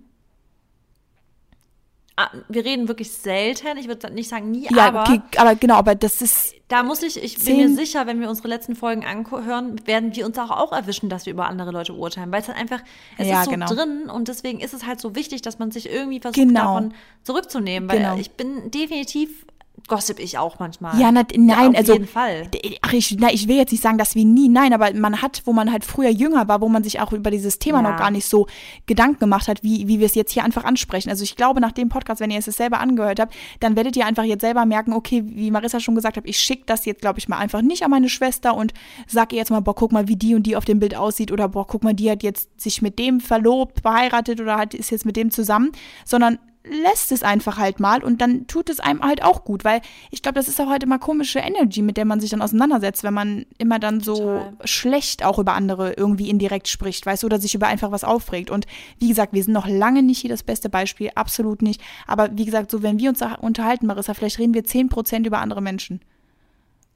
Ah, 2.22 2.30
wir 2.48 2.66
reden 2.66 2.86
wirklich 2.86 3.10
selten. 3.12 3.78
Ich 3.78 3.88
würde 3.88 4.12
nicht 4.12 4.28
sagen 4.28 4.50
nie, 4.50 4.68
ja, 4.70 4.88
aber. 4.88 5.02
Okay, 5.02 5.22
aber 5.38 5.54
genau, 5.54 5.76
aber 5.76 5.94
das 5.94 6.20
ist. 6.20 6.54
Da 6.68 6.82
muss 6.82 7.02
ich, 7.02 7.22
ich 7.22 7.42
bin 7.42 7.56
mir 7.56 7.74
sicher, 7.74 8.06
wenn 8.06 8.20
wir 8.20 8.28
unsere 8.28 8.48
letzten 8.48 8.76
Folgen 8.76 9.04
anhören, 9.04 9.80
werden 9.86 10.14
wir 10.14 10.26
uns 10.26 10.38
auch, 10.38 10.50
auch 10.50 10.72
erwischen, 10.72 11.08
dass 11.08 11.24
wir 11.24 11.32
über 11.32 11.46
andere 11.46 11.70
Leute 11.70 11.94
urteilen, 11.94 12.30
weil 12.30 12.42
es 12.42 12.48
halt 12.48 12.58
einfach, 12.58 12.80
es 13.16 13.26
ja, 13.26 13.40
ist 13.40 13.46
so 13.46 13.50
genau. 13.50 13.66
drin 13.66 14.10
und 14.10 14.28
deswegen 14.28 14.60
ist 14.60 14.74
es 14.74 14.86
halt 14.86 15.00
so 15.00 15.16
wichtig, 15.16 15.42
dass 15.42 15.58
man 15.58 15.72
sich 15.72 15.90
irgendwie 15.90 16.20
versucht, 16.20 16.46
genau. 16.46 16.60
davon 16.60 16.94
zurückzunehmen, 17.24 17.88
weil 17.88 17.98
genau. 17.98 18.16
ich 18.18 18.32
bin 18.32 18.70
definitiv 18.70 19.46
gossip 19.88 20.18
ich 20.18 20.38
auch 20.38 20.58
manchmal. 20.58 20.98
Ja, 21.00 21.12
na, 21.12 21.22
nein, 21.36 21.48
ja, 21.48 21.68
auf 21.68 21.76
also. 21.76 21.92
Auf 21.92 21.98
jeden 21.98 22.10
Fall. 22.10 22.50
Ach, 22.82 22.92
ich, 22.92 23.16
na, 23.18 23.32
ich 23.32 23.48
will 23.48 23.56
jetzt 23.56 23.72
nicht 23.72 23.82
sagen, 23.82 23.98
dass 23.98 24.14
wir 24.14 24.24
nie, 24.24 24.48
nein, 24.48 24.72
aber 24.72 24.92
man 24.94 25.22
hat, 25.22 25.42
wo 25.44 25.52
man 25.52 25.72
halt 25.72 25.84
früher 25.84 26.10
jünger 26.10 26.48
war, 26.48 26.60
wo 26.60 26.68
man 26.68 26.82
sich 26.84 27.00
auch 27.00 27.12
über 27.12 27.30
dieses 27.30 27.58
Thema 27.58 27.82
ja. 27.82 27.90
noch 27.90 27.98
gar 27.98 28.10
nicht 28.10 28.26
so 28.26 28.46
Gedanken 28.86 29.18
gemacht 29.18 29.48
hat, 29.48 29.62
wie, 29.62 29.88
wie 29.88 29.98
wir 29.98 30.06
es 30.06 30.14
jetzt 30.14 30.32
hier 30.32 30.44
einfach 30.44 30.64
ansprechen. 30.64 31.10
Also 31.10 31.24
ich 31.24 31.36
glaube, 31.36 31.60
nach 31.60 31.72
dem 31.72 31.88
Podcast, 31.88 32.20
wenn 32.20 32.30
ihr 32.30 32.38
es 32.38 32.44
selber 32.46 32.80
angehört 32.80 33.20
habt, 33.20 33.34
dann 33.60 33.76
werdet 33.76 33.96
ihr 33.96 34.06
einfach 34.06 34.24
jetzt 34.24 34.40
selber 34.40 34.64
merken, 34.66 34.92
okay, 34.92 35.22
wie 35.26 35.50
Marissa 35.50 35.80
schon 35.80 35.94
gesagt 35.94 36.16
hat, 36.16 36.24
ich 36.26 36.38
schicke 36.38 36.64
das 36.66 36.84
jetzt, 36.84 37.00
glaube 37.00 37.18
ich, 37.18 37.28
mal 37.28 37.38
einfach 37.38 37.62
nicht 37.62 37.82
an 37.84 37.90
meine 37.90 38.08
Schwester 38.08 38.56
und 38.56 38.72
sag 39.06 39.32
ihr 39.32 39.38
jetzt 39.38 39.50
mal, 39.50 39.60
boah, 39.60 39.74
guck 39.74 39.92
mal, 39.92 40.08
wie 40.08 40.16
die 40.16 40.34
und 40.34 40.44
die 40.44 40.56
auf 40.56 40.64
dem 40.64 40.78
Bild 40.78 40.94
aussieht 40.94 41.32
oder 41.32 41.48
boah, 41.48 41.66
guck 41.66 41.84
mal, 41.84 41.94
die 41.94 42.10
hat 42.10 42.22
jetzt 42.22 42.60
sich 42.60 42.82
mit 42.82 42.98
dem 42.98 43.20
verlobt, 43.20 43.80
verheiratet 43.82 44.40
oder 44.40 44.56
hat, 44.56 44.74
ist 44.74 44.90
jetzt 44.90 45.06
mit 45.06 45.16
dem 45.16 45.30
zusammen, 45.30 45.72
sondern 46.04 46.38
lässt 46.62 47.10
es 47.10 47.22
einfach 47.22 47.56
halt 47.56 47.80
mal 47.80 48.04
und 48.04 48.20
dann 48.20 48.46
tut 48.46 48.68
es 48.68 48.80
einem 48.80 49.02
halt 49.02 49.22
auch 49.22 49.44
gut, 49.44 49.64
weil 49.64 49.80
ich 50.10 50.22
glaube, 50.22 50.34
das 50.34 50.46
ist 50.46 50.60
auch 50.60 50.68
halt 50.68 50.82
immer 50.82 50.98
komische 50.98 51.38
Energy, 51.38 51.80
mit 51.80 51.96
der 51.96 52.04
man 52.04 52.20
sich 52.20 52.30
dann 52.30 52.42
auseinandersetzt, 52.42 53.02
wenn 53.02 53.14
man 53.14 53.46
immer 53.56 53.78
dann 53.78 54.00
so 54.00 54.16
Total. 54.16 54.52
schlecht 54.64 55.24
auch 55.24 55.38
über 55.38 55.54
andere 55.54 55.94
irgendwie 55.94 56.28
indirekt 56.28 56.68
spricht, 56.68 57.06
weißt 57.06 57.22
du, 57.22 57.26
oder 57.26 57.38
sich 57.38 57.54
über 57.54 57.66
einfach 57.66 57.92
was 57.92 58.04
aufregt. 58.04 58.50
Und 58.50 58.66
wie 58.98 59.08
gesagt, 59.08 59.32
wir 59.32 59.42
sind 59.42 59.54
noch 59.54 59.66
lange 59.66 60.02
nicht 60.02 60.20
hier 60.20 60.30
das 60.30 60.42
beste 60.42 60.68
Beispiel, 60.68 61.10
absolut 61.14 61.62
nicht. 61.62 61.80
Aber 62.06 62.28
wie 62.36 62.44
gesagt, 62.44 62.70
so 62.70 62.82
wenn 62.82 62.98
wir 62.98 63.08
uns 63.08 63.22
unterhalten, 63.40 63.86
Marissa, 63.86 64.12
vielleicht 64.12 64.38
reden 64.38 64.54
wir 64.54 64.64
10% 64.64 65.26
über 65.26 65.38
andere 65.38 65.62
Menschen. 65.62 66.00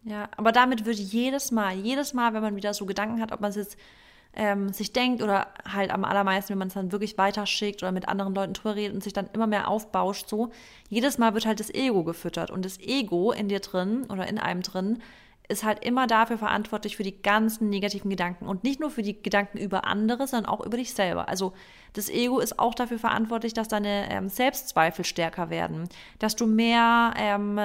Ja, 0.03 0.29
aber 0.37 0.53
damit 0.53 0.85
würde 0.85 1.01
jedes 1.01 1.51
Mal, 1.51 1.75
jedes 1.77 2.13
Mal, 2.13 2.35
wenn 2.35 2.43
man 2.43 2.57
wieder 2.57 2.75
so 2.75 2.85
Gedanken 2.85 3.23
hat, 3.23 3.33
ob 3.33 3.41
man 3.41 3.49
es 3.49 3.57
jetzt 3.57 3.79
ähm, 4.37 4.73
sich 4.73 4.93
denkt 4.93 5.23
oder 5.23 5.49
halt 5.71 5.91
am 5.91 6.05
allermeisten, 6.05 6.51
wenn 6.51 6.59
man 6.59 6.69
es 6.69 6.75
dann 6.75 6.93
wirklich 6.93 7.19
weiterschickt 7.19 7.83
oder 7.83 7.93
mit 7.93 8.09
anderen 8.09 8.35
Leuten 8.35 8.55
drüber 8.55 8.75
redet 8.75 8.95
und 8.95 9.03
sich 9.03 9.13
dann 9.13 9.29
immer 9.33 9.47
mehr 9.47 9.69
aufbauscht, 9.69 10.29
so, 10.29 10.51
jedes 10.89 11.19
Mal 11.19 11.35
wird 11.35 11.47
halt 11.47 11.61
das 11.61 11.73
Ego 11.73 12.05
gefüttert 12.05 12.51
und 12.51 12.65
das 12.65 12.79
Ego 12.81 13.33
in 13.33 13.49
dir 13.49 13.61
drin 13.61 14.07
oder 14.11 14.27
in 14.27 14.39
einem 14.39 14.63
drin 14.63 15.03
ist 15.47 15.63
halt 15.63 15.85
immer 15.85 16.07
dafür 16.07 16.39
verantwortlich 16.39 16.97
für 16.97 17.03
die 17.03 17.21
ganzen 17.21 17.69
negativen 17.69 18.09
Gedanken 18.09 18.47
und 18.47 18.65
nicht 18.65 18.81
nur 18.81 18.91
für 18.91 19.03
die 19.03 19.23
Gedanken 19.23 19.59
über 19.59 19.85
andere, 19.85 20.27
sondern 20.27 20.51
auch 20.51 20.65
über 20.65 20.79
dich 20.79 20.95
selber. 20.95 21.29
Also 21.29 21.53
das 21.93 22.09
Ego 22.09 22.39
ist 22.41 22.59
auch 22.59 22.75
dafür 22.75 22.99
verantwortlich, 22.99 23.53
dass 23.53 23.69
deine 23.69 24.11
ähm, 24.11 24.29
Selbstzweifel 24.29 25.05
stärker 25.05 25.51
werden, 25.51 25.89
dass 26.19 26.35
du 26.35 26.47
mehr, 26.47 27.13
ähm, 27.19 27.61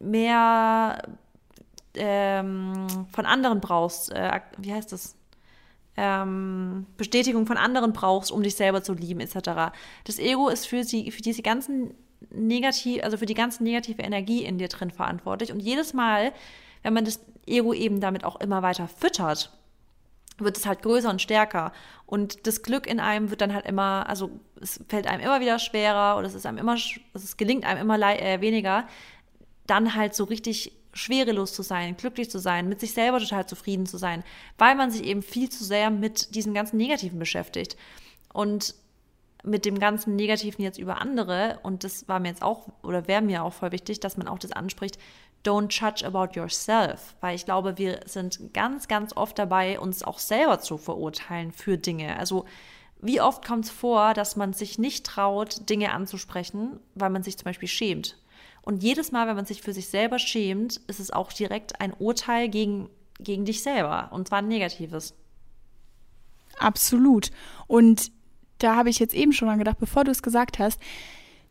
mehr 0.00 1.02
ähm, 1.94 2.86
von 3.10 3.24
anderen 3.24 3.60
brauchst. 3.60 4.12
Äh, 4.12 4.40
wie 4.58 4.74
heißt 4.74 4.92
das? 4.92 5.16
Ähm, 5.96 6.86
Bestätigung 6.96 7.46
von 7.46 7.56
anderen 7.56 7.92
brauchst, 7.92 8.32
um 8.32 8.42
dich 8.42 8.56
selber 8.56 8.82
zu 8.82 8.94
lieben, 8.94 9.20
etc. 9.20 9.72
Das 10.04 10.18
Ego 10.18 10.48
ist 10.48 10.66
für 10.66 10.84
sie, 10.84 11.10
für 11.10 11.22
diese 11.22 11.42
ganzen 11.42 11.94
negativ, 12.30 13.02
also 13.02 13.16
für 13.16 13.26
die 13.26 13.34
ganze 13.34 13.62
negative 13.62 14.02
Energie 14.02 14.44
in 14.44 14.58
dir 14.58 14.68
drin 14.68 14.90
verantwortlich. 14.90 15.52
Und 15.52 15.60
jedes 15.60 15.94
Mal, 15.94 16.32
wenn 16.82 16.94
man 16.94 17.04
das 17.04 17.20
Ego 17.46 17.72
eben 17.72 18.00
damit 18.00 18.24
auch 18.24 18.40
immer 18.40 18.62
weiter 18.62 18.88
füttert, 18.88 19.52
wird 20.38 20.56
es 20.56 20.66
halt 20.66 20.82
größer 20.82 21.10
und 21.10 21.22
stärker. 21.22 21.72
Und 22.06 22.46
das 22.46 22.62
Glück 22.62 22.86
in 22.86 22.98
einem 22.98 23.30
wird 23.30 23.40
dann 23.40 23.54
halt 23.54 23.66
immer, 23.66 24.08
also 24.08 24.30
es 24.60 24.80
fällt 24.88 25.06
einem 25.06 25.22
immer 25.22 25.40
wieder 25.40 25.58
schwerer 25.58 26.16
oder 26.18 26.26
es 26.26 26.34
ist 26.34 26.46
einem 26.46 26.58
immer, 26.58 26.76
es 27.12 27.36
gelingt 27.36 27.64
einem 27.64 27.80
immer 27.80 27.98
äh, 28.00 28.40
weniger, 28.40 28.86
dann 29.66 29.94
halt 29.94 30.14
so 30.14 30.24
richtig 30.24 30.72
schwerelos 30.94 31.52
zu 31.52 31.62
sein, 31.62 31.96
glücklich 31.96 32.30
zu 32.30 32.38
sein, 32.38 32.68
mit 32.68 32.80
sich 32.80 32.94
selber 32.94 33.18
total 33.18 33.46
zufrieden 33.46 33.86
zu 33.86 33.98
sein, 33.98 34.24
weil 34.56 34.74
man 34.74 34.90
sich 34.90 35.04
eben 35.04 35.22
viel 35.22 35.50
zu 35.50 35.64
sehr 35.64 35.90
mit 35.90 36.34
diesen 36.34 36.54
ganzen 36.54 36.76
Negativen 36.76 37.18
beschäftigt. 37.18 37.76
Und 38.32 38.74
mit 39.44 39.66
dem 39.66 39.78
ganzen 39.78 40.16
Negativen 40.16 40.64
jetzt 40.64 40.78
über 40.78 41.00
andere, 41.00 41.58
und 41.62 41.84
das 41.84 42.08
war 42.08 42.18
mir 42.18 42.28
jetzt 42.28 42.42
auch, 42.42 42.66
oder 42.82 43.06
wäre 43.06 43.20
mir 43.20 43.44
auch 43.44 43.52
voll 43.52 43.72
wichtig, 43.72 44.00
dass 44.00 44.16
man 44.16 44.26
auch 44.26 44.38
das 44.38 44.52
anspricht, 44.52 44.98
don't 45.44 45.70
judge 45.70 46.06
about 46.06 46.38
yourself, 46.38 47.14
weil 47.20 47.36
ich 47.36 47.44
glaube, 47.44 47.76
wir 47.76 48.00
sind 48.06 48.54
ganz, 48.54 48.88
ganz 48.88 49.14
oft 49.14 49.38
dabei, 49.38 49.78
uns 49.78 50.02
auch 50.02 50.18
selber 50.18 50.60
zu 50.60 50.78
verurteilen 50.78 51.52
für 51.52 51.76
Dinge. 51.76 52.18
Also 52.18 52.46
wie 53.02 53.20
oft 53.20 53.44
kommt 53.44 53.66
es 53.66 53.70
vor, 53.70 54.14
dass 54.14 54.36
man 54.36 54.54
sich 54.54 54.78
nicht 54.78 55.04
traut, 55.04 55.68
Dinge 55.68 55.92
anzusprechen, 55.92 56.80
weil 56.94 57.10
man 57.10 57.22
sich 57.22 57.36
zum 57.36 57.44
Beispiel 57.44 57.68
schämt 57.68 58.16
und 58.64 58.82
jedes 58.82 59.12
Mal, 59.12 59.26
wenn 59.28 59.36
man 59.36 59.44
sich 59.44 59.60
für 59.60 59.74
sich 59.74 59.88
selber 59.88 60.18
schämt, 60.18 60.80
ist 60.86 60.98
es 60.98 61.10
auch 61.10 61.32
direkt 61.32 61.80
ein 61.82 61.92
Urteil 61.92 62.48
gegen, 62.48 62.88
gegen 63.20 63.44
dich 63.44 63.62
selber. 63.62 64.08
Und 64.12 64.28
zwar 64.28 64.38
ein 64.38 64.48
negatives. 64.48 65.14
Absolut. 66.58 67.30
Und 67.66 68.10
da 68.58 68.74
habe 68.74 68.88
ich 68.88 68.98
jetzt 68.98 69.14
eben 69.14 69.34
schon 69.34 69.48
mal 69.48 69.58
gedacht, 69.58 69.78
bevor 69.78 70.04
du 70.04 70.10
es 70.10 70.22
gesagt 70.22 70.58
hast, 70.58 70.80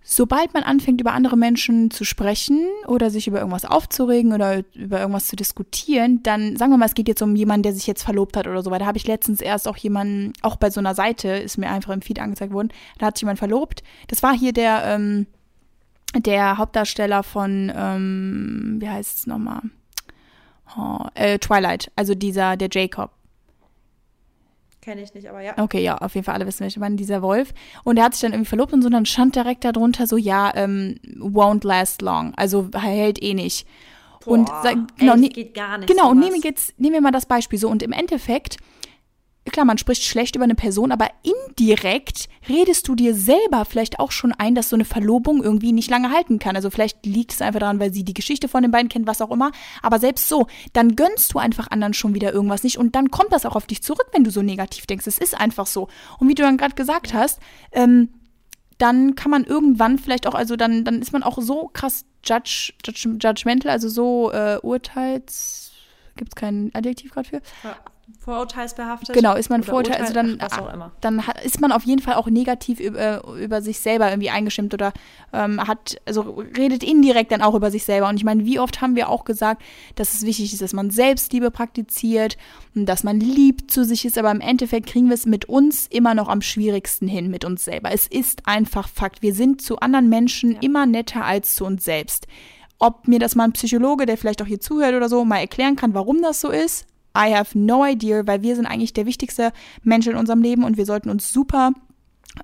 sobald 0.01 0.55
man 0.55 0.64
anfängt, 0.64 1.01
über 1.01 1.14
andere 1.14 1.38
Menschen 1.38 1.91
zu 1.91 2.03
sprechen 2.03 2.68
oder 2.88 3.11
sich 3.11 3.28
über 3.28 3.38
irgendwas 3.38 3.66
aufzuregen 3.66 4.34
oder 4.34 4.64
über 4.74 4.99
irgendwas 4.99 5.28
zu 5.28 5.36
diskutieren, 5.36 6.24
dann 6.24 6.57
sagen 6.57 6.72
wir 6.72 6.78
mal, 6.78 6.88
es 6.88 6.95
geht 6.95 7.07
jetzt 7.07 7.22
um 7.22 7.36
jemanden, 7.36 7.64
der 7.64 7.74
sich 7.74 7.86
jetzt 7.86 8.01
verlobt 8.01 8.36
hat 8.36 8.47
oder 8.47 8.64
so, 8.64 8.72
weil 8.72 8.80
da 8.80 8.88
habe 8.88 8.97
ich 8.97 9.05
letztens 9.05 9.39
erst 9.39 9.68
auch 9.68 9.78
jemanden, 9.78 10.34
auch 10.41 10.55
bei 10.55 10.72
so 10.72 10.80
einer 10.80 10.95
Seite, 10.95 11.30
ist 11.30 11.59
mir 11.59 11.70
einfach 11.70 11.93
im 11.93 12.01
Feed 12.01 12.20
angezeigt 12.20 12.53
worden, 12.53 12.70
da 12.97 13.05
hat 13.05 13.18
sich 13.18 13.22
jemand 13.22 13.38
verlobt. 13.38 13.84
Das 14.07 14.24
war 14.24 14.36
hier 14.36 14.51
der, 14.51 14.84
ähm, 14.86 15.28
der 16.16 16.57
Hauptdarsteller 16.57 17.24
von, 17.24 17.72
ähm, 17.76 18.78
wie 18.80 18.89
heißt 18.89 19.20
es 19.20 19.28
nochmal? 19.28 19.61
Oh, 20.78 20.99
äh, 21.16 21.38
Twilight, 21.39 21.91
also 21.95 22.16
dieser, 22.16 22.57
der 22.57 22.70
Jacob. 22.72 23.11
Kenne 24.82 25.01
ich 25.01 25.14
nicht, 25.14 25.30
aber 25.30 25.41
ja. 25.41 25.57
Okay, 25.57 25.82
ja, 25.82 25.97
auf 25.97 26.14
jeden 26.14 26.26
Fall 26.26 26.36
alle 26.36 26.45
wissen, 26.45 26.61
welcher 26.61 26.82
Mann 26.82 26.97
dieser 26.97 27.22
Wolf. 27.22 27.53
Und 27.86 27.97
er 27.97 28.05
hat 28.05 28.14
sich 28.14 28.22
dann 28.22 28.34
irgendwie 28.34 28.49
verlobt 28.49 28.74
und 28.74 28.82
so, 28.82 28.88
und 28.88 28.93
dann 28.93 29.05
stand 29.05 29.36
direkt 29.36 29.64
darunter 29.64 30.07
so, 30.07 30.18
ja, 30.18 30.51
ähm, 30.55 30.99
won't 31.20 31.66
last 31.66 32.01
long. 32.01 32.34
Also 32.36 32.70
hält 32.74 33.22
eh 33.24 33.34
nicht. 33.34 33.66
Boah, 34.26 34.32
und 34.32 34.49
genau, 34.97 35.16
ey, 35.16 35.30
geht 35.30 35.53
gar 35.53 35.78
nicht. 35.78 35.88
genau, 35.88 36.09
und 36.09 36.18
sowas. 36.18 36.30
nehmen 36.30 36.43
wir 36.43 36.49
jetzt, 36.49 36.80
nehmen 36.80 36.93
wir 36.93 37.01
mal 37.01 37.11
das 37.11 37.26
Beispiel 37.26 37.59
so. 37.59 37.70
Und 37.70 37.82
im 37.82 37.91
Endeffekt, 37.91 38.57
klar, 39.52 39.66
man 39.66 39.78
spricht 39.78 40.04
schlecht 40.04 40.36
über 40.36 40.46
eine 40.46 40.56
Person, 40.56 40.91
aber 40.91 41.10
indirekt 41.24 42.30
redest 42.48 42.88
du 42.88 42.96
dir 42.96 43.14
selber 43.14 43.66
vielleicht 43.66 44.00
auch 44.00 44.12
schon 44.12 44.32
ein, 44.32 44.56
dass 44.56 44.70
so 44.70 44.76
eine 44.76 44.86
Verlobung 44.86 45.44
irgendwie 45.44 45.74
nicht 45.74 45.89
lange 45.89 46.12
halten 46.12 46.39
kann. 46.39 46.56
Also 46.56 46.70
vielleicht 46.70 47.06
liegt 47.06 47.34
es 47.34 47.41
einfach 47.41 47.60
daran, 47.60 47.80
weil 47.80 47.94
sie 47.94 48.04
die 48.04 48.14
Geschichte 48.14 48.48
von 48.48 48.62
den 48.62 48.72
beiden 48.72 48.89
kennt, 48.89 49.08
was 49.08 49.22
auch 49.22 49.32
immer. 49.32 49.52
Aber 49.82 50.00
selbst 50.00 50.30
so, 50.30 50.48
dann 50.72 50.96
gönnst 50.96 51.34
du 51.34 51.39
einfach 51.39 51.70
anderen 51.72 51.94
schon 51.94 52.14
wieder 52.16 52.32
irgendwas 52.32 52.64
nicht 52.64 52.78
und 52.78 52.96
dann 52.96 53.12
kommt 53.12 53.34
das 53.34 53.46
auch 53.46 53.56
auf 53.56 53.68
dich 53.68 53.84
zurück, 53.84 54.08
wenn 54.14 54.24
du 54.24 54.32
so 54.32 54.41
negativ 54.41 54.86
denkst. 54.86 55.08
Es 55.08 55.18
ist 55.18 55.39
einfach 55.39 55.68
so. 55.68 55.89
Und 56.20 56.28
wie 56.30 56.36
du 56.36 56.44
dann 56.44 56.58
gerade 56.58 56.76
gesagt 56.76 57.14
hast, 57.14 57.39
ähm, 57.74 58.10
dann 58.78 59.16
kann 59.16 59.32
man 59.32 59.44
irgendwann 59.44 60.00
vielleicht 60.00 60.26
auch, 60.26 60.36
also 60.36 60.56
dann, 60.56 60.84
dann 60.84 61.02
ist 61.02 61.14
man 61.14 61.24
auch 61.24 61.38
so 61.41 61.70
krass 61.74 62.06
judge, 62.24 62.74
judge, 62.86 63.18
judgmental, 63.22 63.72
also 63.72 63.89
so 63.89 64.32
äh, 64.32 64.58
urteils, 64.62 65.72
gibt 66.16 66.32
es 66.32 66.36
kein 66.36 66.72
Adjektiv 66.74 67.12
gerade 67.12 67.30
für? 67.30 67.41
Ja, 67.64 67.76
Vorurteilsbehaftet. 68.20 69.16
Genau, 69.16 69.36
ist 69.36 69.49
man 69.49 69.62
Oder 69.62 69.70
Vorurteil, 69.70 70.01
also 70.01 70.14
dann, 70.14 70.38
ach, 70.39 70.91
dann 71.01 71.24
ist 71.43 71.62
man 71.62 71.72
auf 71.72 71.84
jeden 71.84 72.01
Fall 72.01 72.16
auch 72.16 72.28
negativ 72.28 72.80
über, 72.80 73.24
über 73.36 73.62
sich 73.62 73.80
selber 73.80 74.10
irgendwie 74.10 74.30
eingestimmt 74.30 74.74
oder 74.74 74.93
ähm, 75.32 75.66
hat, 75.66 75.97
also 76.06 76.43
redet 76.58 76.84
indirekt 76.84 77.32
dann 77.32 77.41
auch 77.41 77.56
über 77.56 77.72
sich 77.72 77.84
selber. 77.86 78.10
Und 78.10 78.16
ich 78.16 78.24
meine, 78.24 78.45
wie 78.45 78.60
oft 78.60 78.82
haben 78.82 78.95
wir 78.95 79.10
auch 79.10 79.24
gesagt, 79.24 79.62
dass 79.95 80.14
es 80.14 80.26
wichtig 80.26 80.54
ist, 80.54 80.62
dass 80.62 80.74
man 80.74 80.89
Selbstliebe 80.89 81.51
praktiziert 81.51 82.38
und 82.76 82.86
dass 82.88 83.04
man 83.04 83.20
lieb 83.20 83.70
zu 83.72 83.86
sich 83.86 84.06
ist, 84.06 84.18
aber 84.18 84.32
im 84.32 84.41
Endeffekt 84.41 84.88
kriegen 84.88 85.08
wir 85.08 85.16
es 85.16 85.26
mit 85.26 85.45
uns 85.45 85.88
immer 85.88 86.14
noch 86.14 86.28
am 86.28 86.41
schwierigsten 86.41 87.08
hin, 87.08 87.30
mit 87.30 87.45
uns 87.45 87.64
selber. 87.64 87.91
Es 87.91 88.08
ist 88.08 88.47
einfach 88.47 88.88
Fakt. 88.88 89.22
Wir 89.22 89.34
sind 89.34 89.62
zu 89.62 89.80
anderen 89.80 90.10
Menschen 90.10 90.54
Ja. 90.54 90.58
immer 90.62 90.86
netter 90.86 91.24
als 91.26 91.56
zu 91.56 91.66
uns 91.66 91.84
selbst. 91.84 92.28
Ob 92.80 93.08
mir 93.08 93.20
das 93.20 93.36
mal 93.36 93.45
ein 93.45 93.54
Psychologe, 93.54 94.06
der 94.06 94.18
vielleicht 94.18 94.41
auch 94.41 94.45
hier 94.45 94.60
zuhört 94.60 94.93
oder 94.93 95.08
so, 95.08 95.24
mal 95.24 95.38
erklären 95.39 95.78
kann, 95.78 95.93
warum 95.93 96.22
das 96.22 96.41
so 96.41 96.49
ist, 96.49 96.86
I 97.16 97.34
have 97.36 97.57
no 97.57 97.86
idea, 97.86 98.26
weil 98.26 98.41
wir 98.41 98.55
sind 98.55 98.66
eigentlich 98.66 98.93
der 98.93 99.05
wichtigste 99.05 99.51
Mensch 99.84 100.07
in 100.07 100.16
unserem 100.16 100.41
Leben 100.41 100.64
und 100.64 100.78
wir 100.78 100.86
sollten 100.86 101.09
uns 101.09 101.32
super 101.32 101.72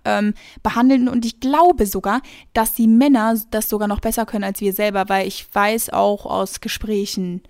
ähm, 0.06 0.34
behandeln. 0.62 1.08
Und 1.08 1.26
ich 1.26 1.40
glaube 1.40 1.86
sogar, 1.86 2.22
dass 2.54 2.74
die 2.74 2.88
Männer 2.88 3.36
das 3.52 3.70
sogar 3.70 3.88
noch 3.88 4.00
besser 4.00 4.26
können 4.26 4.44
als 4.44 4.62
wir 4.62 4.74
selber, 4.74 5.10
weil 5.10 5.28
ich 5.28 5.48
weiß 5.54 5.92
auch 5.92 6.26
aus 6.26 6.62
Gesprächen, 6.62 7.42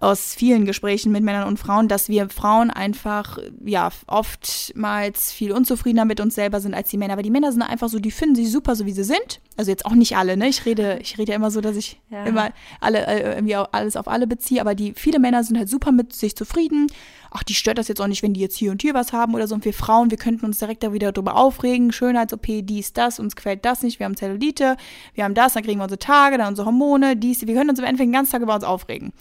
aus 0.00 0.34
vielen 0.34 0.64
Gesprächen 0.64 1.12
mit 1.12 1.22
Männern 1.24 1.46
und 1.48 1.58
Frauen, 1.58 1.88
dass 1.88 2.08
wir 2.08 2.28
Frauen 2.28 2.70
einfach, 2.70 3.38
ja, 3.64 3.90
oftmals 4.06 5.32
viel 5.32 5.52
unzufriedener 5.52 6.04
mit 6.04 6.20
uns 6.20 6.34
selber 6.34 6.60
sind 6.60 6.74
als 6.74 6.88
die 6.90 6.96
Männer. 6.98 7.14
Aber 7.14 7.22
die 7.22 7.30
Männer 7.30 7.52
sind 7.52 7.62
einfach 7.62 7.88
so, 7.88 7.98
die 7.98 8.10
finden 8.10 8.34
sich 8.36 8.50
super, 8.50 8.74
so 8.76 8.86
wie 8.86 8.92
sie 8.92 9.04
sind. 9.04 9.40
Also 9.56 9.70
jetzt 9.70 9.86
auch 9.86 9.94
nicht 9.94 10.16
alle, 10.16 10.36
ne? 10.36 10.48
Ich 10.48 10.64
rede, 10.66 10.98
ich 11.02 11.18
rede 11.18 11.32
ja 11.32 11.36
immer 11.36 11.50
so, 11.50 11.60
dass 11.60 11.76
ich 11.76 12.00
Ja. 12.10 12.24
immer 12.24 12.50
alle, 12.80 13.06
äh, 13.06 13.34
irgendwie 13.34 13.56
alles 13.56 13.96
auf 13.96 14.08
alle 14.08 14.26
beziehe. 14.26 14.60
Aber 14.60 14.74
die, 14.74 14.92
viele 14.94 15.18
Männer 15.18 15.42
sind 15.42 15.58
halt 15.58 15.68
super 15.68 15.90
mit 15.92 16.12
sich 16.12 16.36
zufrieden. 16.36 16.86
Ach, 17.30 17.42
die 17.42 17.54
stört 17.54 17.76
das 17.78 17.88
jetzt 17.88 18.00
auch 18.00 18.06
nicht, 18.06 18.22
wenn 18.22 18.32
die 18.34 18.40
jetzt 18.40 18.56
hier 18.56 18.70
und 18.70 18.80
hier 18.80 18.94
was 18.94 19.12
haben 19.12 19.34
oder 19.34 19.46
so. 19.48 19.54
Und 19.54 19.64
wir 19.64 19.74
Frauen, 19.74 20.10
wir 20.10 20.18
könnten 20.18 20.46
uns 20.46 20.58
direkt 20.58 20.82
da 20.82 20.92
wieder 20.92 21.12
drüber 21.12 21.36
aufregen. 21.36 21.92
Schönheits-OP, 21.92 22.62
dies, 22.62 22.92
das, 22.92 23.18
uns 23.18 23.36
gefällt 23.36 23.64
das 23.64 23.82
nicht. 23.82 23.98
Wir 23.98 24.06
haben 24.06 24.16
Zellulite, 24.16 24.76
wir 25.14 25.24
haben 25.24 25.34
das, 25.34 25.54
dann 25.54 25.62
kriegen 25.64 25.80
wir 25.80 25.84
unsere 25.84 25.98
Tage, 25.98 26.38
dann 26.38 26.48
unsere 26.48 26.66
Hormone, 26.66 27.16
dies. 27.16 27.46
Wir 27.46 27.54
können 27.54 27.70
uns 27.70 27.78
im 27.80 27.84
Endeffekt 27.84 28.06
den 28.08 28.12
ganzen 28.12 28.32
Tag 28.32 28.42
über 28.42 28.54
uns 28.54 28.64
aufregen. 28.64 29.12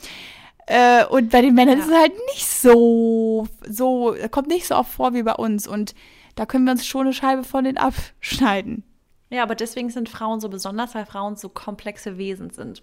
Äh, 0.67 1.05
und 1.05 1.31
bei 1.31 1.41
den 1.41 1.55
Männern 1.55 1.77
Ja. 1.79 1.83
ist 1.83 1.89
es 1.89 1.97
halt 1.97 2.13
nicht 2.33 2.45
so, 2.47 3.47
so, 3.67 4.15
kommt 4.31 4.47
nicht 4.47 4.67
so 4.67 4.75
oft 4.75 4.91
vor 4.91 5.13
wie 5.13 5.23
bei 5.23 5.33
uns. 5.33 5.67
Und 5.67 5.95
da 6.35 6.45
können 6.45 6.65
wir 6.65 6.71
uns 6.71 6.85
schon 6.85 7.01
eine 7.07 7.13
Scheibe 7.13 7.43
von 7.43 7.63
denen 7.63 7.77
abschneiden. 7.77 8.83
Ja, 9.29 9.43
aber 9.43 9.55
deswegen 9.55 9.89
sind 9.89 10.07
Frauen 10.09 10.39
so 10.39 10.49
besonders, 10.49 10.93
weil 10.95 11.05
Frauen 11.05 11.35
so 11.35 11.49
komplexe 11.49 12.17
Wesen 12.17 12.49
sind. 12.49 12.81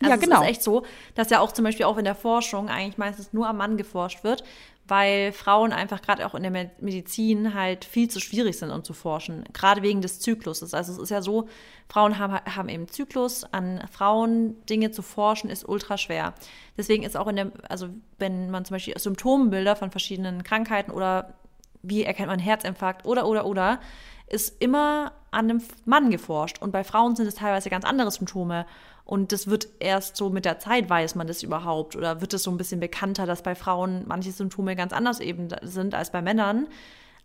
Also 0.00 0.10
Ja, 0.10 0.16
genau. 0.16 0.36
Es 0.36 0.42
ist 0.42 0.48
echt 0.50 0.62
so, 0.62 0.84
dass 1.14 1.30
ja 1.30 1.40
auch 1.40 1.52
zum 1.52 1.64
Beispiel 1.64 1.86
auch 1.86 1.96
in 1.98 2.04
der 2.04 2.14
Forschung 2.14 2.68
eigentlich 2.68 2.98
meistens 2.98 3.32
nur 3.32 3.46
am 3.48 3.58
Mann 3.58 3.76
geforscht 3.76 4.24
wird, 4.24 4.42
weil 4.86 5.32
Frauen 5.32 5.72
einfach 5.72 6.02
gerade 6.02 6.26
auch 6.26 6.34
in 6.34 6.42
der 6.42 6.50
Med- 6.52 6.82
Medizin 6.82 7.54
halt 7.54 7.84
viel 7.84 8.08
zu 8.08 8.20
schwierig 8.20 8.58
sind, 8.58 8.70
um 8.70 8.84
zu 8.84 8.92
forschen. 8.92 9.44
Gerade 9.52 9.82
wegen 9.82 10.02
des 10.02 10.20
Zykluses. 10.20 10.74
Also 10.74 10.92
es 10.92 10.98
ist 10.98 11.10
ja 11.10 11.22
so, 11.22 11.48
Frauen 11.88 12.18
haben, 12.18 12.34
haben 12.34 12.68
eben 12.68 12.88
Zyklus. 12.88 13.44
An 13.44 13.82
Frauen 13.90 14.56
Dinge 14.66 14.90
zu 14.90 15.02
forschen 15.02 15.48
ist 15.48 15.66
ultra 15.68 15.96
schwer. 15.96 16.34
Deswegen 16.76 17.02
ist 17.02 17.16
auch 17.16 17.28
in 17.28 17.36
der, 17.36 17.52
also 17.68 17.88
wenn 18.18 18.50
man 18.50 18.64
zum 18.64 18.74
Beispiel 18.74 18.98
Symptombilder 18.98 19.76
von 19.76 19.90
verschiedenen 19.90 20.42
Krankheiten 20.42 20.90
oder 20.90 21.34
wie 21.82 22.04
erkennt 22.04 22.28
man 22.28 22.38
Herzinfarkt 22.38 23.06
oder 23.06 23.26
oder 23.26 23.46
oder 23.46 23.80
ist 24.26 24.60
immer 24.62 25.12
an 25.30 25.50
einem 25.50 25.62
Mann 25.84 26.10
geforscht. 26.10 26.60
Und 26.60 26.72
bei 26.72 26.84
Frauen 26.84 27.14
sind 27.16 27.26
es 27.26 27.34
teilweise 27.34 27.70
ganz 27.70 27.84
andere 27.84 28.10
Symptome. 28.10 28.66
Und 29.04 29.32
das 29.32 29.48
wird 29.48 29.68
erst 29.80 30.16
so 30.16 30.30
mit 30.30 30.44
der 30.44 30.58
Zeit, 30.58 30.88
weiß 30.88 31.14
man 31.14 31.26
das 31.26 31.42
überhaupt. 31.42 31.94
Oder 31.94 32.20
wird 32.20 32.32
es 32.32 32.42
so 32.42 32.50
ein 32.50 32.56
bisschen 32.56 32.80
bekannter, 32.80 33.26
dass 33.26 33.42
bei 33.42 33.54
Frauen 33.54 34.04
manche 34.06 34.32
Symptome 34.32 34.76
ganz 34.76 34.92
anders 34.92 35.20
eben 35.20 35.48
sind 35.62 35.94
als 35.94 36.10
bei 36.10 36.22
Männern. 36.22 36.68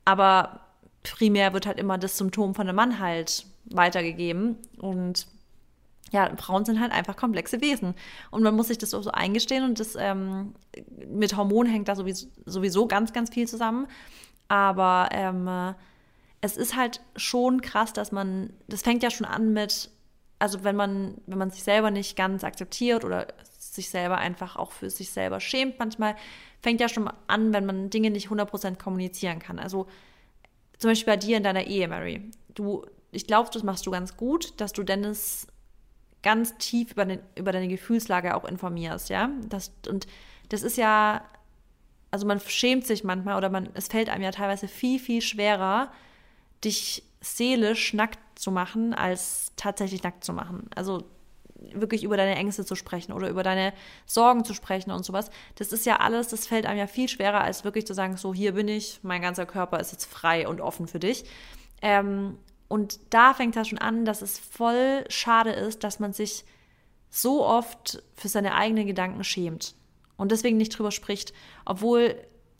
Aber 0.03 0.61
primär 1.03 1.53
wird 1.53 1.65
halt 1.65 1.79
immer 1.79 1.97
das 1.97 2.17
Symptom 2.17 2.53
von 2.53 2.67
einem 2.67 2.75
Mann 2.75 2.99
halt 2.99 3.45
weitergegeben. 3.65 4.57
Und 4.77 5.27
ja, 6.11 6.29
Frauen 6.37 6.65
sind 6.65 6.81
halt 6.81 6.91
einfach 6.91 7.15
komplexe 7.15 7.61
Wesen. 7.61 7.95
Und 8.29 8.43
man 8.43 8.55
muss 8.55 8.67
sich 8.67 8.77
das 8.77 8.93
auch 8.93 9.03
so 9.03 9.11
eingestehen. 9.11 9.63
Und 9.63 9.79
das 9.79 9.95
ähm, 9.97 10.53
mit 11.07 11.37
Hormonen 11.37 11.71
hängt 11.71 11.87
da 11.87 11.95
sowieso, 11.95 12.27
sowieso 12.45 12.87
ganz, 12.87 13.13
ganz 13.13 13.29
viel 13.29 13.47
zusammen. 13.47 13.87
Aber 14.49 15.09
ähm, 15.13 15.47
äh, 15.47 15.73
es 16.41 16.57
ist 16.57 16.75
halt 16.75 16.99
schon 17.15 17.61
krass, 17.61 17.93
dass 17.93 18.11
man, 18.11 18.51
das 18.67 18.81
fängt 18.81 19.03
ja 19.03 19.11
schon 19.11 19.25
an 19.25 19.53
mit, 19.53 19.91
also 20.39 20.63
wenn 20.63 20.75
man, 20.75 21.15
wenn 21.27 21.37
man 21.37 21.51
sich 21.51 21.63
selber 21.63 21.91
nicht 21.91 22.15
ganz 22.15 22.43
akzeptiert 22.43 23.03
oder 23.03 23.27
sich 23.57 23.89
selber 23.89 24.17
einfach 24.17 24.55
auch 24.55 24.71
für 24.71 24.89
sich 24.89 25.11
selber 25.11 25.39
schämt 25.39 25.77
manchmal, 25.79 26.15
fängt 26.61 26.81
ja 26.81 26.89
schon 26.89 27.09
an, 27.27 27.53
wenn 27.53 27.65
man 27.65 27.89
Dinge 27.89 28.09
nicht 28.09 28.29
100% 28.29 28.77
kommunizieren 28.77 29.39
kann. 29.39 29.59
Also 29.59 29.87
zum 30.77 30.91
Beispiel 30.91 31.13
bei 31.13 31.17
dir 31.17 31.37
in 31.37 31.43
deiner 31.43 31.67
Ehe, 31.67 31.87
Mary. 31.87 32.31
Du, 32.55 32.85
ich 33.11 33.27
glaube, 33.27 33.49
das 33.53 33.63
machst 33.63 33.85
du 33.85 33.91
ganz 33.91 34.17
gut, 34.17 34.59
dass 34.59 34.71
du 34.73 34.83
Dennis 34.83 35.47
ganz 36.23 36.57
tief 36.57 36.91
über, 36.91 37.05
den, 37.05 37.19
über 37.35 37.51
deine 37.51 37.67
Gefühlslage 37.67 38.35
auch 38.35 38.45
informierst, 38.45 39.09
ja. 39.09 39.29
Das, 39.47 39.71
und 39.87 40.07
das 40.49 40.63
ist 40.63 40.77
ja, 40.77 41.23
also 42.11 42.25
man 42.25 42.39
schämt 42.39 42.85
sich 42.85 43.03
manchmal 43.03 43.37
oder 43.37 43.49
man, 43.49 43.69
es 43.73 43.87
fällt 43.87 44.09
einem 44.09 44.23
ja 44.23 44.31
teilweise 44.31 44.67
viel, 44.67 44.99
viel 44.99 45.21
schwerer, 45.21 45.91
dich 46.63 47.03
seelisch 47.21 47.93
nackt 47.93 48.19
zu 48.39 48.51
machen, 48.51 48.93
als 48.93 49.51
tatsächlich 49.55 50.03
nackt 50.03 50.23
zu 50.23 50.33
machen. 50.33 50.69
Also 50.75 51.03
wirklich 51.73 52.03
über 52.03 52.17
deine 52.17 52.35
Ängste 52.35 52.65
zu 52.65 52.75
sprechen 52.75 53.11
oder 53.11 53.29
über 53.29 53.43
deine 53.43 53.73
Sorgen 54.05 54.45
zu 54.45 54.53
sprechen 54.53 54.91
und 54.91 55.03
sowas. 55.03 55.29
Das 55.55 55.73
ist 55.73 55.85
ja 55.85 55.97
alles, 55.97 56.29
das 56.29 56.47
fällt 56.47 56.65
einem 56.65 56.79
ja 56.79 56.87
viel 56.87 57.09
schwerer, 57.09 57.41
als 57.41 57.63
wirklich 57.63 57.85
zu 57.85 57.93
sagen, 57.93 58.17
so 58.17 58.33
hier 58.33 58.53
bin 58.53 58.67
ich, 58.67 58.99
mein 59.03 59.21
ganzer 59.21 59.45
Körper 59.45 59.79
ist 59.79 59.91
jetzt 59.91 60.05
frei 60.05 60.47
und 60.47 60.61
offen 60.61 60.87
für 60.87 60.99
dich. 60.99 61.25
Ähm, 61.81 62.37
und 62.67 62.99
da 63.09 63.33
fängt 63.33 63.55
das 63.55 63.67
schon 63.67 63.79
an, 63.79 64.05
dass 64.05 64.21
es 64.21 64.39
voll 64.39 65.03
schade 65.09 65.51
ist, 65.51 65.83
dass 65.83 65.99
man 65.99 66.13
sich 66.13 66.45
so 67.09 67.45
oft 67.45 68.03
für 68.15 68.29
seine 68.29 68.53
eigenen 68.53 68.87
Gedanken 68.87 69.23
schämt 69.23 69.75
und 70.17 70.31
deswegen 70.31 70.57
nicht 70.57 70.77
drüber 70.77 70.91
spricht, 70.91 71.33
obwohl 71.65 72.15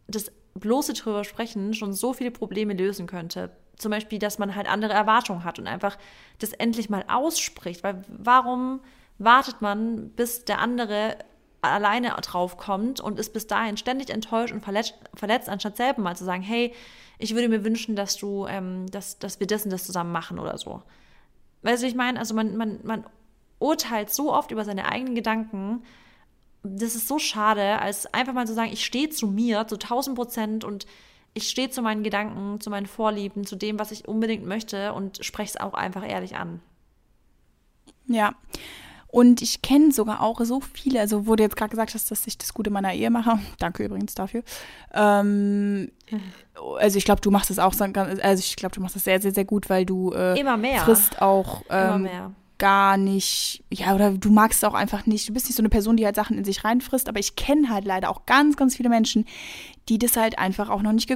das 0.08 0.32
bloße 0.56 0.94
drüber 0.94 1.24
sprechen 1.24 1.74
schon 1.74 1.94
so 1.94 2.14
viele 2.14 2.32
Probleme 2.32 2.74
lösen 2.74 3.06
könnte. 3.06 3.52
Zum 3.80 3.90
Beispiel, 3.92 4.20
dass 4.20 4.38
man 4.38 4.56
halt 4.56 4.70
andere 4.70 4.94
Erwartungen 4.94 5.44
hat 5.44 5.58
und 5.58 5.66
einfach 5.66 5.98
das 6.38 6.54
endlich 6.54 6.90
mal 6.90 7.04
ausspricht. 7.08 7.84
Weil 7.84 8.04
warum 8.08 8.82
wartet 9.18 9.62
man, 9.62 10.12
bis 10.12 10.46
der 10.46 10.60
andere 10.60 11.18
alleine 11.62 12.10
drauf 12.22 12.58
kommt 12.58 13.02
und 13.02 13.20
ist 13.20 13.34
bis 13.34 13.48
dahin 13.48 13.78
ständig 13.78 14.10
enttäuscht 14.12 14.54
und 14.54 14.62
verletzt, 14.64 14.94
verletzt 15.14 15.50
anstatt 15.50 15.78
selber 15.78 16.02
mal 16.02 16.16
zu 16.16 16.24
sagen, 16.24 16.42
hey, 16.44 16.74
ich 17.18 17.34
würde 17.34 17.50
mir 17.50 17.66
wünschen, 17.66 17.96
dass 17.96 18.16
du, 18.16 18.46
ähm, 18.48 18.86
dass, 18.92 19.20
dass 19.20 19.40
wir 19.40 19.48
das 19.48 19.66
und 19.66 19.72
das 19.72 19.84
zusammen 19.84 20.12
machen 20.12 20.40
oder 20.40 20.58
so. 20.58 20.84
Weißt 21.64 21.84
du, 21.84 21.88
ich 21.88 21.96
meine, 21.96 22.20
also 22.20 22.34
man, 22.34 22.56
man, 22.56 22.80
man 22.84 23.04
urteilt 23.60 24.10
so 24.10 24.34
oft 24.34 24.52
über 24.52 24.64
seine 24.64 24.90
eigenen 24.90 25.16
Gedanken, 25.16 25.84
das 26.64 26.96
ist 26.96 27.08
so 27.08 27.20
schade, 27.20 27.80
als 27.80 28.14
einfach 28.14 28.34
mal 28.34 28.48
zu 28.48 28.54
sagen, 28.54 28.72
ich 28.72 28.86
stehe 28.86 29.10
zu 29.10 29.28
mir 29.28 29.68
zu 29.68 29.76
1000 29.76 30.16
Prozent 30.16 30.64
und 30.64 30.86
ich 31.34 31.50
stehe 31.50 31.70
zu 31.70 31.82
meinen 31.82 32.04
Gedanken, 32.04 32.60
zu 32.60 32.70
meinen 32.70 32.86
Vorlieben, 32.86 33.46
zu 33.46 33.56
dem, 33.56 33.80
was 33.80 33.92
ich 33.92 34.08
unbedingt 34.08 34.46
möchte 34.46 34.94
und 34.94 35.24
spreche 35.24 35.52
es 35.56 35.58
auch 35.62 35.74
einfach 35.74 36.08
ehrlich 36.08 36.36
an. 36.36 36.62
Ja. 38.08 38.34
Und 39.12 39.42
ich 39.42 39.64
kenne 39.64 39.92
sogar 39.92 40.22
auch 40.22 40.40
so 40.42 40.62
viele, 40.62 41.00
also 41.00 41.26
wo 41.26 41.36
du 41.36 41.42
jetzt 41.42 41.56
gerade 41.56 41.72
gesagt 41.72 41.96
hast, 41.96 42.12
dass 42.12 42.28
ich 42.28 42.38
das 42.38 42.54
Gute 42.54 42.70
meiner 42.70 42.94
Ehe 42.94 43.10
mache. 43.10 43.40
Danke 43.60 43.84
übrigens 43.84 44.14
dafür. 44.14 44.44
Ähm, 44.94 45.92
also 46.80 46.98
ich 46.98 47.06
glaube, 47.06 47.22
du 47.22 47.32
machst 47.32 47.50
es 47.50 47.58
auch, 47.58 47.74
also 47.80 48.40
ich 48.40 48.56
glaube, 48.56 48.76
du 48.76 48.82
machst 48.82 48.96
es 48.96 49.04
sehr, 49.04 49.20
sehr, 49.20 49.34
sehr 49.34 49.46
gut, 49.46 49.70
weil 49.70 49.86
du 49.86 50.12
äh, 50.12 50.40
immer 50.40 50.58
mehr 50.58 50.82
frisst 50.82 51.22
auch 51.22 51.64
ähm, 51.70 52.08
gar 52.60 52.98
nicht, 52.98 53.64
ja, 53.72 53.96
oder 53.96 54.12
du 54.12 54.30
magst 54.30 54.62
es 54.62 54.70
auch 54.70 54.76
einfach 54.76 55.06
nicht. 55.08 55.28
Du 55.28 55.34
bist 55.34 55.48
nicht 55.48 55.56
so 55.56 55.62
eine 55.62 55.70
Person, 55.70 55.98
die 55.98 56.06
halt 56.06 56.16
Sachen 56.16 56.38
in 56.38 56.46
sich 56.46 56.64
reinfrisst, 56.64 57.10
aber 57.10 57.20
ich 57.20 57.36
kenne 57.36 57.70
halt 57.70 57.86
leider 57.86 58.10
auch 58.10 58.26
ganz, 58.28 58.56
ganz 58.56 58.76
viele 58.76 58.90
Menschen, 58.90 59.26
die 59.88 59.98
das 59.98 60.16
halt 60.16 60.38
einfach 60.38 60.70
auch 60.70 60.84
noch 60.84 60.92
nicht 60.92 61.08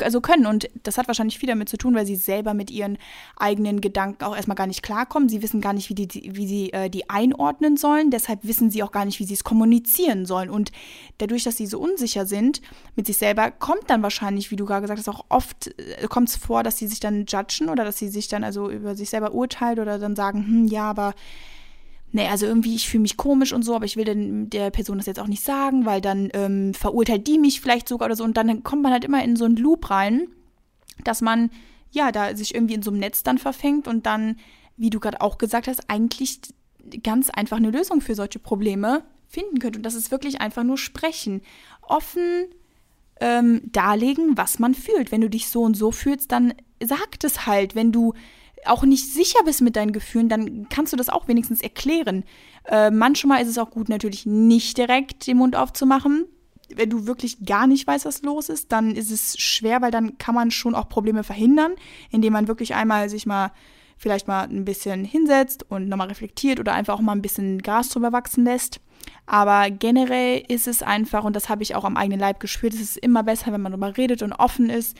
also 0.00 0.20
können. 0.20 0.46
Und 0.46 0.68
das 0.82 0.98
hat 0.98 1.06
wahrscheinlich 1.06 1.38
viel 1.38 1.48
damit 1.48 1.68
zu 1.68 1.76
tun, 1.76 1.94
weil 1.94 2.06
sie 2.06 2.16
selber 2.16 2.54
mit 2.54 2.70
ihren 2.70 2.98
eigenen 3.36 3.80
Gedanken 3.80 4.24
auch 4.24 4.34
erstmal 4.34 4.56
gar 4.56 4.66
nicht 4.66 4.82
klarkommen. 4.82 5.28
Sie 5.28 5.42
wissen 5.42 5.60
gar 5.60 5.72
nicht, 5.72 5.88
wie, 5.90 5.94
die, 5.94 6.30
wie 6.34 6.46
sie 6.46 6.72
äh, 6.72 6.88
die 6.88 7.10
einordnen 7.10 7.76
sollen. 7.76 8.10
Deshalb 8.10 8.44
wissen 8.44 8.70
sie 8.70 8.82
auch 8.82 8.92
gar 8.92 9.04
nicht, 9.04 9.20
wie 9.20 9.24
sie 9.24 9.34
es 9.34 9.44
kommunizieren 9.44 10.26
sollen. 10.26 10.50
Und 10.50 10.72
dadurch, 11.18 11.44
dass 11.44 11.56
sie 11.56 11.66
so 11.66 11.78
unsicher 11.78 12.26
sind 12.26 12.62
mit 12.96 13.06
sich 13.06 13.16
selber, 13.16 13.50
kommt 13.50 13.88
dann 13.88 14.02
wahrscheinlich, 14.02 14.50
wie 14.50 14.56
du 14.56 14.64
gerade 14.64 14.82
gesagt 14.82 14.98
hast, 14.98 15.08
auch 15.08 15.24
oft 15.28 15.68
äh, 15.78 16.06
kommt 16.08 16.28
es 16.28 16.36
vor, 16.36 16.62
dass 16.62 16.78
sie 16.78 16.86
sich 16.86 17.00
dann 17.00 17.26
judgen 17.26 17.68
oder 17.68 17.84
dass 17.84 17.98
sie 17.98 18.08
sich 18.08 18.28
dann 18.28 18.44
also 18.44 18.70
über 18.70 18.94
sich 18.94 19.10
selber 19.10 19.32
urteilen 19.32 19.78
oder 19.78 19.98
dann 19.98 20.16
sagen, 20.16 20.46
hm, 20.46 20.66
ja, 20.66 20.88
aber 20.88 21.14
nee, 22.12 22.28
also 22.28 22.46
irgendwie, 22.46 22.74
ich 22.74 22.88
fühle 22.88 23.02
mich 23.02 23.16
komisch 23.16 23.52
und 23.52 23.62
so, 23.62 23.74
aber 23.74 23.86
ich 23.86 23.96
will 23.96 24.04
denn 24.04 24.50
der 24.50 24.70
Person 24.70 24.98
das 24.98 25.06
jetzt 25.06 25.18
auch 25.18 25.26
nicht 25.26 25.42
sagen, 25.42 25.86
weil 25.86 26.00
dann 26.00 26.30
ähm, 26.34 26.74
verurteilt 26.74 27.26
die 27.26 27.38
mich 27.38 27.60
vielleicht 27.60 27.88
sogar 27.88 28.06
oder 28.06 28.16
so. 28.16 28.24
Und 28.24 28.36
dann 28.36 28.62
kommt 28.62 28.82
man 28.82 28.92
halt 28.92 29.04
immer 29.04 29.24
in 29.24 29.36
so 29.36 29.44
einen 29.46 29.56
Loop 29.56 29.90
rein, 29.90 30.28
dass 31.04 31.22
man, 31.22 31.50
ja, 31.90 32.12
da 32.12 32.36
sich 32.36 32.54
irgendwie 32.54 32.74
in 32.74 32.82
so 32.82 32.90
einem 32.90 33.00
Netz 33.00 33.22
dann 33.22 33.38
verfängt 33.38 33.88
und 33.88 34.06
dann, 34.06 34.36
wie 34.76 34.90
du 34.90 35.00
gerade 35.00 35.20
auch 35.20 35.38
gesagt 35.38 35.68
hast, 35.68 35.88
eigentlich 35.90 36.40
ganz 37.02 37.30
einfach 37.30 37.56
eine 37.56 37.70
Lösung 37.70 38.00
für 38.00 38.14
solche 38.14 38.38
Probleme 38.38 39.04
finden 39.28 39.58
könnte. 39.58 39.78
Und 39.78 39.84
das 39.84 39.94
ist 39.94 40.10
wirklich 40.10 40.40
einfach 40.40 40.64
nur 40.64 40.78
sprechen. 40.78 41.40
Offen 41.80 42.46
ähm, 43.20 43.62
darlegen, 43.72 44.36
was 44.36 44.58
man 44.58 44.74
fühlt. 44.74 45.12
Wenn 45.12 45.20
du 45.22 45.30
dich 45.30 45.48
so 45.48 45.62
und 45.62 45.76
so 45.76 45.92
fühlst, 45.92 46.32
dann 46.32 46.54
sag 46.82 47.22
es 47.22 47.46
halt. 47.46 47.74
Wenn 47.74 47.92
du 47.92 48.14
auch 48.66 48.84
nicht 48.84 49.12
sicher 49.12 49.40
bist 49.44 49.60
mit 49.60 49.76
deinen 49.76 49.92
Gefühlen, 49.92 50.28
dann 50.28 50.68
kannst 50.68 50.92
du 50.92 50.96
das 50.96 51.08
auch 51.08 51.28
wenigstens 51.28 51.60
erklären. 51.60 52.24
Äh, 52.64 52.90
manchmal 52.90 53.42
ist 53.42 53.48
es 53.48 53.58
auch 53.58 53.70
gut, 53.70 53.88
natürlich 53.88 54.26
nicht 54.26 54.78
direkt 54.78 55.26
den 55.26 55.38
Mund 55.38 55.56
aufzumachen. 55.56 56.26
Wenn 56.74 56.90
du 56.90 57.06
wirklich 57.06 57.44
gar 57.44 57.66
nicht 57.66 57.86
weißt, 57.86 58.04
was 58.04 58.22
los 58.22 58.48
ist, 58.48 58.72
dann 58.72 58.94
ist 58.94 59.10
es 59.10 59.38
schwer, 59.38 59.82
weil 59.82 59.90
dann 59.90 60.16
kann 60.18 60.34
man 60.34 60.50
schon 60.50 60.74
auch 60.74 60.88
Probleme 60.88 61.24
verhindern, 61.24 61.72
indem 62.10 62.32
man 62.32 62.48
wirklich 62.48 62.74
einmal 62.74 63.08
sich 63.08 63.26
mal 63.26 63.52
vielleicht 63.98 64.26
mal 64.26 64.44
ein 64.44 64.64
bisschen 64.64 65.04
hinsetzt 65.04 65.64
und 65.70 65.88
nochmal 65.88 66.08
reflektiert 66.08 66.58
oder 66.58 66.72
einfach 66.72 66.94
auch 66.94 67.00
mal 67.00 67.12
ein 67.12 67.22
bisschen 67.22 67.62
Gras 67.62 67.88
drüber 67.88 68.12
wachsen 68.12 68.44
lässt. 68.44 68.80
Aber 69.32 69.70
generell 69.70 70.44
ist 70.46 70.68
es 70.68 70.82
einfach, 70.82 71.24
und 71.24 71.34
das 71.34 71.48
habe 71.48 71.62
ich 71.62 71.74
auch 71.74 71.84
am 71.84 71.96
eigenen 71.96 72.20
Leib 72.20 72.38
gespürt, 72.38 72.74
es 72.74 72.82
ist 72.82 72.98
immer 72.98 73.22
besser, 73.22 73.50
wenn 73.50 73.62
man 73.62 73.72
darüber 73.72 73.96
redet 73.96 74.20
und 74.20 74.34
offen 74.34 74.68
ist, 74.68 74.94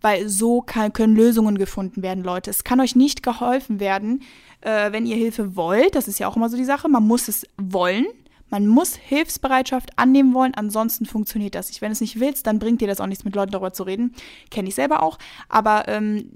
weil 0.00 0.26
so 0.26 0.62
kann, 0.62 0.94
können 0.94 1.14
Lösungen 1.14 1.58
gefunden 1.58 2.02
werden, 2.02 2.24
Leute. 2.24 2.48
Es 2.48 2.64
kann 2.64 2.80
euch 2.80 2.96
nicht 2.96 3.22
geholfen 3.22 3.80
werden, 3.80 4.22
äh, 4.62 4.90
wenn 4.90 5.04
ihr 5.04 5.16
Hilfe 5.16 5.54
wollt. 5.54 5.94
Das 5.96 6.08
ist 6.08 6.18
ja 6.18 6.28
auch 6.28 6.36
immer 6.36 6.48
so 6.48 6.56
die 6.56 6.64
Sache. 6.64 6.88
Man 6.88 7.06
muss 7.06 7.28
es 7.28 7.46
wollen. 7.58 8.06
Man 8.50 8.66
muss 8.66 8.94
Hilfsbereitschaft 8.94 9.98
annehmen 9.98 10.34
wollen, 10.34 10.54
ansonsten 10.54 11.06
funktioniert 11.06 11.54
das 11.54 11.68
nicht. 11.68 11.80
Wenn 11.80 11.88
du 11.88 11.94
es 11.94 12.00
nicht 12.00 12.20
willst, 12.20 12.46
dann 12.46 12.58
bringt 12.58 12.80
dir 12.80 12.88
das 12.88 13.00
auch 13.00 13.06
nichts, 13.06 13.24
mit 13.24 13.34
Leuten 13.34 13.52
darüber 13.52 13.72
zu 13.72 13.82
reden. 13.84 14.14
Kenne 14.50 14.68
ich 14.68 14.74
selber 14.74 15.02
auch. 15.02 15.18
Aber 15.48 15.88
ähm, 15.88 16.30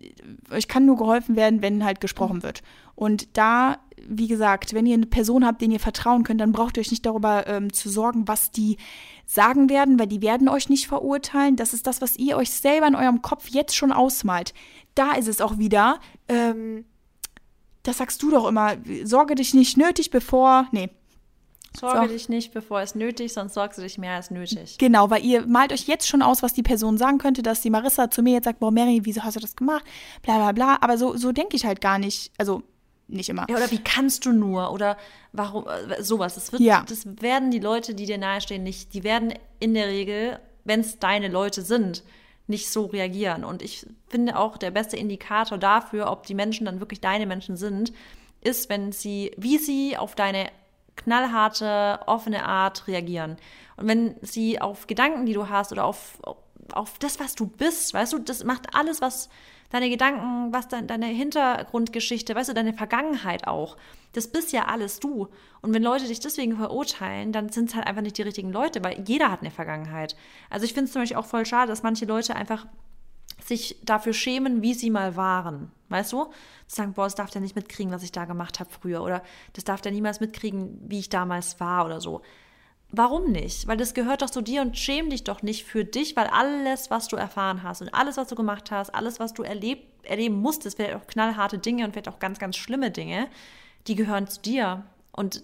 euch 0.51 0.69
kann 0.69 0.87
nur 0.87 0.97
geholfen 0.97 1.37
werden, 1.37 1.63
wenn 1.63 1.85
halt 1.85 2.01
gesprochen 2.01 2.43
wird. 2.43 2.63
Und 2.95 3.37
da, 3.37 3.79
wie 4.09 4.27
gesagt, 4.27 4.75
wenn 4.75 4.87
ihr 4.87 4.95
eine 4.95 5.07
Person 5.07 5.47
habt, 5.47 5.61
denen 5.61 5.75
ihr 5.75 5.81
vertrauen 5.81 6.25
könnt, 6.25 6.41
dann 6.41 6.51
braucht 6.53 6.77
ihr 6.77 6.81
euch 6.81 6.91
nicht 6.91 7.07
darüber 7.07 7.47
ähm, 7.47 7.73
zu 7.73 7.89
sorgen, 7.89 8.27
was 8.27 8.51
die 8.51 8.77
sagen 9.25 9.69
werden, 9.69 10.01
weil 10.01 10.09
die 10.09 10.23
werden 10.23 10.49
euch 10.49 10.69
nicht 10.69 10.89
verurteilen. 10.89 11.55
Das 11.55 11.75
ist 11.75 11.87
das, 11.87 12.01
was 12.01 12.17
ihr 12.17 12.37
euch 12.37 12.51
selber 12.51 12.89
in 12.89 12.97
eurem 12.97 13.23
Kopf 13.23 13.49
jetzt 13.49 13.77
schon 13.77 13.93
ausmalt. 13.93 14.55
Da 14.95 15.13
ist 15.13 15.29
es 15.29 15.41
auch 15.41 15.59
wieder, 15.59 16.01
ähm, 16.29 16.87
das 17.85 17.99
sagst 17.99 18.23
du 18.23 18.31
doch 18.31 18.49
immer, 18.49 18.77
sorge 19.05 19.35
dich 19.35 19.55
nicht 19.55 19.77
nötig, 19.77 20.11
bevor, 20.11 20.67
nee, 20.73 20.91
Sorge 21.79 22.07
so. 22.07 22.13
dich 22.13 22.29
nicht, 22.29 22.53
bevor 22.53 22.81
es 22.81 22.95
nötig, 22.95 23.33
sonst 23.33 23.55
sorgst 23.55 23.79
du 23.79 23.83
dich 23.83 23.99
mehr 23.99 24.15
als 24.15 24.31
nötig. 24.31 24.79
Genau, 24.79 25.11
weil 25.11 25.25
ihr 25.25 25.47
malt 25.47 25.73
euch 25.73 25.87
jetzt 25.87 26.09
schon 26.09 26.23
aus, 26.23 26.43
was 26.43 26.55
die 26.55 26.63
Person 26.63 26.99
sagen 26.99 27.19
könnte, 27.19 27.43
dass 27.43 27.61
die 27.61 27.71
Marissa 27.71 28.11
zu 28.11 28.23
mir 28.23 28.35
jetzt 28.35 28.45
sagt, 28.45 28.61
boah, 28.61 28.71
Mary, 28.71 29.01
wieso 29.05 29.23
hast 29.23 29.37
du 29.37 29.41
das 29.41 29.55
gemacht? 29.55 29.85
Bla 30.23 30.37
bla 30.37 30.53
bla. 30.53 30.79
Aber 30.81 30.99
so, 30.99 31.17
so 31.17 31.33
denke 31.33 31.57
ich 31.57 31.65
halt 31.65 31.81
gar 31.81 31.99
nicht. 31.99 32.33
Also 32.39 32.63
nicht 33.09 33.29
immer. 33.29 33.47
Ja, 33.49 33.57
oder 33.57 33.71
wie 33.71 33.83
kannst 33.83 34.27
du 34.27 34.33
nur? 34.33 34.73
Oder 34.73 34.97
warum 35.33 35.67
äh, 35.67 36.03
sowas. 36.03 36.35
Das, 36.35 36.53
wird, 36.53 36.63
ja. 36.63 36.85
das 36.89 37.07
werden 37.23 37.51
die 37.51 37.59
Leute, 37.59 37.95
die 37.95 38.07
dir 38.07 38.19
nahestehen, 38.19 38.63
nicht, 38.63 38.95
die 38.95 39.03
werden 39.03 39.35
in 39.61 39.75
der 39.75 39.89
Regel, 39.89 40.39
wenn 40.65 40.81
es 40.81 40.99
deine 40.99 41.29
Leute 41.29 41.63
sind, 41.63 42.03
nicht 42.47 42.71
so 42.71 42.87
reagieren. 42.87 43.45
Und 43.45 43.63
ich 43.63 43.87
finde 44.09 44.39
auch, 44.39 44.57
der 44.57 44.71
beste 44.71 44.97
Indikator 44.97 45.59
dafür, 45.59 46.11
ob 46.11 46.27
die 46.27 46.35
Menschen 46.35 46.67
dann 46.67 46.81
wirklich 46.81 47.01
deine 47.01 47.27
Menschen 47.27 47.57
sind, 47.57 47.93
ist, 48.41 48.69
wenn 48.69 48.93
sie, 48.93 49.33
wie 49.37 49.59
sie 49.59 49.97
auf 49.97 50.15
deine 50.15 50.49
knallharte, 50.99 52.01
offene 52.07 52.45
Art 52.45 52.87
reagieren. 52.87 53.37
Und 53.77 53.89
wenn 53.89 54.15
sie 54.23 54.61
auf 54.61 54.87
Gedanken, 54.87 55.27
die 55.27 55.33
du 55.33 55.49
hast 55.49 55.73
oder 55.73 55.85
auf, 55.85 56.19
auf 56.73 56.99
das, 56.99 57.19
was 57.21 57.35
du 57.35 57.47
bist, 57.47 57.95
weißt 57.95 58.13
du, 58.13 58.19
das 58.19 58.45
macht 58.45 58.75
alles, 58.75 59.01
was 59.01 59.29
deine 59.71 59.91
Gedanken, 59.91 60.53
was 60.53 60.69
dein, 60.69 60.87
deine 60.87 61.07
Hintergrundgeschichte, 61.07 62.35
weißt 62.35 62.49
du, 62.49 62.55
deine 62.55 62.73
Vergangenheit 62.73 63.47
auch. 63.47 63.77
Das 64.13 64.29
bist 64.29 64.53
ja 64.53 64.67
alles 64.67 64.99
du. 64.99 65.29
Und 65.61 65.75
wenn 65.75 65.83
Leute 65.83 66.07
dich 66.07 66.21
deswegen 66.21 66.57
verurteilen, 66.57 67.33
dann 67.33 67.51
sind 67.51 67.69
es 67.69 67.75
halt 67.75 67.87
einfach 67.87 68.03
nicht 68.03 68.17
die 68.17 68.23
richtigen 68.23 68.53
Leute, 68.53 68.83
weil 68.83 69.03
jeder 69.07 69.31
hat 69.31 69.41
eine 69.41 69.51
Vergangenheit. 69.51 70.17
Also 70.49 70.65
ich 70.65 70.73
finde 70.73 70.87
es 70.87 70.93
zum 70.93 71.03
Beispiel 71.03 71.19
auch 71.19 71.27
voll 71.27 71.45
schade, 71.45 71.69
dass 71.69 71.83
manche 71.83 72.07
Leute 72.07 72.35
einfach 72.35 72.67
sich 73.45 73.77
dafür 73.83 74.13
schämen, 74.13 74.63
wie 74.63 74.75
sie 74.75 74.91
mal 74.91 75.17
waren. 75.17 75.71
Weißt 75.89 76.13
du? 76.13 76.25
Zu 76.67 76.77
sagen, 76.77 76.93
boah, 76.93 77.05
das 77.05 77.15
darf 77.15 77.31
der 77.31 77.41
nicht 77.41 77.57
mitkriegen, 77.57 77.93
was 77.93 78.03
ich 78.03 78.13
da 78.13 78.25
gemacht 78.25 78.61
habe 78.61 78.71
früher. 78.71 79.03
Oder 79.03 79.23
das 79.55 79.65
darf 79.65 79.81
der 79.81 79.93
niemals 79.93 80.21
mitkriegen, 80.21 80.79
wie 80.87 80.99
ich 80.99 81.09
damals 81.09 81.61
war 81.61 81.87
oder 81.87 82.01
so. 82.01 82.23
Warum 82.91 83.31
nicht? 83.33 83.67
Weil 83.67 83.77
das 83.77 83.93
gehört 83.93 84.23
doch 84.23 84.31
zu 84.31 84.41
dir 84.41 84.63
und 84.63 84.79
schäm 84.79 85.11
dich 85.11 85.25
doch 85.25 85.43
nicht 85.43 85.65
für 85.65 85.85
dich, 85.85 86.17
weil 86.17 86.27
alles, 86.27 86.91
was 86.91 87.07
du 87.09 87.17
erfahren 87.17 87.63
hast 87.63 87.83
und 87.83 87.93
alles, 87.93 88.17
was 88.17 88.29
du 88.29 88.35
gemacht 88.35 88.71
hast, 88.71 88.95
alles, 88.95 89.21
was 89.21 89.35
du 89.35 89.43
erleb 89.43 89.87
erleben 90.05 90.41
musstest, 90.41 90.77
vielleicht 90.77 90.95
auch 90.95 91.07
knallharte 91.07 91.59
Dinge 91.59 91.85
und 91.85 91.93
vielleicht 91.93 92.09
auch 92.09 92.19
ganz, 92.19 92.39
ganz 92.39 92.57
schlimme 92.57 92.91
Dinge, 92.91 93.29
die 93.87 93.95
gehören 93.95 94.27
zu 94.27 94.41
dir. 94.41 94.85
Und 95.13 95.43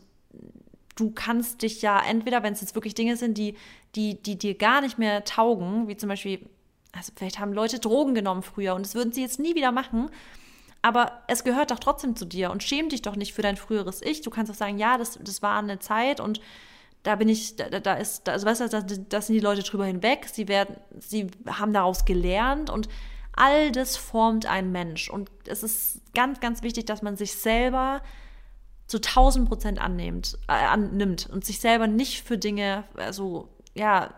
du 0.97 1.11
kannst 1.11 1.63
dich 1.63 1.83
ja 1.83 2.01
entweder, 2.03 2.43
wenn 2.43 2.55
es 2.55 2.63
jetzt 2.63 2.75
wirklich 2.75 2.95
Dinge 2.95 3.17
sind, 3.17 3.37
die, 3.37 3.57
die, 3.95 4.23
die 4.23 4.39
dir 4.39 4.55
gar 4.55 4.81
nicht 4.81 4.99
mehr 4.99 5.25
taugen, 5.25 5.87
wie 5.87 5.97
zum 5.99 6.09
Beispiel, 6.09 6.49
also 6.97 7.13
vielleicht 7.15 7.39
haben 7.39 7.53
Leute 7.53 7.79
Drogen 7.79 8.15
genommen 8.15 8.43
früher 8.43 8.75
und 8.75 8.85
das 8.85 8.95
würden 8.95 9.13
sie 9.13 9.23
jetzt 9.23 9.39
nie 9.39 9.55
wieder 9.55 9.73
machen, 9.73 10.11
aber 10.83 11.23
es 11.29 11.45
gehört 11.45 11.71
doch 11.71 11.79
trotzdem 11.79 12.15
zu 12.15 12.27
dir 12.27 12.51
und 12.51 12.63
schäm 12.63 12.89
dich 12.89 13.03
doch 13.03 13.17
nicht 13.17 13.33
für 13.33 13.43
dein 13.43 13.57
früheres 13.57 14.03
Ich. 14.03 14.21
Du 14.21 14.31
kannst 14.31 14.53
auch 14.53 14.57
sagen, 14.57 14.79
ja, 14.79 14.99
das, 14.99 15.19
das 15.23 15.41
war 15.41 15.59
eine 15.59 15.79
Zeit 15.79 16.21
und 16.21 16.41
da 17.05 17.17
bin 17.17 17.29
ich, 17.29 17.57
da, 17.57 17.69
da 17.69 17.95
ist, 17.95 18.29
also 18.29 18.47
weißt 18.47 18.61
du, 18.61 18.69
da, 18.69 18.81
da 18.81 19.21
sind 19.21 19.35
die 19.35 19.41
Leute 19.41 19.63
drüber 19.63 19.87
hinweg, 19.87 20.27
sie 20.31 20.49
werden, 20.49 20.77
sie 20.99 21.29
haben 21.47 21.73
daraus 21.73 22.05
gelernt 22.05 22.71
und 22.71 22.89
all 23.37 23.73
das 23.73 23.97
formt 23.97 24.47
einen 24.47 24.73
Mensch. 24.73 25.11
Und 25.11 25.31
es 25.47 25.63
ist 25.63 26.01
ganz, 26.15 26.41
ganz 26.41 26.63
wichtig, 26.63 26.87
dass 26.87 27.03
man 27.03 27.17
sich 27.17 27.35
selber 27.35 28.03
zu 28.87 28.99
1000 28.99 29.49
Prozent 29.49 29.81
annimmt, 29.81 30.39
äh, 30.49 30.53
annimmt 30.53 31.29
und 31.33 31.45
sich 31.45 31.61
selber 31.61 31.87
nicht 31.87 32.23
für 32.23 32.39
Dinge, 32.39 32.85
also 32.97 33.49
ja, 33.75 34.15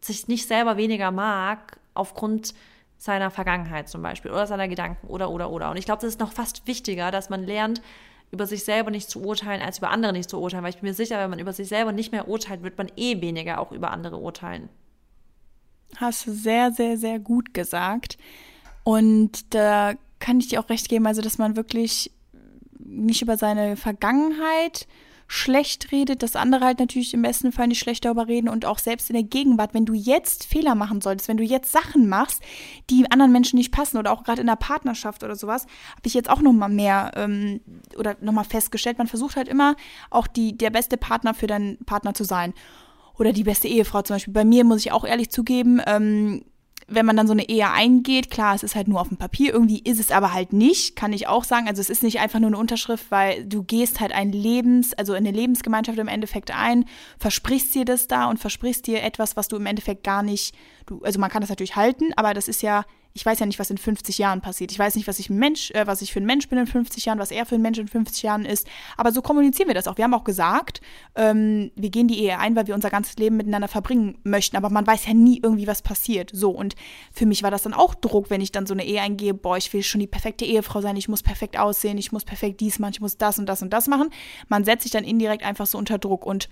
sich 0.00 0.28
nicht 0.28 0.46
selber 0.46 0.76
weniger 0.76 1.10
mag 1.10 1.78
aufgrund 1.94 2.54
seiner 2.98 3.30
Vergangenheit 3.30 3.88
zum 3.88 4.02
Beispiel 4.02 4.30
oder 4.30 4.46
seiner 4.46 4.68
Gedanken 4.68 5.06
oder 5.08 5.30
oder 5.30 5.50
oder. 5.50 5.70
Und 5.70 5.76
ich 5.76 5.84
glaube, 5.84 6.00
das 6.00 6.10
ist 6.10 6.20
noch 6.20 6.32
fast 6.32 6.66
wichtiger, 6.66 7.10
dass 7.10 7.28
man 7.28 7.44
lernt, 7.44 7.82
über 8.30 8.46
sich 8.46 8.64
selber 8.64 8.90
nicht 8.90 9.08
zu 9.08 9.22
urteilen, 9.22 9.62
als 9.62 9.78
über 9.78 9.90
andere 9.90 10.12
nicht 10.12 10.30
zu 10.30 10.40
urteilen. 10.40 10.64
Weil 10.64 10.70
ich 10.70 10.80
bin 10.80 10.88
mir 10.88 10.94
sicher, 10.94 11.18
wenn 11.18 11.30
man 11.30 11.38
über 11.38 11.52
sich 11.52 11.68
selber 11.68 11.92
nicht 11.92 12.12
mehr 12.12 12.28
urteilt, 12.28 12.62
wird 12.62 12.78
man 12.78 12.90
eh 12.96 13.20
weniger 13.20 13.60
auch 13.60 13.72
über 13.72 13.90
andere 13.90 14.16
urteilen. 14.16 14.68
Hast 15.96 16.26
du 16.26 16.32
sehr, 16.32 16.72
sehr, 16.72 16.96
sehr 16.96 17.18
gut 17.18 17.54
gesagt. 17.54 18.18
Und 18.82 19.54
da 19.54 19.94
kann 20.18 20.40
ich 20.40 20.48
dir 20.48 20.60
auch 20.60 20.68
recht 20.70 20.88
geben, 20.88 21.06
also 21.06 21.22
dass 21.22 21.38
man 21.38 21.56
wirklich 21.56 22.10
nicht 22.78 23.22
über 23.22 23.36
seine 23.36 23.76
Vergangenheit 23.76 24.86
schlecht 25.28 25.90
redet, 25.92 26.22
dass 26.22 26.36
andere 26.36 26.64
halt 26.64 26.78
natürlich 26.78 27.12
im 27.14 27.22
besten 27.22 27.52
Fall 27.52 27.66
nicht 27.66 27.80
schlecht 27.80 28.04
darüber 28.04 28.28
reden 28.28 28.48
und 28.48 28.64
auch 28.64 28.78
selbst 28.78 29.10
in 29.10 29.14
der 29.14 29.22
Gegenwart, 29.22 29.74
wenn 29.74 29.84
du 29.84 29.94
jetzt 29.94 30.44
Fehler 30.44 30.74
machen 30.74 31.00
solltest, 31.00 31.28
wenn 31.28 31.36
du 31.36 31.44
jetzt 31.44 31.72
Sachen 31.72 32.08
machst, 32.08 32.42
die 32.90 33.10
anderen 33.10 33.32
Menschen 33.32 33.56
nicht 33.56 33.72
passen 33.72 33.98
oder 33.98 34.12
auch 34.12 34.22
gerade 34.22 34.40
in 34.40 34.46
der 34.46 34.56
Partnerschaft 34.56 35.24
oder 35.24 35.36
sowas, 35.36 35.62
habe 35.92 36.06
ich 36.06 36.14
jetzt 36.14 36.30
auch 36.30 36.40
noch 36.40 36.52
mal 36.52 36.68
mehr 36.68 37.12
ähm, 37.16 37.60
oder 37.96 38.16
noch 38.20 38.32
mal 38.32 38.44
festgestellt, 38.44 38.98
man 38.98 39.08
versucht 39.08 39.36
halt 39.36 39.48
immer 39.48 39.76
auch 40.10 40.26
die, 40.26 40.56
der 40.56 40.70
beste 40.70 40.96
Partner 40.96 41.34
für 41.34 41.46
deinen 41.46 41.78
Partner 41.84 42.14
zu 42.14 42.24
sein 42.24 42.54
oder 43.18 43.32
die 43.32 43.44
beste 43.44 43.68
Ehefrau 43.68 44.02
zum 44.02 44.16
Beispiel. 44.16 44.34
Bei 44.34 44.44
mir 44.44 44.64
muss 44.64 44.80
ich 44.80 44.92
auch 44.92 45.04
ehrlich 45.04 45.30
zugeben, 45.30 45.80
ähm, 45.86 46.44
wenn 46.88 47.04
man 47.06 47.16
dann 47.16 47.26
so 47.26 47.32
eine 47.32 47.48
Ehe 47.48 47.68
eingeht, 47.70 48.30
klar, 48.30 48.54
es 48.54 48.62
ist 48.62 48.76
halt 48.76 48.86
nur 48.86 49.00
auf 49.00 49.08
dem 49.08 49.16
Papier, 49.16 49.52
irgendwie 49.52 49.80
ist 49.80 49.98
es 49.98 50.12
aber 50.12 50.32
halt 50.32 50.52
nicht, 50.52 50.94
kann 50.94 51.12
ich 51.12 51.26
auch 51.26 51.42
sagen. 51.42 51.66
Also 51.66 51.80
es 51.80 51.90
ist 51.90 52.04
nicht 52.04 52.20
einfach 52.20 52.38
nur 52.38 52.48
eine 52.48 52.58
Unterschrift, 52.58 53.10
weil 53.10 53.44
du 53.44 53.64
gehst 53.64 53.98
halt 54.00 54.12
ein 54.12 54.30
Lebens, 54.30 54.94
also 54.94 55.12
eine 55.12 55.32
Lebensgemeinschaft 55.32 55.98
im 55.98 56.08
Endeffekt 56.08 56.52
ein, 56.56 56.84
versprichst 57.18 57.74
dir 57.74 57.84
das 57.84 58.06
da 58.06 58.30
und 58.30 58.38
versprichst 58.38 58.86
dir 58.86 59.02
etwas, 59.02 59.36
was 59.36 59.48
du 59.48 59.56
im 59.56 59.66
Endeffekt 59.66 60.04
gar 60.04 60.22
nicht, 60.22 60.54
du, 60.86 61.00
also 61.02 61.18
man 61.18 61.30
kann 61.30 61.40
das 61.40 61.50
natürlich 61.50 61.76
halten, 61.76 62.12
aber 62.14 62.34
das 62.34 62.46
ist 62.46 62.62
ja 62.62 62.84
ich 63.16 63.24
weiß 63.24 63.38
ja 63.38 63.46
nicht, 63.46 63.58
was 63.58 63.70
in 63.70 63.78
50 63.78 64.18
Jahren 64.18 64.42
passiert. 64.42 64.70
Ich 64.72 64.78
weiß 64.78 64.94
nicht, 64.94 65.08
was 65.08 65.18
ich, 65.18 65.30
Mensch, 65.30 65.70
äh, 65.70 65.86
was 65.86 66.02
ich 66.02 66.12
für 66.12 66.20
ein 66.20 66.26
Mensch 66.26 66.50
bin 66.50 66.58
in 66.58 66.66
50 66.66 67.06
Jahren, 67.06 67.18
was 67.18 67.30
er 67.30 67.46
für 67.46 67.54
ein 67.54 67.62
Mensch 67.62 67.78
in 67.78 67.88
50 67.88 68.22
Jahren 68.22 68.44
ist. 68.44 68.68
Aber 68.98 69.10
so 69.10 69.22
kommunizieren 69.22 69.68
wir 69.68 69.74
das 69.74 69.88
auch. 69.88 69.96
Wir 69.96 70.04
haben 70.04 70.12
auch 70.12 70.24
gesagt, 70.24 70.82
ähm, 71.14 71.70
wir 71.76 71.88
gehen 71.88 72.08
die 72.08 72.20
Ehe 72.20 72.38
ein, 72.38 72.54
weil 72.56 72.66
wir 72.66 72.74
unser 72.74 72.90
ganzes 72.90 73.16
Leben 73.16 73.38
miteinander 73.38 73.68
verbringen 73.68 74.18
möchten. 74.22 74.58
Aber 74.58 74.68
man 74.68 74.86
weiß 74.86 75.06
ja 75.06 75.14
nie 75.14 75.40
irgendwie, 75.42 75.66
was 75.66 75.80
passiert. 75.80 76.30
So, 76.34 76.50
und 76.50 76.74
für 77.10 77.24
mich 77.24 77.42
war 77.42 77.50
das 77.50 77.62
dann 77.62 77.72
auch 77.72 77.94
Druck, 77.94 78.28
wenn 78.28 78.42
ich 78.42 78.52
dann 78.52 78.66
so 78.66 78.74
eine 78.74 78.84
Ehe 78.84 79.00
eingehe. 79.00 79.32
Boah, 79.32 79.56
ich 79.56 79.72
will 79.72 79.82
schon 79.82 80.02
die 80.02 80.06
perfekte 80.06 80.44
Ehefrau 80.44 80.82
sein. 80.82 80.96
Ich 80.98 81.08
muss 81.08 81.22
perfekt 81.22 81.58
aussehen. 81.58 81.96
Ich 81.96 82.12
muss 82.12 82.24
perfekt 82.24 82.60
dies 82.60 82.78
machen. 82.78 82.92
Ich 82.92 83.00
muss 83.00 83.16
das 83.16 83.38
und 83.38 83.46
das 83.46 83.62
und 83.62 83.70
das 83.70 83.86
machen. 83.86 84.10
Man 84.48 84.64
setzt 84.64 84.82
sich 84.82 84.92
dann 84.92 85.04
indirekt 85.04 85.42
einfach 85.42 85.66
so 85.66 85.78
unter 85.78 85.96
Druck. 85.96 86.26
Und 86.26 86.50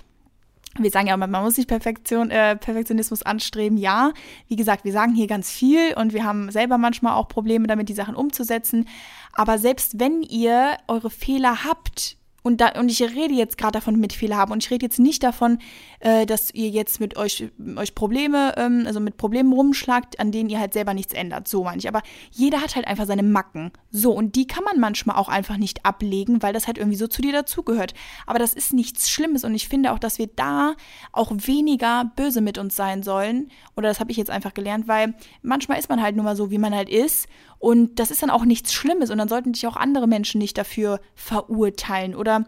wir 0.79 0.91
sagen 0.91 1.07
ja, 1.07 1.17
man 1.17 1.31
muss 1.31 1.57
nicht 1.57 1.69
Perfektion, 1.69 2.31
äh, 2.31 2.57
Perfektionismus 2.57 3.23
anstreben. 3.23 3.79
Ja, 3.79 4.13
wie 4.49 4.57
gesagt, 4.57 4.85
wir 4.85 4.93
sagen 4.93 5.15
hier 5.15 5.27
ganz 5.27 5.51
viel 5.51 5.95
und 5.95 6.13
wir 6.13 6.25
haben 6.25 6.51
selber 6.51 6.79
manchmal 6.79 7.15
auch 7.15 7.29
Probleme 7.29 7.67
damit, 7.67 7.89
die 7.89 7.95
Sachen 7.95 8.17
umzusetzen. 8.17 8.89
Aber 9.33 9.59
selbst 9.59 10.01
wenn 10.01 10.23
ihr 10.23 10.77
eure 10.89 11.11
Fehler 11.11 11.65
habt, 11.65 12.17
und, 12.43 12.61
da, 12.61 12.79
und 12.79 12.91
ich 12.91 13.01
rede 13.03 13.33
jetzt 13.33 13.57
gerade 13.57 13.73
davon 13.73 13.99
mit 13.99 14.13
Fehler 14.13 14.37
haben 14.37 14.53
und 14.53 14.63
ich 14.63 14.71
rede 14.71 14.85
jetzt 14.85 14.99
nicht 14.99 15.23
davon, 15.23 15.59
äh, 16.05 16.27
dass 16.27 16.53
ihr 16.53 16.69
jetzt 16.69 17.01
mit 17.01 17.17
euch, 17.17 17.51
euch 17.77 17.95
Probleme, 17.95 18.53
ähm, 18.59 18.85
also 18.87 19.01
mit 19.01 19.17
Problemen 19.17 19.55
rumschlagt, 19.55 20.21
an 20.21 20.33
denen 20.33 20.51
ihr 20.51 20.61
halt 20.61 20.75
selber 20.75 20.93
nichts 20.93 21.15
ändert. 21.15 21.49
So 21.49 21.65
meine 21.65 21.79
ich. 21.79 21.89
Aber 21.89 22.03
jeder 22.31 22.61
hat 22.61 22.77
halt 22.77 22.87
einfach 22.87 23.07
seine 23.07 23.23
Macken. 23.23 23.73
So, 23.91 24.13
und 24.13 24.37
die 24.37 24.47
kann 24.47 24.65
man 24.65 24.79
manchmal 24.79 25.17
auch 25.17 25.31
einfach 25.31 25.57
nicht 25.57 25.87
ablegen, 25.87 26.43
weil 26.43 26.53
das 26.53 26.67
halt 26.67 26.77
irgendwie 26.77 26.99
so 26.99 27.07
zu 27.07 27.23
dir 27.23 27.33
dazugehört. 27.33 27.95
Aber 28.27 28.39
das 28.39 28.53
ist 28.53 28.75
nichts 28.75 29.09
Schlimmes 29.09 29.45
und 29.45 29.55
ich 29.55 29.67
finde 29.67 29.93
auch, 29.93 29.99
dass 29.99 30.19
wir 30.19 30.27
da 30.27 30.75
auch 31.11 31.33
weniger 31.33 32.13
böse 32.17 32.43
mit 32.43 32.59
uns 32.59 32.77
sein 32.77 33.03
sollen. 33.03 33.49
Oder 33.75 33.89
das 33.89 33.99
habe 33.99 34.11
ich 34.11 34.19
jetzt 34.19 34.31
einfach 34.31 34.53
gelernt, 34.53 34.87
weil 34.87 35.15
manchmal 35.41 35.79
ist 35.79 35.89
man 35.89 36.03
halt 36.03 36.17
nur 36.17 36.25
mal 36.27 36.37
so, 36.37 36.51
wie 36.51 36.59
man 36.59 36.75
halt 36.75 36.91
ist. 36.91 37.29
Und 37.59 37.99
das 37.99 38.11
ist 38.11 38.23
dann 38.23 38.29
auch 38.29 38.45
nichts 38.45 38.75
Schlimmes 38.75 39.11
und 39.11 39.17
dann 39.17 39.29
sollten 39.29 39.55
dich 39.55 39.67
auch 39.67 39.77
andere 39.77 40.07
Menschen 40.07 40.39
nicht 40.39 40.59
dafür 40.59 41.01
verurteilen 41.15 42.15
oder 42.15 42.45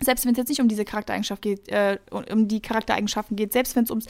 selbst 0.00 0.24
wenn 0.24 0.32
es 0.32 0.38
jetzt 0.38 0.48
nicht 0.48 0.60
um 0.60 0.68
diese 0.68 0.84
Charaktereigenschaft 0.84 1.42
geht, 1.42 1.68
äh, 1.68 1.98
um 2.10 2.48
die 2.48 2.60
Charaktereigenschaften 2.60 3.36
geht, 3.36 3.52
selbst 3.52 3.76
wenn 3.76 3.84
es 3.84 3.90
ums 3.90 4.06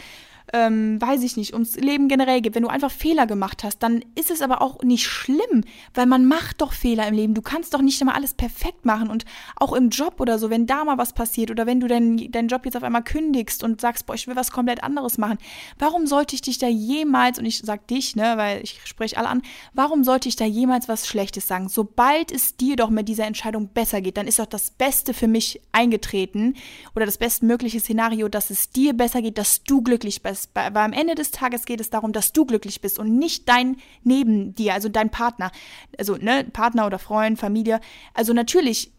ähm, 0.53 1.01
weiß 1.01 1.23
ich 1.23 1.37
nicht, 1.37 1.53
ums 1.53 1.77
Leben 1.77 2.09
generell 2.09 2.41
geht, 2.41 2.55
wenn 2.55 2.63
du 2.63 2.69
einfach 2.69 2.91
Fehler 2.91 3.27
gemacht 3.27 3.65
hast, 3.65 3.79
dann 3.83 4.05
ist 4.15 4.31
es 4.31 4.43
aber 4.43 4.63
auch 4.63 4.83
nicht 4.83 5.07
schlimm, 5.07 5.65
weil 5.95 6.07
man 6.07 6.27
macht 6.27 6.61
doch 6.61 6.73
Fehler 6.73 7.09
im 7.09 7.15
Leben. 7.15 7.35
Du 7.35 7.43
kannst 7.43 7.75
doch 7.75 7.83
nicht 7.83 8.01
immer 8.01 8.15
alles 8.15 8.35
perfekt 8.35 8.85
machen 8.85 9.09
und 9.09 9.25
auch 9.57 9.73
im 9.73 9.91
Job 9.91 10.21
oder 10.21 10.39
so, 10.39 10.49
wenn 10.51 10.67
da 10.67 10.85
mal 10.85 10.99
was 10.99 11.13
passiert 11.13 11.51
oder 11.51 11.67
wenn 11.67 11.81
du 11.81 11.89
deinen 11.89 12.31
dein 12.31 12.49
Job 12.49 12.65
jetzt 12.65 12.77
auf 12.77 12.85
einmal 12.85 13.03
kündigst 13.03 13.65
und 13.65 13.81
sagst, 13.81 14.07
boah, 14.07 14.15
ich 14.15 14.29
will 14.29 14.37
was 14.37 14.53
komplett 14.53 14.85
anderes 14.85 15.19
machen, 15.19 15.39
warum 15.79 16.07
sollte 16.07 16.35
ich 16.35 16.43
dich 16.43 16.59
da 16.59 16.69
jemals, 16.69 17.39
und 17.39 17.47
ich 17.47 17.59
sag 17.59 17.87
dich, 17.89 18.15
ne, 18.15 18.35
weil 18.37 18.63
ich 18.63 18.81
spreche 18.85 19.17
alle 19.19 19.29
an, 19.29 19.43
warum 19.75 20.05
sollte 20.05 20.29
ich 20.29 20.37
da 20.37 20.45
jemals 20.45 20.89
was 20.89 21.07
Schlechtes 21.09 21.49
sagen? 21.49 21.69
Sobald 21.69 22.31
es 22.31 22.57
dir 22.57 22.77
doch 22.77 22.91
mit 22.91 23.09
dieser 23.09 23.27
Entscheidung 23.27 23.69
besser 23.69 24.01
geht, 24.01 24.17
dann 24.17 24.29
ist 24.29 24.39
doch 24.39 24.47
das 24.47 24.71
Beste 24.71 25.13
für 25.13 25.29
mich 25.29 25.61
eingetreten 25.73 26.55
oder 26.95 27.07
das 27.07 27.19
bestmögliche 27.19 27.81
Szenario, 27.81 28.29
dass 28.29 28.51
es 28.51 28.71
dir 28.71 28.93
besser 28.93 29.23
geht, 29.23 29.39
dass 29.39 29.65
du 29.65 29.83
glücklich 29.83 30.23
bist 30.23 30.36
bist. 30.37 30.51
Weil 30.55 30.77
am 30.77 30.93
Ende 30.93 31.15
des 31.15 31.31
Tages 31.31 31.65
geht 31.65 31.81
es 31.81 31.91
darum, 31.91 32.13
dass 32.13 32.33
du 32.33 32.45
glücklich 32.45 32.81
bist 32.81 32.99
und 32.99 33.17
nicht 33.19 33.49
dein 33.49 33.77
neben 34.03 34.55
dir, 34.55 34.75
also 34.75 34.89
dein 34.89 35.11
Partner. 35.11 35.51
Also, 35.99 36.17
ne, 36.17 36.45
Partner 36.53 36.87
oder 36.87 36.99
Freund, 36.99 37.39
Familie. 37.39 37.81
Also 38.15 38.33
natürlich, 38.33 38.93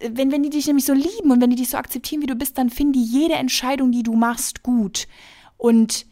wenn, 0.00 0.30
wenn 0.30 0.42
die 0.42 0.50
dich 0.50 0.66
nämlich 0.66 0.84
so 0.84 0.92
lieben 0.92 1.30
und 1.30 1.40
wenn 1.40 1.50
die 1.50 1.56
dich 1.56 1.70
so 1.70 1.76
akzeptieren, 1.76 2.22
wie 2.22 2.26
du 2.26 2.36
bist, 2.36 2.58
dann 2.58 2.70
finden 2.70 2.94
die 2.94 3.04
jede 3.04 3.34
Entscheidung, 3.34 3.92
die 3.92 4.02
du 4.02 4.14
machst, 4.14 4.62
gut. 4.62 5.08
Und 5.56 6.06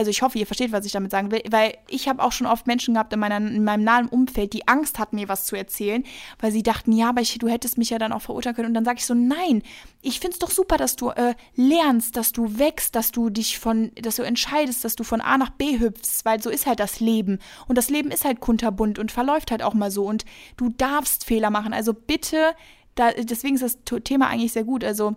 also 0.00 0.10
ich 0.10 0.22
hoffe, 0.22 0.38
ihr 0.38 0.46
versteht, 0.46 0.72
was 0.72 0.86
ich 0.86 0.92
damit 0.92 1.10
sagen 1.10 1.30
will, 1.30 1.42
weil 1.50 1.76
ich 1.86 2.08
habe 2.08 2.22
auch 2.22 2.32
schon 2.32 2.46
oft 2.46 2.66
Menschen 2.66 2.94
gehabt 2.94 3.12
in, 3.12 3.20
meiner, 3.20 3.36
in 3.36 3.62
meinem 3.62 3.84
nahen 3.84 4.08
Umfeld, 4.08 4.54
die 4.54 4.66
Angst 4.66 4.98
hatten, 4.98 5.16
mir 5.16 5.28
was 5.28 5.44
zu 5.44 5.56
erzählen, 5.56 6.04
weil 6.38 6.52
sie 6.52 6.62
dachten, 6.62 6.92
ja, 6.92 7.10
aber 7.10 7.20
ich, 7.20 7.36
du 7.36 7.48
hättest 7.48 7.76
mich 7.76 7.90
ja 7.90 7.98
dann 7.98 8.14
auch 8.14 8.22
verurteilen 8.22 8.56
können. 8.56 8.68
Und 8.68 8.74
dann 8.74 8.86
sage 8.86 8.96
ich 8.96 9.04
so, 9.04 9.12
nein, 9.12 9.62
ich 10.00 10.18
finde 10.18 10.32
es 10.32 10.38
doch 10.38 10.50
super, 10.50 10.78
dass 10.78 10.96
du 10.96 11.10
äh, 11.10 11.34
lernst, 11.54 12.16
dass 12.16 12.32
du 12.32 12.58
wächst, 12.58 12.94
dass 12.94 13.12
du 13.12 13.28
dich 13.28 13.58
von, 13.58 13.92
dass 14.00 14.16
du 14.16 14.22
entscheidest, 14.22 14.86
dass 14.86 14.96
du 14.96 15.04
von 15.04 15.20
A 15.20 15.36
nach 15.36 15.50
B 15.50 15.78
hüpfst, 15.78 16.24
weil 16.24 16.42
so 16.42 16.48
ist 16.48 16.64
halt 16.64 16.80
das 16.80 17.00
Leben. 17.00 17.38
Und 17.68 17.76
das 17.76 17.90
Leben 17.90 18.10
ist 18.10 18.24
halt 18.24 18.40
kunterbunt 18.40 18.98
und 18.98 19.12
verläuft 19.12 19.50
halt 19.50 19.62
auch 19.62 19.74
mal 19.74 19.90
so. 19.90 20.06
Und 20.06 20.24
du 20.56 20.70
darfst 20.70 21.26
Fehler 21.26 21.50
machen. 21.50 21.74
Also 21.74 21.92
bitte, 21.92 22.54
da, 22.94 23.10
deswegen 23.12 23.56
ist 23.56 23.62
das 23.62 24.02
Thema 24.02 24.28
eigentlich 24.28 24.52
sehr 24.52 24.64
gut. 24.64 24.82
Also, 24.82 25.16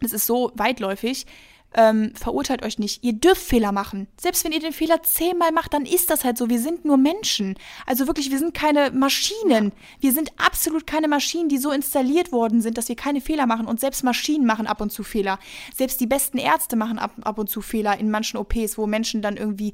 es 0.00 0.14
ist 0.14 0.24
so 0.24 0.50
weitläufig 0.54 1.26
ähm, 1.74 2.12
verurteilt 2.14 2.64
euch 2.64 2.78
nicht. 2.78 3.02
Ihr 3.02 3.14
dürft 3.14 3.42
Fehler 3.42 3.72
machen. 3.72 4.06
Selbst 4.16 4.44
wenn 4.44 4.52
ihr 4.52 4.60
den 4.60 4.72
Fehler 4.72 5.02
zehnmal 5.02 5.50
macht, 5.50 5.74
dann 5.74 5.86
ist 5.86 6.08
das 6.10 6.24
halt 6.24 6.38
so. 6.38 6.48
Wir 6.48 6.60
sind 6.60 6.84
nur 6.84 6.96
Menschen. 6.96 7.56
Also 7.84 8.06
wirklich, 8.06 8.30
wir 8.30 8.38
sind 8.38 8.54
keine 8.54 8.92
Maschinen. 8.92 9.72
Wir 10.00 10.12
sind 10.12 10.32
absolut 10.36 10.86
keine 10.86 11.08
Maschinen, 11.08 11.48
die 11.48 11.58
so 11.58 11.72
installiert 11.72 12.30
worden 12.30 12.62
sind, 12.62 12.78
dass 12.78 12.88
wir 12.88 12.96
keine 12.96 13.20
Fehler 13.20 13.46
machen. 13.46 13.66
Und 13.66 13.80
selbst 13.80 14.04
Maschinen 14.04 14.46
machen 14.46 14.68
ab 14.68 14.80
und 14.80 14.90
zu 14.90 15.02
Fehler. 15.02 15.38
Selbst 15.74 16.00
die 16.00 16.06
besten 16.06 16.38
Ärzte 16.38 16.76
machen 16.76 16.98
ab, 16.98 17.12
ab 17.22 17.38
und 17.38 17.50
zu 17.50 17.60
Fehler 17.60 17.98
in 17.98 18.10
manchen 18.10 18.36
OPs, 18.36 18.78
wo 18.78 18.86
Menschen 18.86 19.20
dann 19.20 19.36
irgendwie 19.36 19.72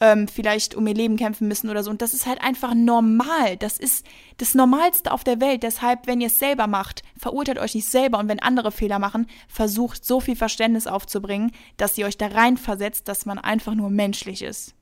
ähm, 0.00 0.28
vielleicht 0.28 0.76
um 0.76 0.86
ihr 0.86 0.94
Leben 0.94 1.16
kämpfen 1.16 1.48
müssen 1.48 1.68
oder 1.68 1.82
so. 1.82 1.90
Und 1.90 2.00
das 2.00 2.14
ist 2.14 2.26
halt 2.26 2.40
einfach 2.42 2.74
normal. 2.74 3.56
Das 3.56 3.76
ist 3.76 4.06
das 4.36 4.54
Normalste 4.54 5.10
auf 5.10 5.24
der 5.24 5.40
Welt. 5.40 5.64
Deshalb, 5.64 6.06
wenn 6.06 6.20
ihr 6.20 6.28
es 6.28 6.38
selber 6.38 6.68
macht, 6.68 7.02
verurteilt 7.16 7.58
euch 7.58 7.74
nicht 7.74 7.88
selber. 7.88 8.18
Und 8.18 8.28
wenn 8.28 8.38
andere 8.38 8.70
Fehler 8.70 9.00
machen, 9.00 9.26
versucht 9.48 10.04
so 10.04 10.20
viel 10.20 10.36
Verständnis 10.36 10.86
aufzubringen 10.86 11.39
bringen, 11.40 11.52
dass 11.76 11.94
sie 11.94 12.04
euch 12.04 12.16
da 12.16 12.26
reinversetzt, 12.28 13.08
dass 13.08 13.26
man 13.26 13.38
einfach 13.38 13.74
nur 13.74 13.90
menschlich 13.90 14.42
ist. 14.42 14.74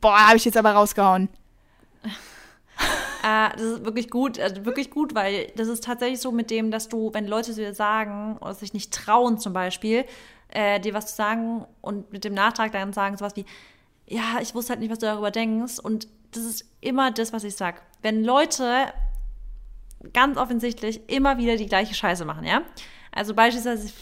Boah, 0.00 0.26
habe 0.26 0.36
ich 0.36 0.44
jetzt 0.44 0.56
aber 0.56 0.72
rausgehauen. 0.72 1.28
äh, 2.04 3.50
das 3.52 3.62
ist 3.62 3.84
wirklich 3.84 4.10
gut, 4.10 4.38
also 4.38 4.64
wirklich 4.64 4.90
gut, 4.90 5.14
weil 5.14 5.52
das 5.56 5.68
ist 5.68 5.84
tatsächlich 5.84 6.20
so 6.20 6.32
mit 6.32 6.50
dem, 6.50 6.70
dass 6.70 6.88
du, 6.88 7.12
wenn 7.12 7.26
Leute 7.26 7.54
dir 7.54 7.74
sagen 7.74 8.36
oder 8.40 8.54
sich 8.54 8.72
nicht 8.72 8.92
trauen 8.92 9.38
zum 9.38 9.52
Beispiel, 9.52 10.04
äh, 10.48 10.80
dir 10.80 10.94
was 10.94 11.08
zu 11.08 11.16
sagen 11.16 11.66
und 11.80 12.12
mit 12.12 12.24
dem 12.24 12.34
Nachtrag 12.34 12.72
dann 12.72 12.92
sagen 12.92 13.16
sowas 13.16 13.36
wie, 13.36 13.46
ja, 14.06 14.40
ich 14.40 14.54
wusste 14.54 14.70
halt 14.70 14.80
nicht, 14.80 14.90
was 14.90 14.98
du 14.98 15.06
darüber 15.06 15.30
denkst 15.30 15.78
und 15.78 16.08
das 16.32 16.44
ist 16.44 16.64
immer 16.80 17.10
das, 17.10 17.32
was 17.32 17.44
ich 17.44 17.56
sag. 17.56 17.82
Wenn 18.00 18.24
Leute 18.24 18.92
ganz 20.12 20.36
offensichtlich 20.36 21.08
immer 21.08 21.38
wieder 21.38 21.56
die 21.56 21.66
gleiche 21.66 21.94
Scheiße 21.94 22.24
machen, 22.24 22.44
ja, 22.44 22.62
also 23.14 23.34
beispielsweise 23.34 23.92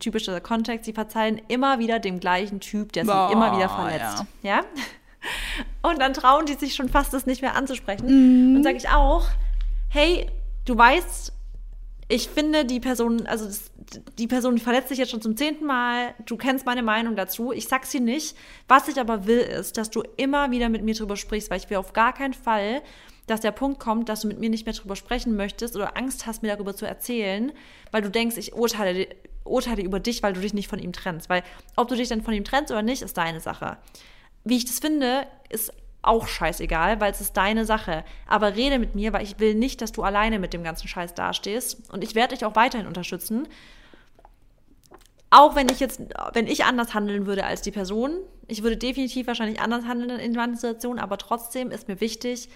typischer 0.00 0.40
Kontext, 0.40 0.86
sie 0.86 0.92
verzeihen 0.92 1.40
immer 1.48 1.78
wieder 1.78 1.98
dem 1.98 2.18
gleichen 2.18 2.60
Typ, 2.60 2.92
der 2.92 3.04
sie 3.04 3.10
Boah, 3.10 3.30
immer 3.30 3.56
wieder 3.56 3.68
verletzt. 3.68 4.24
Ja. 4.42 4.56
ja? 4.56 4.60
Und 5.82 6.00
dann 6.00 6.14
trauen 6.14 6.46
die 6.46 6.54
sich 6.54 6.74
schon 6.74 6.88
fast, 6.88 7.12
das 7.12 7.26
nicht 7.26 7.42
mehr 7.42 7.54
anzusprechen. 7.54 8.06
Mhm. 8.06 8.56
Und 8.56 8.62
sage 8.62 8.76
ich 8.76 8.88
auch, 8.88 9.26
hey, 9.88 10.30
du 10.64 10.76
weißt, 10.76 11.32
ich 12.08 12.28
finde 12.28 12.64
die 12.64 12.80
Person, 12.80 13.26
also 13.26 13.46
das, 13.46 13.70
die 14.18 14.26
Person 14.26 14.58
verletzt 14.58 14.88
sich 14.88 14.98
jetzt 14.98 15.10
schon 15.10 15.22
zum 15.22 15.36
zehnten 15.36 15.64
Mal. 15.64 16.14
Du 16.26 16.36
kennst 16.36 16.66
meine 16.66 16.82
Meinung 16.82 17.16
dazu. 17.16 17.52
Ich 17.52 17.68
sag 17.68 17.86
sie 17.86 18.00
nicht. 18.00 18.36
Was 18.68 18.88
ich 18.88 19.00
aber 19.00 19.26
will, 19.26 19.38
ist, 19.38 19.76
dass 19.76 19.90
du 19.90 20.02
immer 20.16 20.50
wieder 20.50 20.68
mit 20.68 20.82
mir 20.82 20.94
drüber 20.94 21.16
sprichst, 21.16 21.50
weil 21.50 21.58
ich 21.58 21.70
will 21.70 21.78
auf 21.78 21.92
gar 21.92 22.12
keinen 22.12 22.34
Fall, 22.34 22.82
dass 23.26 23.40
der 23.40 23.52
Punkt 23.52 23.80
kommt, 23.80 24.08
dass 24.08 24.20
du 24.20 24.28
mit 24.28 24.38
mir 24.38 24.50
nicht 24.50 24.66
mehr 24.66 24.74
drüber 24.74 24.96
sprechen 24.96 25.36
möchtest 25.36 25.76
oder 25.76 25.96
Angst 25.96 26.26
hast, 26.26 26.42
mir 26.42 26.54
darüber 26.54 26.74
zu 26.74 26.86
erzählen, 26.86 27.52
weil 27.90 28.02
du 28.02 28.10
denkst, 28.10 28.36
ich 28.36 28.54
urteile, 28.54 29.08
urteile 29.44 29.82
über 29.82 30.00
dich, 30.00 30.22
weil 30.22 30.32
du 30.32 30.40
dich 30.40 30.54
nicht 30.54 30.68
von 30.68 30.78
ihm 30.78 30.92
trennst. 30.92 31.28
Weil 31.28 31.42
ob 31.76 31.88
du 31.88 31.96
dich 31.96 32.08
dann 32.08 32.22
von 32.22 32.34
ihm 32.34 32.44
trennst 32.44 32.70
oder 32.70 32.82
nicht, 32.82 33.02
ist 33.02 33.16
deine 33.16 33.40
Sache. 33.40 33.78
Wie 34.44 34.56
ich 34.56 34.66
das 34.66 34.78
finde, 34.78 35.26
ist 35.48 35.72
auch 36.02 36.26
scheißegal, 36.26 37.00
weil 37.00 37.12
es 37.12 37.20
ist 37.20 37.36
deine 37.36 37.64
Sache. 37.64 38.04
Aber 38.26 38.56
rede 38.56 38.78
mit 38.78 38.94
mir, 38.94 39.12
weil 39.12 39.24
ich 39.24 39.40
will 39.40 39.54
nicht, 39.54 39.80
dass 39.80 39.92
du 39.92 40.02
alleine 40.02 40.38
mit 40.38 40.52
dem 40.52 40.62
ganzen 40.62 40.86
Scheiß 40.86 41.14
dastehst. 41.14 41.90
Und 41.90 42.04
ich 42.04 42.14
werde 42.14 42.34
dich 42.34 42.44
auch 42.44 42.56
weiterhin 42.56 42.86
unterstützen. 42.86 43.48
Auch 45.30 45.56
wenn 45.56 45.68
ich 45.68 45.80
jetzt, 45.80 46.00
wenn 46.32 46.46
ich 46.46 46.64
anders 46.64 46.94
handeln 46.94 47.26
würde 47.26 47.44
als 47.44 47.62
die 47.62 47.72
Person, 47.72 48.18
ich 48.46 48.62
würde 48.62 48.76
definitiv 48.76 49.26
wahrscheinlich 49.26 49.60
anders 49.60 49.84
handeln 49.84 50.20
in 50.20 50.32
manchen 50.32 50.56
Situationen, 50.56 51.00
aber 51.00 51.18
trotzdem 51.18 51.70
ist 51.70 51.88
mir 51.88 52.00
wichtig, 52.00 52.48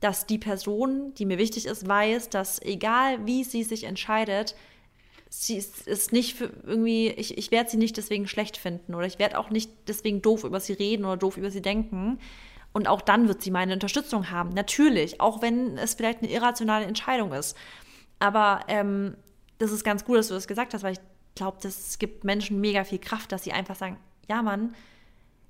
dass 0.00 0.26
die 0.26 0.38
Person, 0.38 1.12
die 1.14 1.26
mir 1.26 1.38
wichtig 1.38 1.66
ist, 1.66 1.88
weiß, 1.88 2.30
dass 2.30 2.62
egal 2.62 3.26
wie 3.26 3.44
sie 3.44 3.64
sich 3.64 3.84
entscheidet, 3.84 4.54
sie 5.30 5.56
ist, 5.56 6.12
nicht 6.12 6.36
für 6.36 6.50
irgendwie, 6.64 7.08
ich, 7.08 7.36
ich 7.36 7.50
werde 7.50 7.70
sie 7.70 7.76
nicht 7.76 7.96
deswegen 7.96 8.26
schlecht 8.26 8.56
finden 8.56 8.94
oder 8.94 9.06
ich 9.06 9.18
werde 9.18 9.38
auch 9.38 9.50
nicht 9.50 9.70
deswegen 9.86 10.22
doof 10.22 10.44
über 10.44 10.60
sie 10.60 10.72
reden 10.72 11.04
oder 11.04 11.16
doof 11.16 11.36
über 11.36 11.50
sie 11.50 11.62
denken. 11.62 12.18
Und 12.72 12.86
auch 12.86 13.00
dann 13.00 13.28
wird 13.28 13.42
sie 13.42 13.50
meine 13.50 13.72
Unterstützung 13.72 14.30
haben. 14.30 14.50
Natürlich, 14.50 15.20
auch 15.20 15.42
wenn 15.42 15.76
es 15.78 15.94
vielleicht 15.94 16.22
eine 16.22 16.30
irrationale 16.30 16.84
Entscheidung 16.84 17.32
ist. 17.32 17.56
Aber 18.18 18.60
ähm, 18.68 19.16
das 19.58 19.72
ist 19.72 19.84
ganz 19.84 20.04
gut, 20.04 20.18
dass 20.18 20.28
du 20.28 20.34
das 20.34 20.48
gesagt 20.48 20.74
hast, 20.74 20.82
weil 20.82 20.92
ich 20.92 21.00
glaube, 21.34 21.58
das 21.62 21.98
gibt 21.98 22.24
Menschen 22.24 22.60
mega 22.60 22.84
viel 22.84 22.98
Kraft, 22.98 23.32
dass 23.32 23.44
sie 23.44 23.52
einfach 23.52 23.76
sagen, 23.76 23.98
ja 24.28 24.42
Mann, 24.42 24.74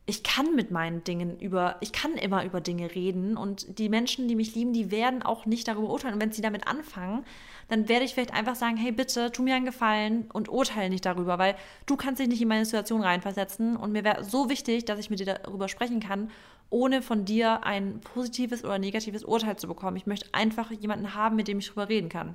ich 0.09 0.23
kann 0.23 0.55
mit 0.55 0.71
meinen 0.71 1.05
Dingen 1.05 1.39
über, 1.39 1.77
ich 1.83 1.93
kann 1.93 2.15
immer 2.15 2.43
über 2.43 2.63
Dinge 2.63 2.95
reden 2.95 3.37
und 3.37 3.79
die 3.79 3.91
Menschen, 3.91 4.27
die 4.27 4.37
mich 4.37 4.55
lieben, 4.55 4.73
die 4.73 4.91
werden 4.91 5.23
auch 5.23 5.45
nicht 5.45 5.69
darüber 5.69 5.91
urteilen. 5.91 6.15
Und 6.15 6.23
wenn 6.23 6.33
sie 6.33 6.41
damit 6.41 6.67
anfangen, 6.67 7.27
dann 7.69 7.91
werde 7.91 8.07
ich 8.07 8.15
vielleicht 8.15 8.33
einfach 8.33 8.55
sagen, 8.55 8.79
hey 8.79 8.91
bitte, 8.91 9.31
tu 9.31 9.43
mir 9.43 9.55
einen 9.55 9.67
Gefallen 9.67 10.31
und 10.33 10.49
urteile 10.49 10.89
nicht 10.89 11.05
darüber, 11.05 11.39
weil 11.39 11.57
du 11.85 11.97
kannst 11.97 12.23
dich 12.23 12.29
nicht 12.29 12.41
in 12.41 12.49
meine 12.49 12.65
Situation 12.65 13.03
reinversetzen 13.03 13.77
und 13.77 13.93
mir 13.93 14.03
wäre 14.03 14.25
so 14.25 14.49
wichtig, 14.49 14.87
dass 14.87 14.99
ich 14.99 15.11
mit 15.11 15.21
dir 15.21 15.27
darüber 15.27 15.69
sprechen 15.69 16.01
kann, 16.01 16.31
ohne 16.71 17.03
von 17.03 17.27
dir 17.27 17.65
ein 17.65 18.01
positives 18.01 18.65
oder 18.65 18.79
negatives 18.79 19.25
Urteil 19.25 19.57
zu 19.57 19.69
bekommen. 19.69 19.99
Ich 19.99 20.07
möchte 20.07 20.33
einfach 20.33 20.71
jemanden 20.71 21.15
haben, 21.15 21.37
mit 21.37 21.49
dem 21.49 21.59
ich 21.59 21.67
darüber 21.67 21.91
reden 21.91 22.09
kann. 22.09 22.35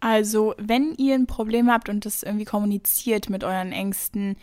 Also, 0.00 0.54
wenn 0.56 0.94
ihr 0.96 1.14
ein 1.14 1.26
Problem 1.26 1.70
habt 1.70 1.90
und 1.90 2.06
das 2.06 2.22
irgendwie 2.22 2.44
kommuniziert 2.46 3.28
mit 3.28 3.44
euren 3.44 3.72
Ängsten, 3.72 4.36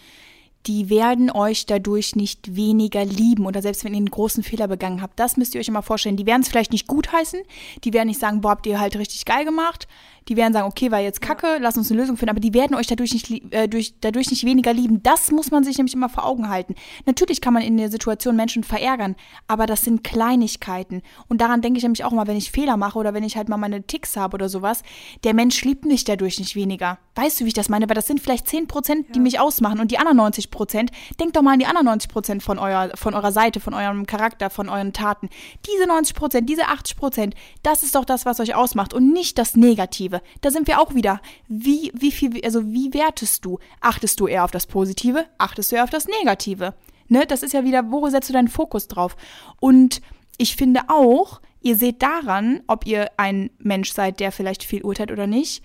die 0.67 0.89
werden 0.89 1.31
euch 1.31 1.65
dadurch 1.65 2.15
nicht 2.15 2.55
weniger 2.55 3.03
lieben 3.05 3.45
oder 3.45 3.61
selbst 3.61 3.83
wenn 3.83 3.93
ihr 3.93 3.97
einen 3.97 4.11
großen 4.11 4.43
Fehler 4.43 4.67
begangen 4.67 5.01
habt, 5.01 5.19
das 5.19 5.37
müsst 5.37 5.55
ihr 5.55 5.61
euch 5.61 5.67
immer 5.67 5.81
vorstellen. 5.81 6.17
Die 6.17 6.25
werden 6.25 6.41
es 6.41 6.49
vielleicht 6.49 6.71
nicht 6.71 6.87
gutheißen, 6.87 7.41
die 7.83 7.93
werden 7.93 8.07
nicht 8.07 8.19
sagen, 8.19 8.41
boah, 8.41 8.51
habt 8.51 8.65
ihr 8.67 8.79
halt 8.79 8.95
richtig 8.95 9.25
geil 9.25 9.45
gemacht, 9.45 9.87
die 10.27 10.37
werden 10.37 10.53
sagen, 10.53 10.67
okay, 10.67 10.91
war 10.91 10.99
jetzt 10.99 11.21
kacke, 11.21 11.47
ja. 11.47 11.57
lass 11.59 11.77
uns 11.77 11.91
eine 11.91 11.99
Lösung 11.99 12.17
finden, 12.17 12.31
aber 12.31 12.39
die 12.39 12.53
werden 12.53 12.75
euch 12.75 12.87
dadurch 12.87 13.13
nicht, 13.13 13.53
äh, 13.53 13.67
durch, 13.67 13.95
dadurch 14.01 14.29
nicht 14.29 14.45
weniger 14.45 14.73
lieben. 14.73 15.01
Das 15.03 15.31
muss 15.31 15.51
man 15.51 15.63
sich 15.63 15.77
nämlich 15.77 15.93
immer 15.93 16.09
vor 16.09 16.25
Augen 16.25 16.49
halten. 16.49 16.75
Natürlich 17.05 17.41
kann 17.41 17.53
man 17.53 17.63
in 17.63 17.77
der 17.77 17.89
Situation 17.89 18.35
Menschen 18.35 18.63
verärgern, 18.63 19.15
aber 19.47 19.65
das 19.65 19.81
sind 19.81 20.03
Kleinigkeiten. 20.03 21.01
Und 21.27 21.41
daran 21.41 21.61
denke 21.61 21.77
ich 21.77 21.83
nämlich 21.83 22.03
auch 22.03 22.11
immer, 22.11 22.27
wenn 22.27 22.37
ich 22.37 22.51
Fehler 22.51 22.77
mache 22.77 22.99
oder 22.99 23.13
wenn 23.13 23.23
ich 23.23 23.37
halt 23.37 23.49
mal 23.49 23.57
meine 23.57 23.83
Ticks 23.83 24.17
habe 24.17 24.35
oder 24.35 24.49
sowas, 24.49 24.83
der 25.23 25.33
Mensch 25.33 25.63
liebt 25.63 25.85
mich 25.85 26.03
dadurch 26.03 26.39
nicht 26.39 26.55
weniger. 26.55 26.99
Weißt 27.15 27.39
du, 27.39 27.45
wie 27.45 27.49
ich 27.49 27.53
das 27.53 27.69
meine? 27.69 27.89
Weil 27.89 27.95
das 27.95 28.07
sind 28.07 28.19
vielleicht 28.19 28.47
10 28.47 28.67
Prozent, 28.67 29.07
die 29.15 29.19
ja. 29.19 29.23
mich 29.23 29.39
ausmachen 29.39 29.79
und 29.79 29.91
die 29.91 29.97
anderen 29.97 30.17
90 30.17 30.51
Prozent. 30.51 30.91
Denkt 31.19 31.35
doch 31.35 31.41
mal 31.41 31.53
an 31.53 31.59
die 31.59 31.65
anderen 31.65 31.85
90 31.85 32.11
Prozent 32.11 32.43
von, 32.43 32.59
euer, 32.59 32.91
von 32.95 33.13
eurer 33.13 33.31
Seite, 33.31 33.59
von 33.59 33.73
eurem 33.73 34.05
Charakter, 34.05 34.49
von 34.49 34.69
euren 34.69 34.93
Taten. 34.93 35.29
Diese 35.67 35.87
90 35.87 36.15
Prozent, 36.15 36.49
diese 36.49 36.67
80 36.67 36.97
Prozent, 36.97 37.35
das 37.63 37.83
ist 37.83 37.95
doch 37.95 38.05
das, 38.05 38.25
was 38.25 38.39
euch 38.39 38.55
ausmacht 38.55 38.93
und 38.93 39.11
nicht 39.11 39.37
das 39.37 39.55
Negative. 39.55 40.10
Positive. 40.11 40.21
Da 40.41 40.51
sind 40.51 40.67
wir 40.67 40.79
auch 40.79 40.93
wieder. 40.93 41.21
Wie, 41.47 41.91
wie 41.93 42.11
viel, 42.11 42.43
also 42.43 42.65
wie 42.65 42.93
wertest 42.93 43.45
du? 43.45 43.59
Achtest 43.79 44.19
du 44.19 44.27
eher 44.27 44.43
auf 44.43 44.51
das 44.51 44.67
Positive? 44.67 45.25
Achtest 45.37 45.71
du 45.71 45.75
eher 45.77 45.83
auf 45.83 45.89
das 45.89 46.07
Negative? 46.07 46.73
Ne? 47.07 47.25
Das 47.25 47.43
ist 47.43 47.53
ja 47.53 47.63
wieder, 47.63 47.91
wo 47.91 48.07
setzt 48.09 48.29
du 48.29 48.33
deinen 48.33 48.47
Fokus 48.47 48.87
drauf? 48.87 49.15
Und 49.59 50.01
ich 50.37 50.55
finde 50.55 50.81
auch, 50.87 51.41
ihr 51.61 51.75
seht 51.75 52.01
daran, 52.01 52.63
ob 52.67 52.85
ihr 52.85 53.11
ein 53.17 53.49
Mensch 53.59 53.93
seid, 53.93 54.19
der 54.19 54.31
vielleicht 54.31 54.63
viel 54.63 54.83
urteilt 54.83 55.11
oder 55.11 55.27
nicht. 55.27 55.63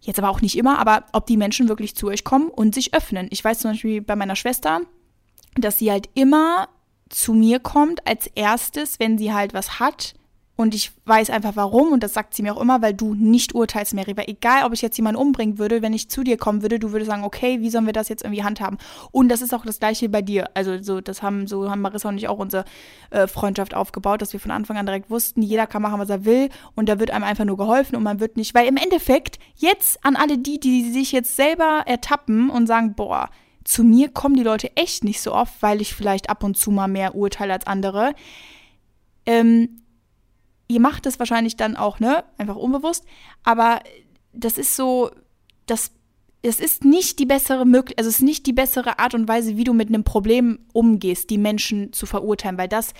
Jetzt 0.00 0.18
aber 0.18 0.30
auch 0.30 0.40
nicht 0.40 0.58
immer, 0.58 0.78
aber 0.78 1.04
ob 1.12 1.26
die 1.26 1.36
Menschen 1.36 1.68
wirklich 1.68 1.94
zu 1.94 2.08
euch 2.08 2.24
kommen 2.24 2.48
und 2.48 2.74
sich 2.74 2.92
öffnen. 2.92 3.28
Ich 3.30 3.44
weiß 3.44 3.60
zum 3.60 3.70
Beispiel 3.70 4.00
bei 4.00 4.16
meiner 4.16 4.34
Schwester, 4.34 4.80
dass 5.54 5.78
sie 5.78 5.92
halt 5.92 6.08
immer 6.14 6.68
zu 7.08 7.34
mir 7.34 7.60
kommt 7.60 8.04
als 8.06 8.26
erstes, 8.26 8.98
wenn 8.98 9.16
sie 9.18 9.32
halt 9.32 9.54
was 9.54 9.78
hat, 9.78 10.14
und 10.54 10.74
ich 10.74 10.92
weiß 11.06 11.30
einfach 11.30 11.56
warum, 11.56 11.92
und 11.92 12.02
das 12.02 12.12
sagt 12.12 12.34
sie 12.34 12.42
mir 12.42 12.54
auch 12.54 12.60
immer, 12.60 12.82
weil 12.82 12.92
du 12.92 13.14
nicht 13.14 13.54
urteilst, 13.54 13.94
Mary. 13.94 14.16
Weil 14.16 14.28
egal, 14.28 14.64
ob 14.64 14.74
ich 14.74 14.82
jetzt 14.82 14.96
jemanden 14.98 15.20
umbringen 15.20 15.58
würde, 15.58 15.80
wenn 15.80 15.94
ich 15.94 16.10
zu 16.10 16.22
dir 16.22 16.36
kommen 16.36 16.60
würde, 16.60 16.78
du 16.78 16.92
würdest 16.92 17.10
sagen, 17.10 17.24
okay, 17.24 17.60
wie 17.60 17.70
sollen 17.70 17.86
wir 17.86 17.94
das 17.94 18.10
jetzt 18.10 18.22
irgendwie 18.22 18.44
handhaben? 18.44 18.78
Und 19.12 19.30
das 19.30 19.40
ist 19.40 19.54
auch 19.54 19.64
das 19.64 19.78
Gleiche 19.78 20.10
bei 20.10 20.20
dir. 20.20 20.50
Also 20.54 20.80
so, 20.82 21.00
das 21.00 21.22
haben, 21.22 21.46
so 21.46 21.70
haben 21.70 21.80
Marissa 21.80 22.10
und 22.10 22.18
ich 22.18 22.28
auch 22.28 22.38
unsere 22.38 22.64
äh, 23.10 23.26
Freundschaft 23.26 23.74
aufgebaut, 23.74 24.20
dass 24.20 24.34
wir 24.34 24.40
von 24.40 24.50
Anfang 24.50 24.76
an 24.76 24.84
direkt 24.84 25.10
wussten, 25.10 25.40
jeder 25.40 25.66
kann 25.66 25.82
machen, 25.82 25.98
was 25.98 26.10
er 26.10 26.26
will, 26.26 26.50
und 26.74 26.88
da 26.88 27.00
wird 27.00 27.10
einem 27.10 27.24
einfach 27.24 27.46
nur 27.46 27.56
geholfen 27.56 27.96
und 27.96 28.02
man 28.02 28.20
wird 28.20 28.36
nicht, 28.36 28.54
weil 28.54 28.68
im 28.68 28.76
Endeffekt, 28.76 29.38
jetzt 29.56 30.04
an 30.04 30.16
alle 30.16 30.36
die, 30.36 30.60
die 30.60 30.90
sich 30.92 31.12
jetzt 31.12 31.34
selber 31.34 31.82
ertappen 31.86 32.50
und 32.50 32.66
sagen, 32.66 32.94
boah, 32.94 33.30
zu 33.64 33.84
mir 33.84 34.10
kommen 34.10 34.36
die 34.36 34.42
Leute 34.42 34.76
echt 34.76 35.02
nicht 35.02 35.20
so 35.20 35.32
oft, 35.32 35.54
weil 35.60 35.80
ich 35.80 35.94
vielleicht 35.94 36.28
ab 36.28 36.44
und 36.44 36.56
zu 36.56 36.70
mal 36.70 36.88
mehr 36.88 37.14
urteile 37.14 37.52
als 37.52 37.66
andere. 37.66 38.14
Ähm, 39.24 39.81
ihr 40.72 40.80
macht 40.80 41.06
es 41.06 41.18
wahrscheinlich 41.18 41.56
dann 41.56 41.76
auch, 41.76 42.00
ne, 42.00 42.24
einfach 42.38 42.56
unbewusst, 42.56 43.04
aber 43.44 43.80
das 44.32 44.58
ist 44.58 44.76
so, 44.76 45.10
das 45.66 45.92
es 46.44 46.58
ist 46.58 46.84
nicht 46.84 47.20
die 47.20 47.26
bessere 47.26 47.64
Möglichkeit, 47.64 47.98
also 47.98 48.08
es 48.08 48.16
ist 48.16 48.22
nicht 48.22 48.46
die 48.46 48.52
bessere 48.52 48.98
Art 48.98 49.14
und 49.14 49.28
Weise, 49.28 49.56
wie 49.56 49.64
du 49.64 49.72
mit 49.72 49.88
einem 49.88 50.02
Problem 50.02 50.58
umgehst, 50.72 51.30
die 51.30 51.38
Menschen 51.38 51.92
zu 51.92 52.04
verurteilen, 52.04 52.58
weil 52.58 52.66
das 52.66 52.94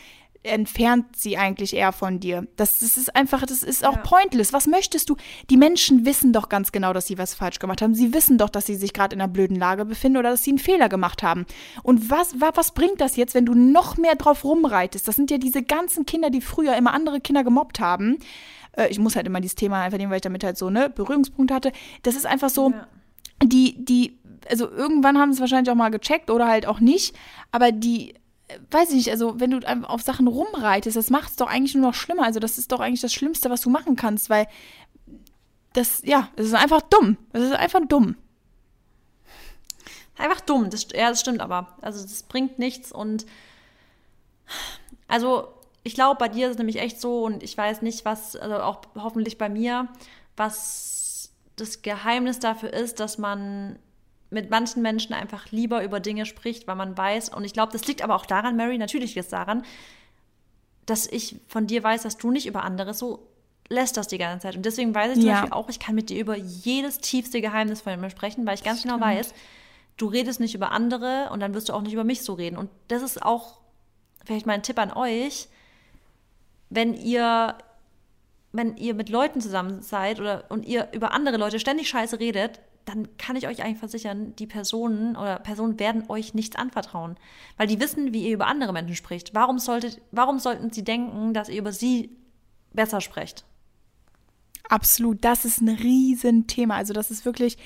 entfernt 0.44 1.16
sie 1.16 1.38
eigentlich 1.38 1.74
eher 1.74 1.92
von 1.92 2.18
dir. 2.18 2.46
Das, 2.56 2.80
das 2.80 2.96
ist 2.96 3.14
einfach, 3.14 3.46
das 3.46 3.62
ist 3.62 3.86
auch 3.86 3.96
ja. 3.96 4.02
pointless. 4.02 4.52
Was 4.52 4.66
möchtest 4.66 5.08
du? 5.08 5.16
Die 5.50 5.56
Menschen 5.56 6.04
wissen 6.04 6.32
doch 6.32 6.48
ganz 6.48 6.72
genau, 6.72 6.92
dass 6.92 7.06
sie 7.06 7.16
was 7.16 7.34
falsch 7.34 7.60
gemacht 7.60 7.80
haben. 7.80 7.94
Sie 7.94 8.12
wissen 8.12 8.38
doch, 8.38 8.50
dass 8.50 8.66
sie 8.66 8.74
sich 8.74 8.92
gerade 8.92 9.14
in 9.14 9.20
einer 9.20 9.32
blöden 9.32 9.56
Lage 9.56 9.84
befinden 9.84 10.18
oder 10.18 10.30
dass 10.30 10.42
sie 10.42 10.50
einen 10.50 10.58
Fehler 10.58 10.88
gemacht 10.88 11.22
haben. 11.22 11.46
Und 11.84 12.10
was, 12.10 12.40
was, 12.40 12.56
was 12.56 12.70
bringt 12.72 13.00
das 13.00 13.16
jetzt, 13.16 13.34
wenn 13.34 13.46
du 13.46 13.54
noch 13.54 13.96
mehr 13.96 14.16
drauf 14.16 14.44
rumreitest? 14.44 15.06
Das 15.06 15.14
sind 15.14 15.30
ja 15.30 15.38
diese 15.38 15.62
ganzen 15.62 16.06
Kinder, 16.06 16.30
die 16.30 16.40
früher 16.40 16.76
immer 16.76 16.92
andere 16.92 17.20
Kinder 17.20 17.44
gemobbt 17.44 17.78
haben. 17.78 18.18
Äh, 18.76 18.88
ich 18.88 18.98
muss 18.98 19.14
halt 19.14 19.26
immer 19.26 19.40
dieses 19.40 19.54
Thema 19.54 19.82
einfach 19.82 19.98
nehmen, 19.98 20.10
weil 20.10 20.16
ich 20.16 20.22
damit 20.22 20.42
halt 20.42 20.58
so 20.58 20.70
ne 20.70 20.90
Berührungspunkte 20.90 21.54
hatte. 21.54 21.72
Das 22.02 22.16
ist 22.16 22.26
einfach 22.26 22.50
so, 22.50 22.70
ja. 22.70 22.86
die, 23.44 23.84
die, 23.84 24.18
also 24.50 24.68
irgendwann 24.68 25.18
haben 25.18 25.32
sie 25.32 25.36
es 25.36 25.40
wahrscheinlich 25.40 25.70
auch 25.70 25.76
mal 25.76 25.90
gecheckt 25.90 26.30
oder 26.30 26.48
halt 26.48 26.66
auch 26.66 26.80
nicht, 26.80 27.14
aber 27.52 27.70
die 27.70 28.14
weiß 28.70 28.90
ich 28.90 28.96
nicht, 28.96 29.10
also 29.10 29.40
wenn 29.40 29.50
du 29.50 29.58
auf 29.88 30.02
Sachen 30.02 30.26
rumreitest, 30.26 30.96
das 30.96 31.10
macht 31.10 31.30
es 31.30 31.36
doch 31.36 31.48
eigentlich 31.48 31.74
nur 31.74 31.88
noch 31.88 31.94
schlimmer. 31.94 32.24
Also 32.24 32.40
das 32.40 32.58
ist 32.58 32.72
doch 32.72 32.80
eigentlich 32.80 33.00
das 33.00 33.12
Schlimmste, 33.12 33.50
was 33.50 33.60
du 33.60 33.70
machen 33.70 33.96
kannst, 33.96 34.30
weil 34.30 34.46
das, 35.72 36.02
ja, 36.04 36.28
es 36.36 36.46
ist 36.46 36.54
einfach 36.54 36.82
dumm. 36.82 37.16
Es 37.32 37.42
ist 37.42 37.52
einfach 37.52 37.80
dumm. 37.88 38.16
Einfach 40.16 40.40
dumm, 40.40 40.70
das, 40.70 40.86
ja, 40.92 41.08
das 41.08 41.20
stimmt 41.20 41.40
aber. 41.40 41.76
Also 41.80 42.02
das 42.02 42.22
bringt 42.22 42.58
nichts 42.58 42.92
und 42.92 43.26
also 45.08 45.48
ich 45.82 45.94
glaube, 45.94 46.18
bei 46.18 46.28
dir 46.28 46.46
ist 46.46 46.52
es 46.52 46.58
nämlich 46.58 46.78
echt 46.78 47.00
so 47.00 47.24
und 47.24 47.42
ich 47.42 47.56
weiß 47.56 47.82
nicht, 47.82 48.04
was, 48.04 48.36
also 48.36 48.56
auch 48.56 48.82
hoffentlich 48.94 49.38
bei 49.38 49.48
mir, 49.48 49.88
was 50.36 51.32
das 51.56 51.82
Geheimnis 51.82 52.38
dafür 52.38 52.72
ist, 52.72 53.00
dass 53.00 53.18
man 53.18 53.78
mit 54.32 54.50
manchen 54.50 54.82
Menschen 54.82 55.12
einfach 55.14 55.50
lieber 55.50 55.84
über 55.84 56.00
Dinge 56.00 56.26
spricht, 56.26 56.66
weil 56.66 56.76
man 56.76 56.96
weiß, 56.96 57.28
und 57.28 57.44
ich 57.44 57.52
glaube, 57.52 57.72
das 57.72 57.86
liegt 57.86 58.02
aber 58.02 58.16
auch 58.16 58.26
daran, 58.26 58.56
Mary, 58.56 58.78
natürlich 58.78 59.14
liegt 59.14 59.26
es 59.26 59.30
daran, 59.30 59.62
dass 60.86 61.06
ich 61.06 61.36
von 61.46 61.66
dir 61.66 61.82
weiß, 61.82 62.02
dass 62.02 62.16
du 62.16 62.30
nicht 62.30 62.46
über 62.46 62.64
andere 62.64 62.94
so 62.94 63.28
lässt 63.68 63.96
das 63.96 64.08
die 64.08 64.18
ganze 64.18 64.44
Zeit. 64.44 64.56
Und 64.56 64.66
deswegen 64.66 64.94
weiß 64.94 65.12
ich 65.12 65.20
zum 65.20 65.28
ja. 65.28 65.40
Beispiel 65.40 65.52
auch, 65.52 65.68
ich 65.68 65.78
kann 65.78 65.94
mit 65.94 66.10
dir 66.10 66.20
über 66.20 66.36
jedes 66.36 66.98
tiefste 66.98 67.40
Geheimnis 67.40 67.80
von 67.80 67.98
mir 68.00 68.10
sprechen, 68.10 68.44
weil 68.46 68.54
ich 68.54 68.64
ganz 68.64 68.82
genau 68.82 69.00
weiß, 69.00 69.32
du 69.96 70.06
redest 70.06 70.40
nicht 70.40 70.54
über 70.54 70.72
andere 70.72 71.30
und 71.32 71.40
dann 71.40 71.54
wirst 71.54 71.68
du 71.68 71.72
auch 71.72 71.82
nicht 71.82 71.92
über 71.92 72.04
mich 72.04 72.22
so 72.22 72.34
reden. 72.34 72.56
Und 72.56 72.70
das 72.88 73.02
ist 73.02 73.22
auch 73.22 73.60
vielleicht 74.24 74.46
mein 74.46 74.62
Tipp 74.62 74.78
an 74.78 74.92
euch, 74.92 75.48
wenn 76.70 76.94
ihr 76.94 77.56
wenn 78.54 78.76
ihr 78.76 78.92
mit 78.92 79.08
Leuten 79.08 79.40
zusammen 79.40 79.80
seid 79.80 80.20
oder 80.20 80.44
und 80.50 80.66
ihr 80.66 80.88
über 80.92 81.12
andere 81.12 81.38
Leute 81.38 81.58
ständig 81.58 81.88
scheiße 81.88 82.20
redet, 82.20 82.60
dann 82.84 83.16
kann 83.16 83.36
ich 83.36 83.46
euch 83.46 83.62
eigentlich 83.62 83.78
versichern, 83.78 84.34
die 84.36 84.46
Personen 84.46 85.16
oder 85.16 85.38
Personen 85.38 85.78
werden 85.78 86.04
euch 86.08 86.34
nichts 86.34 86.56
anvertrauen, 86.56 87.16
weil 87.56 87.66
die 87.66 87.80
wissen, 87.80 88.12
wie 88.12 88.26
ihr 88.26 88.34
über 88.34 88.46
andere 88.46 88.72
Menschen 88.72 88.96
spricht. 88.96 89.34
Warum 89.34 89.58
solltet, 89.58 90.00
warum 90.10 90.38
sollten 90.38 90.70
sie 90.70 90.84
denken, 90.84 91.34
dass 91.34 91.48
ihr 91.48 91.60
über 91.60 91.72
sie 91.72 92.10
besser 92.72 93.00
sprecht? 93.00 93.44
Absolut, 94.68 95.24
das 95.24 95.44
ist 95.44 95.60
ein 95.60 95.68
Riesenthema. 95.68 96.76
Also 96.76 96.92
das 96.92 97.10
ist 97.10 97.24
wirklich, 97.24 97.58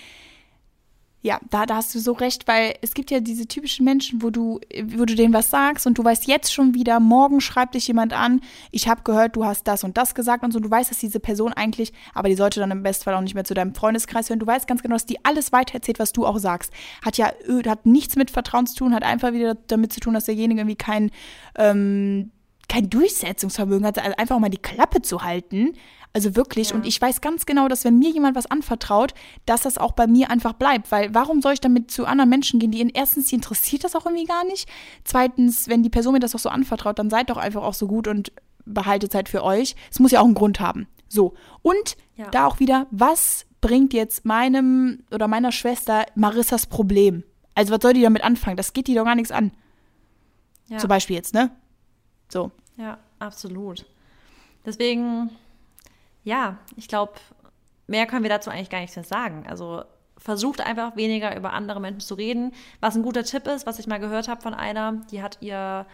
ja, 1.26 1.40
da, 1.50 1.66
da 1.66 1.76
hast 1.76 1.92
du 1.92 1.98
so 1.98 2.12
recht, 2.12 2.46
weil 2.46 2.76
es 2.82 2.94
gibt 2.94 3.10
ja 3.10 3.18
diese 3.18 3.48
typischen 3.48 3.84
Menschen, 3.84 4.22
wo 4.22 4.30
du, 4.30 4.60
wo 4.94 5.04
du 5.04 5.16
denen 5.16 5.34
was 5.34 5.50
sagst 5.50 5.84
und 5.84 5.98
du 5.98 6.04
weißt 6.04 6.28
jetzt 6.28 6.54
schon 6.54 6.72
wieder, 6.72 7.00
morgen 7.00 7.40
schreibt 7.40 7.74
dich 7.74 7.88
jemand 7.88 8.12
an, 8.12 8.42
ich 8.70 8.86
habe 8.86 9.02
gehört, 9.02 9.34
du 9.34 9.44
hast 9.44 9.64
das 9.64 9.82
und 9.82 9.96
das 9.96 10.14
gesagt 10.14 10.44
und 10.44 10.52
so. 10.52 10.60
Du 10.60 10.70
weißt, 10.70 10.88
dass 10.88 10.98
diese 10.98 11.18
Person 11.18 11.52
eigentlich, 11.52 11.92
aber 12.14 12.28
die 12.28 12.36
sollte 12.36 12.60
dann 12.60 12.70
im 12.70 12.84
Bestfall 12.84 13.12
auch 13.14 13.20
nicht 13.20 13.34
mehr 13.34 13.42
zu 13.42 13.54
deinem 13.54 13.74
Freundeskreis 13.74 14.30
hören. 14.30 14.38
Du 14.38 14.46
weißt 14.46 14.68
ganz 14.68 14.82
genau, 14.82 14.94
dass 14.94 15.04
die 15.04 15.24
alles 15.24 15.50
weitererzählt, 15.50 15.98
was 15.98 16.12
du 16.12 16.24
auch 16.24 16.38
sagst. 16.38 16.72
Hat 17.04 17.18
ja, 17.18 17.32
hat 17.66 17.86
nichts 17.86 18.14
mit 18.14 18.30
Vertrauen 18.30 18.68
zu 18.68 18.76
tun, 18.76 18.94
hat 18.94 19.02
einfach 19.02 19.32
wieder 19.32 19.56
damit 19.66 19.92
zu 19.92 19.98
tun, 19.98 20.14
dass 20.14 20.26
derjenige 20.26 20.60
irgendwie 20.60 20.76
kein, 20.76 21.10
ähm, 21.56 22.30
kein 22.68 22.88
Durchsetzungsvermögen 22.88 23.84
hat, 23.84 23.98
also 23.98 24.16
einfach 24.16 24.38
mal 24.38 24.48
die 24.48 24.58
Klappe 24.58 25.02
zu 25.02 25.24
halten. 25.24 25.72
Also 26.16 26.34
wirklich. 26.34 26.70
Ja. 26.70 26.76
Und 26.76 26.86
ich 26.86 26.98
weiß 26.98 27.20
ganz 27.20 27.44
genau, 27.44 27.68
dass 27.68 27.84
wenn 27.84 27.98
mir 27.98 28.08
jemand 28.08 28.36
was 28.36 28.46
anvertraut, 28.46 29.12
dass 29.44 29.60
das 29.60 29.76
auch 29.76 29.92
bei 29.92 30.06
mir 30.06 30.30
einfach 30.30 30.54
bleibt. 30.54 30.90
Weil 30.90 31.14
warum 31.14 31.42
soll 31.42 31.52
ich 31.52 31.60
damit 31.60 31.90
zu 31.90 32.06
anderen 32.06 32.30
Menschen 32.30 32.58
gehen, 32.58 32.70
die 32.70 32.80
in, 32.80 32.88
erstens, 32.88 33.26
die 33.26 33.34
interessiert 33.34 33.84
das 33.84 33.94
auch 33.94 34.06
irgendwie 34.06 34.24
gar 34.24 34.42
nicht. 34.46 34.66
Zweitens, 35.04 35.68
wenn 35.68 35.82
die 35.82 35.90
Person 35.90 36.14
mir 36.14 36.18
das 36.18 36.34
auch 36.34 36.38
so 36.38 36.48
anvertraut, 36.48 36.98
dann 36.98 37.10
seid 37.10 37.28
doch 37.28 37.36
einfach 37.36 37.62
auch 37.62 37.74
so 37.74 37.86
gut 37.86 38.08
und 38.08 38.32
behaltet 38.64 39.12
Zeit 39.12 39.28
für 39.28 39.44
euch. 39.44 39.76
Es 39.90 40.00
muss 40.00 40.10
ja 40.10 40.20
auch 40.20 40.24
einen 40.24 40.32
Grund 40.32 40.58
haben. 40.58 40.86
So. 41.06 41.34
Und 41.60 41.98
ja. 42.16 42.30
da 42.30 42.46
auch 42.46 42.60
wieder, 42.60 42.86
was 42.90 43.44
bringt 43.60 43.92
jetzt 43.92 44.24
meinem 44.24 45.00
oder 45.10 45.28
meiner 45.28 45.52
Schwester 45.52 46.06
Marissas 46.14 46.64
Problem? 46.64 47.24
Also 47.54 47.74
was 47.74 47.82
soll 47.82 47.92
die 47.92 48.00
damit 48.00 48.24
anfangen? 48.24 48.56
Das 48.56 48.72
geht 48.72 48.86
die 48.86 48.94
doch 48.94 49.04
gar 49.04 49.16
nichts 49.16 49.32
an. 49.32 49.52
Ja. 50.68 50.78
Zum 50.78 50.88
Beispiel 50.88 51.16
jetzt, 51.16 51.34
ne? 51.34 51.50
So. 52.30 52.52
Ja, 52.78 52.96
absolut. 53.18 53.84
Deswegen 54.64 55.28
ja, 56.26 56.58
ich 56.74 56.88
glaube, 56.88 57.12
mehr 57.86 58.06
können 58.06 58.24
wir 58.24 58.30
dazu 58.30 58.50
eigentlich 58.50 58.68
gar 58.68 58.80
nichts 58.80 58.96
mehr 58.96 59.04
sagen. 59.04 59.46
Also 59.48 59.84
versucht 60.18 60.60
einfach 60.60 60.96
weniger 60.96 61.36
über 61.36 61.52
andere 61.52 61.80
Menschen 61.80 62.00
zu 62.00 62.14
reden. 62.14 62.52
Was 62.80 62.96
ein 62.96 63.04
guter 63.04 63.22
Tipp 63.22 63.46
ist, 63.46 63.64
was 63.64 63.78
ich 63.78 63.86
mal 63.86 64.00
gehört 64.00 64.26
habe 64.26 64.42
von 64.42 64.52
einer, 64.52 65.04
die 65.12 65.22
hat 65.22 65.38
ihr, 65.40 65.86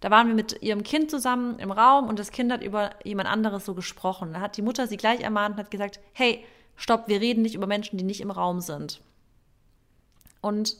da 0.00 0.10
waren 0.10 0.28
wir 0.28 0.34
mit 0.34 0.62
ihrem 0.62 0.82
Kind 0.82 1.10
zusammen 1.10 1.58
im 1.58 1.70
Raum 1.70 2.06
und 2.06 2.18
das 2.18 2.32
Kind 2.32 2.52
hat 2.52 2.62
über 2.62 2.90
jemand 3.02 3.30
anderes 3.30 3.64
so 3.64 3.74
gesprochen. 3.74 4.34
Da 4.34 4.40
hat 4.40 4.58
die 4.58 4.62
Mutter 4.62 4.86
sie 4.86 4.98
gleich 4.98 5.20
ermahnt 5.20 5.54
und 5.54 5.64
hat 5.64 5.70
gesagt, 5.70 6.00
hey, 6.12 6.44
stopp, 6.76 7.08
wir 7.08 7.22
reden 7.22 7.40
nicht 7.40 7.54
über 7.54 7.66
Menschen, 7.66 7.96
die 7.96 8.04
nicht 8.04 8.20
im 8.20 8.30
Raum 8.30 8.60
sind. 8.60 9.00
Und 10.42 10.76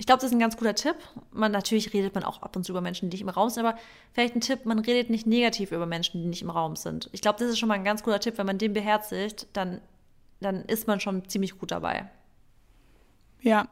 ich 0.00 0.06
glaube, 0.06 0.22
das 0.22 0.30
ist 0.30 0.32
ein 0.32 0.40
ganz 0.40 0.56
guter 0.56 0.74
Tipp. 0.74 0.96
Man, 1.30 1.52
natürlich 1.52 1.92
redet 1.92 2.14
man 2.14 2.24
auch 2.24 2.40
ab 2.40 2.56
und 2.56 2.64
zu 2.64 2.72
über 2.72 2.80
Menschen, 2.80 3.10
die 3.10 3.16
nicht 3.16 3.20
im 3.20 3.28
Raum 3.28 3.50
sind, 3.50 3.66
aber 3.66 3.78
vielleicht 4.14 4.34
ein 4.34 4.40
Tipp, 4.40 4.64
man 4.64 4.78
redet 4.78 5.10
nicht 5.10 5.26
negativ 5.26 5.72
über 5.72 5.84
Menschen, 5.84 6.22
die 6.22 6.26
nicht 6.26 6.40
im 6.40 6.48
Raum 6.48 6.74
sind. 6.74 7.10
Ich 7.12 7.20
glaube, 7.20 7.38
das 7.38 7.50
ist 7.50 7.58
schon 7.58 7.68
mal 7.68 7.74
ein 7.74 7.84
ganz 7.84 8.02
guter 8.02 8.18
Tipp. 8.18 8.38
Wenn 8.38 8.46
man 8.46 8.56
den 8.56 8.72
beherzigt, 8.72 9.48
dann, 9.52 9.82
dann 10.40 10.64
ist 10.64 10.86
man 10.86 11.00
schon 11.00 11.28
ziemlich 11.28 11.58
gut 11.58 11.70
dabei. 11.70 12.08
Ja, 13.42 13.68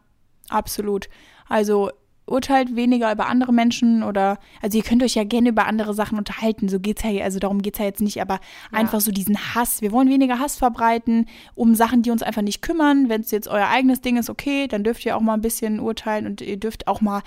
absolut. 0.51 1.09
Also 1.49 1.93
urteilt 2.29 2.77
weniger 2.77 3.11
über 3.13 3.27
andere 3.27 3.53
Menschen 3.53 4.03
oder, 4.03 4.39
also 4.63 4.79
ihr 4.79 4.85
könnt 4.85 5.03
euch 5.03 5.15
ja 5.15 5.25
gerne 5.25 5.49
über 5.51 5.67
andere 5.67 5.95
Sachen 5.95 6.19
unterhalten, 6.19 6.69
so 6.69 6.79
geht's 6.81 7.03
ja, 7.03 7.23
also 7.25 7.39
darum 7.39 7.63
geht's 7.63 7.79
ja 7.79 7.85
jetzt 7.85 8.01
nicht, 8.01 8.21
aber 8.21 8.35
ja. 8.35 8.79
einfach 8.79 9.01
so 9.01 9.11
diesen 9.11 9.55
Hass. 9.55 9.83
Wir 9.83 9.93
wollen 9.93 10.09
weniger 10.09 10.39
Hass 10.39 10.57
verbreiten 10.57 11.27
um 11.55 11.75
Sachen, 11.75 12.03
die 12.03 12.11
uns 12.11 12.23
einfach 12.23 12.43
nicht 12.43 12.63
kümmern. 12.63 13.09
Wenn 13.09 13.23
es 13.23 13.31
jetzt 13.31 13.49
euer 13.49 13.69
eigenes 13.69 14.01
Ding 14.01 14.17
ist, 14.17 14.31
okay, 14.31 14.69
dann 14.69 14.85
dürft 14.85 15.05
ihr 15.07 15.17
auch 15.17 15.21
mal 15.21 15.35
ein 15.35 15.41
bisschen 15.41 15.81
urteilen 15.81 16.27
und 16.27 16.41
ihr 16.41 16.59
dürft 16.59 16.87
auch 16.87 17.01
mal 17.01 17.23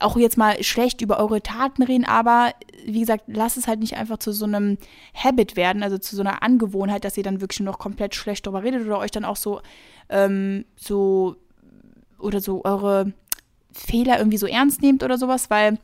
auch 0.00 0.16
jetzt 0.16 0.38
mal 0.38 0.62
schlecht 0.62 1.00
über 1.00 1.18
eure 1.18 1.42
Taten 1.42 1.82
reden, 1.82 2.04
aber 2.04 2.52
wie 2.84 3.00
gesagt, 3.00 3.24
lasst 3.26 3.56
es 3.56 3.66
halt 3.66 3.80
nicht 3.80 3.96
einfach 3.96 4.18
zu 4.18 4.32
so 4.32 4.44
einem 4.44 4.78
Habit 5.12 5.56
werden, 5.56 5.82
also 5.82 5.98
zu 5.98 6.14
so 6.14 6.22
einer 6.22 6.42
Angewohnheit, 6.42 7.04
dass 7.04 7.16
ihr 7.16 7.24
dann 7.24 7.40
wirklich 7.40 7.60
noch 7.60 7.78
komplett 7.78 8.14
schlecht 8.14 8.46
darüber 8.46 8.62
redet 8.62 8.86
oder 8.86 8.98
euch 8.98 9.10
dann 9.10 9.24
auch 9.24 9.36
so, 9.36 9.60
ähm, 10.08 10.64
so 10.76 11.36
oder 12.18 12.40
so 12.40 12.64
eure 12.64 13.12
Fehler 13.72 14.18
irgendwie 14.18 14.38
so 14.38 14.46
ernst 14.46 14.82
nehmt 14.82 15.02
oder 15.02 15.18
sowas, 15.18 15.50
weil 15.50 15.78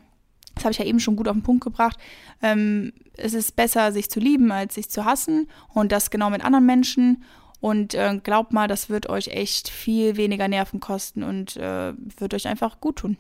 das 0.54 0.64
habe 0.64 0.72
ich 0.72 0.78
ja 0.78 0.84
eben 0.84 1.00
schon 1.00 1.16
gut 1.16 1.28
auf 1.28 1.34
den 1.34 1.42
Punkt 1.42 1.64
gebracht. 1.64 1.98
Ähm, 2.42 2.92
es 3.16 3.34
ist 3.34 3.56
besser, 3.56 3.92
sich 3.92 4.10
zu 4.10 4.20
lieben, 4.20 4.52
als 4.52 4.74
sich 4.74 4.88
zu 4.88 5.04
hassen 5.04 5.48
und 5.72 5.92
das 5.92 6.10
genau 6.10 6.30
mit 6.30 6.44
anderen 6.44 6.66
Menschen. 6.66 7.24
Und 7.60 7.94
äh, 7.94 8.20
glaubt 8.22 8.52
mal, 8.52 8.68
das 8.68 8.90
wird 8.90 9.08
euch 9.08 9.28
echt 9.28 9.68
viel 9.68 10.16
weniger 10.16 10.48
Nerven 10.48 10.80
kosten 10.80 11.22
und 11.22 11.56
äh, 11.56 11.94
wird 12.18 12.34
euch 12.34 12.46
einfach 12.46 12.80
gut 12.80 12.96
tun. 12.96 13.16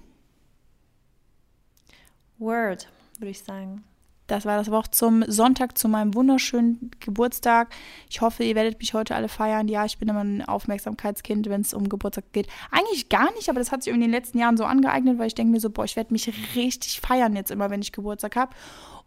Word, 2.38 2.88
würde 3.18 3.30
ich 3.30 3.42
sagen. 3.42 3.84
Das 4.26 4.46
war 4.46 4.56
das 4.56 4.70
Wort 4.70 4.94
zum 4.94 5.22
Sonntag, 5.28 5.76
zu 5.76 5.86
meinem 5.86 6.14
wunderschönen 6.14 6.90
Geburtstag. 7.00 7.74
Ich 8.08 8.22
hoffe, 8.22 8.42
ihr 8.42 8.54
werdet 8.54 8.78
mich 8.78 8.94
heute 8.94 9.14
alle 9.14 9.28
feiern. 9.28 9.68
Ja, 9.68 9.84
ich 9.84 9.98
bin 9.98 10.08
immer 10.08 10.24
ein 10.24 10.42
Aufmerksamkeitskind, 10.42 11.50
wenn 11.50 11.60
es 11.60 11.74
um 11.74 11.90
Geburtstag 11.90 12.32
geht. 12.32 12.48
Eigentlich 12.70 13.10
gar 13.10 13.30
nicht, 13.34 13.50
aber 13.50 13.58
das 13.58 13.70
hat 13.70 13.82
sich 13.82 13.92
in 13.92 14.00
den 14.00 14.10
letzten 14.10 14.38
Jahren 14.38 14.56
so 14.56 14.64
angeeignet, 14.64 15.18
weil 15.18 15.26
ich 15.26 15.34
denke 15.34 15.52
mir 15.52 15.60
so, 15.60 15.68
boah, 15.68 15.84
ich 15.84 15.96
werde 15.96 16.12
mich 16.12 16.32
richtig 16.56 17.02
feiern 17.02 17.36
jetzt 17.36 17.50
immer, 17.50 17.68
wenn 17.68 17.82
ich 17.82 17.92
Geburtstag 17.92 18.36
habe. 18.36 18.54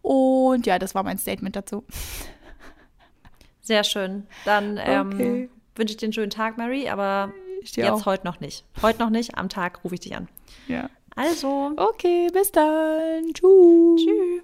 Und 0.02 0.66
ja, 0.66 0.78
das 0.78 0.94
war 0.94 1.02
mein 1.02 1.18
Statement 1.18 1.56
dazu. 1.56 1.84
Sehr 3.60 3.82
schön. 3.82 4.26
Dann 4.44 4.78
ähm, 4.80 5.12
okay. 5.12 5.50
wünsche 5.74 5.92
ich 5.92 5.96
dir 5.96 6.06
einen 6.06 6.12
schönen 6.12 6.30
Tag, 6.30 6.58
Mary, 6.58 6.88
aber 6.88 7.32
jetzt 7.62 7.90
auch. 7.90 8.06
heute 8.06 8.24
noch 8.24 8.38
nicht. 8.38 8.64
Heute 8.82 9.00
noch 9.00 9.10
nicht. 9.10 9.36
Am 9.36 9.48
Tag 9.48 9.82
rufe 9.82 9.94
ich 9.94 10.00
dich 10.00 10.16
an. 10.16 10.28
Ja. 10.68 10.88
Also. 11.16 11.72
Okay, 11.76 12.28
bis 12.32 12.52
dann. 12.52 13.34
Tschüss. 13.34 14.00
Tschüss. 14.00 14.42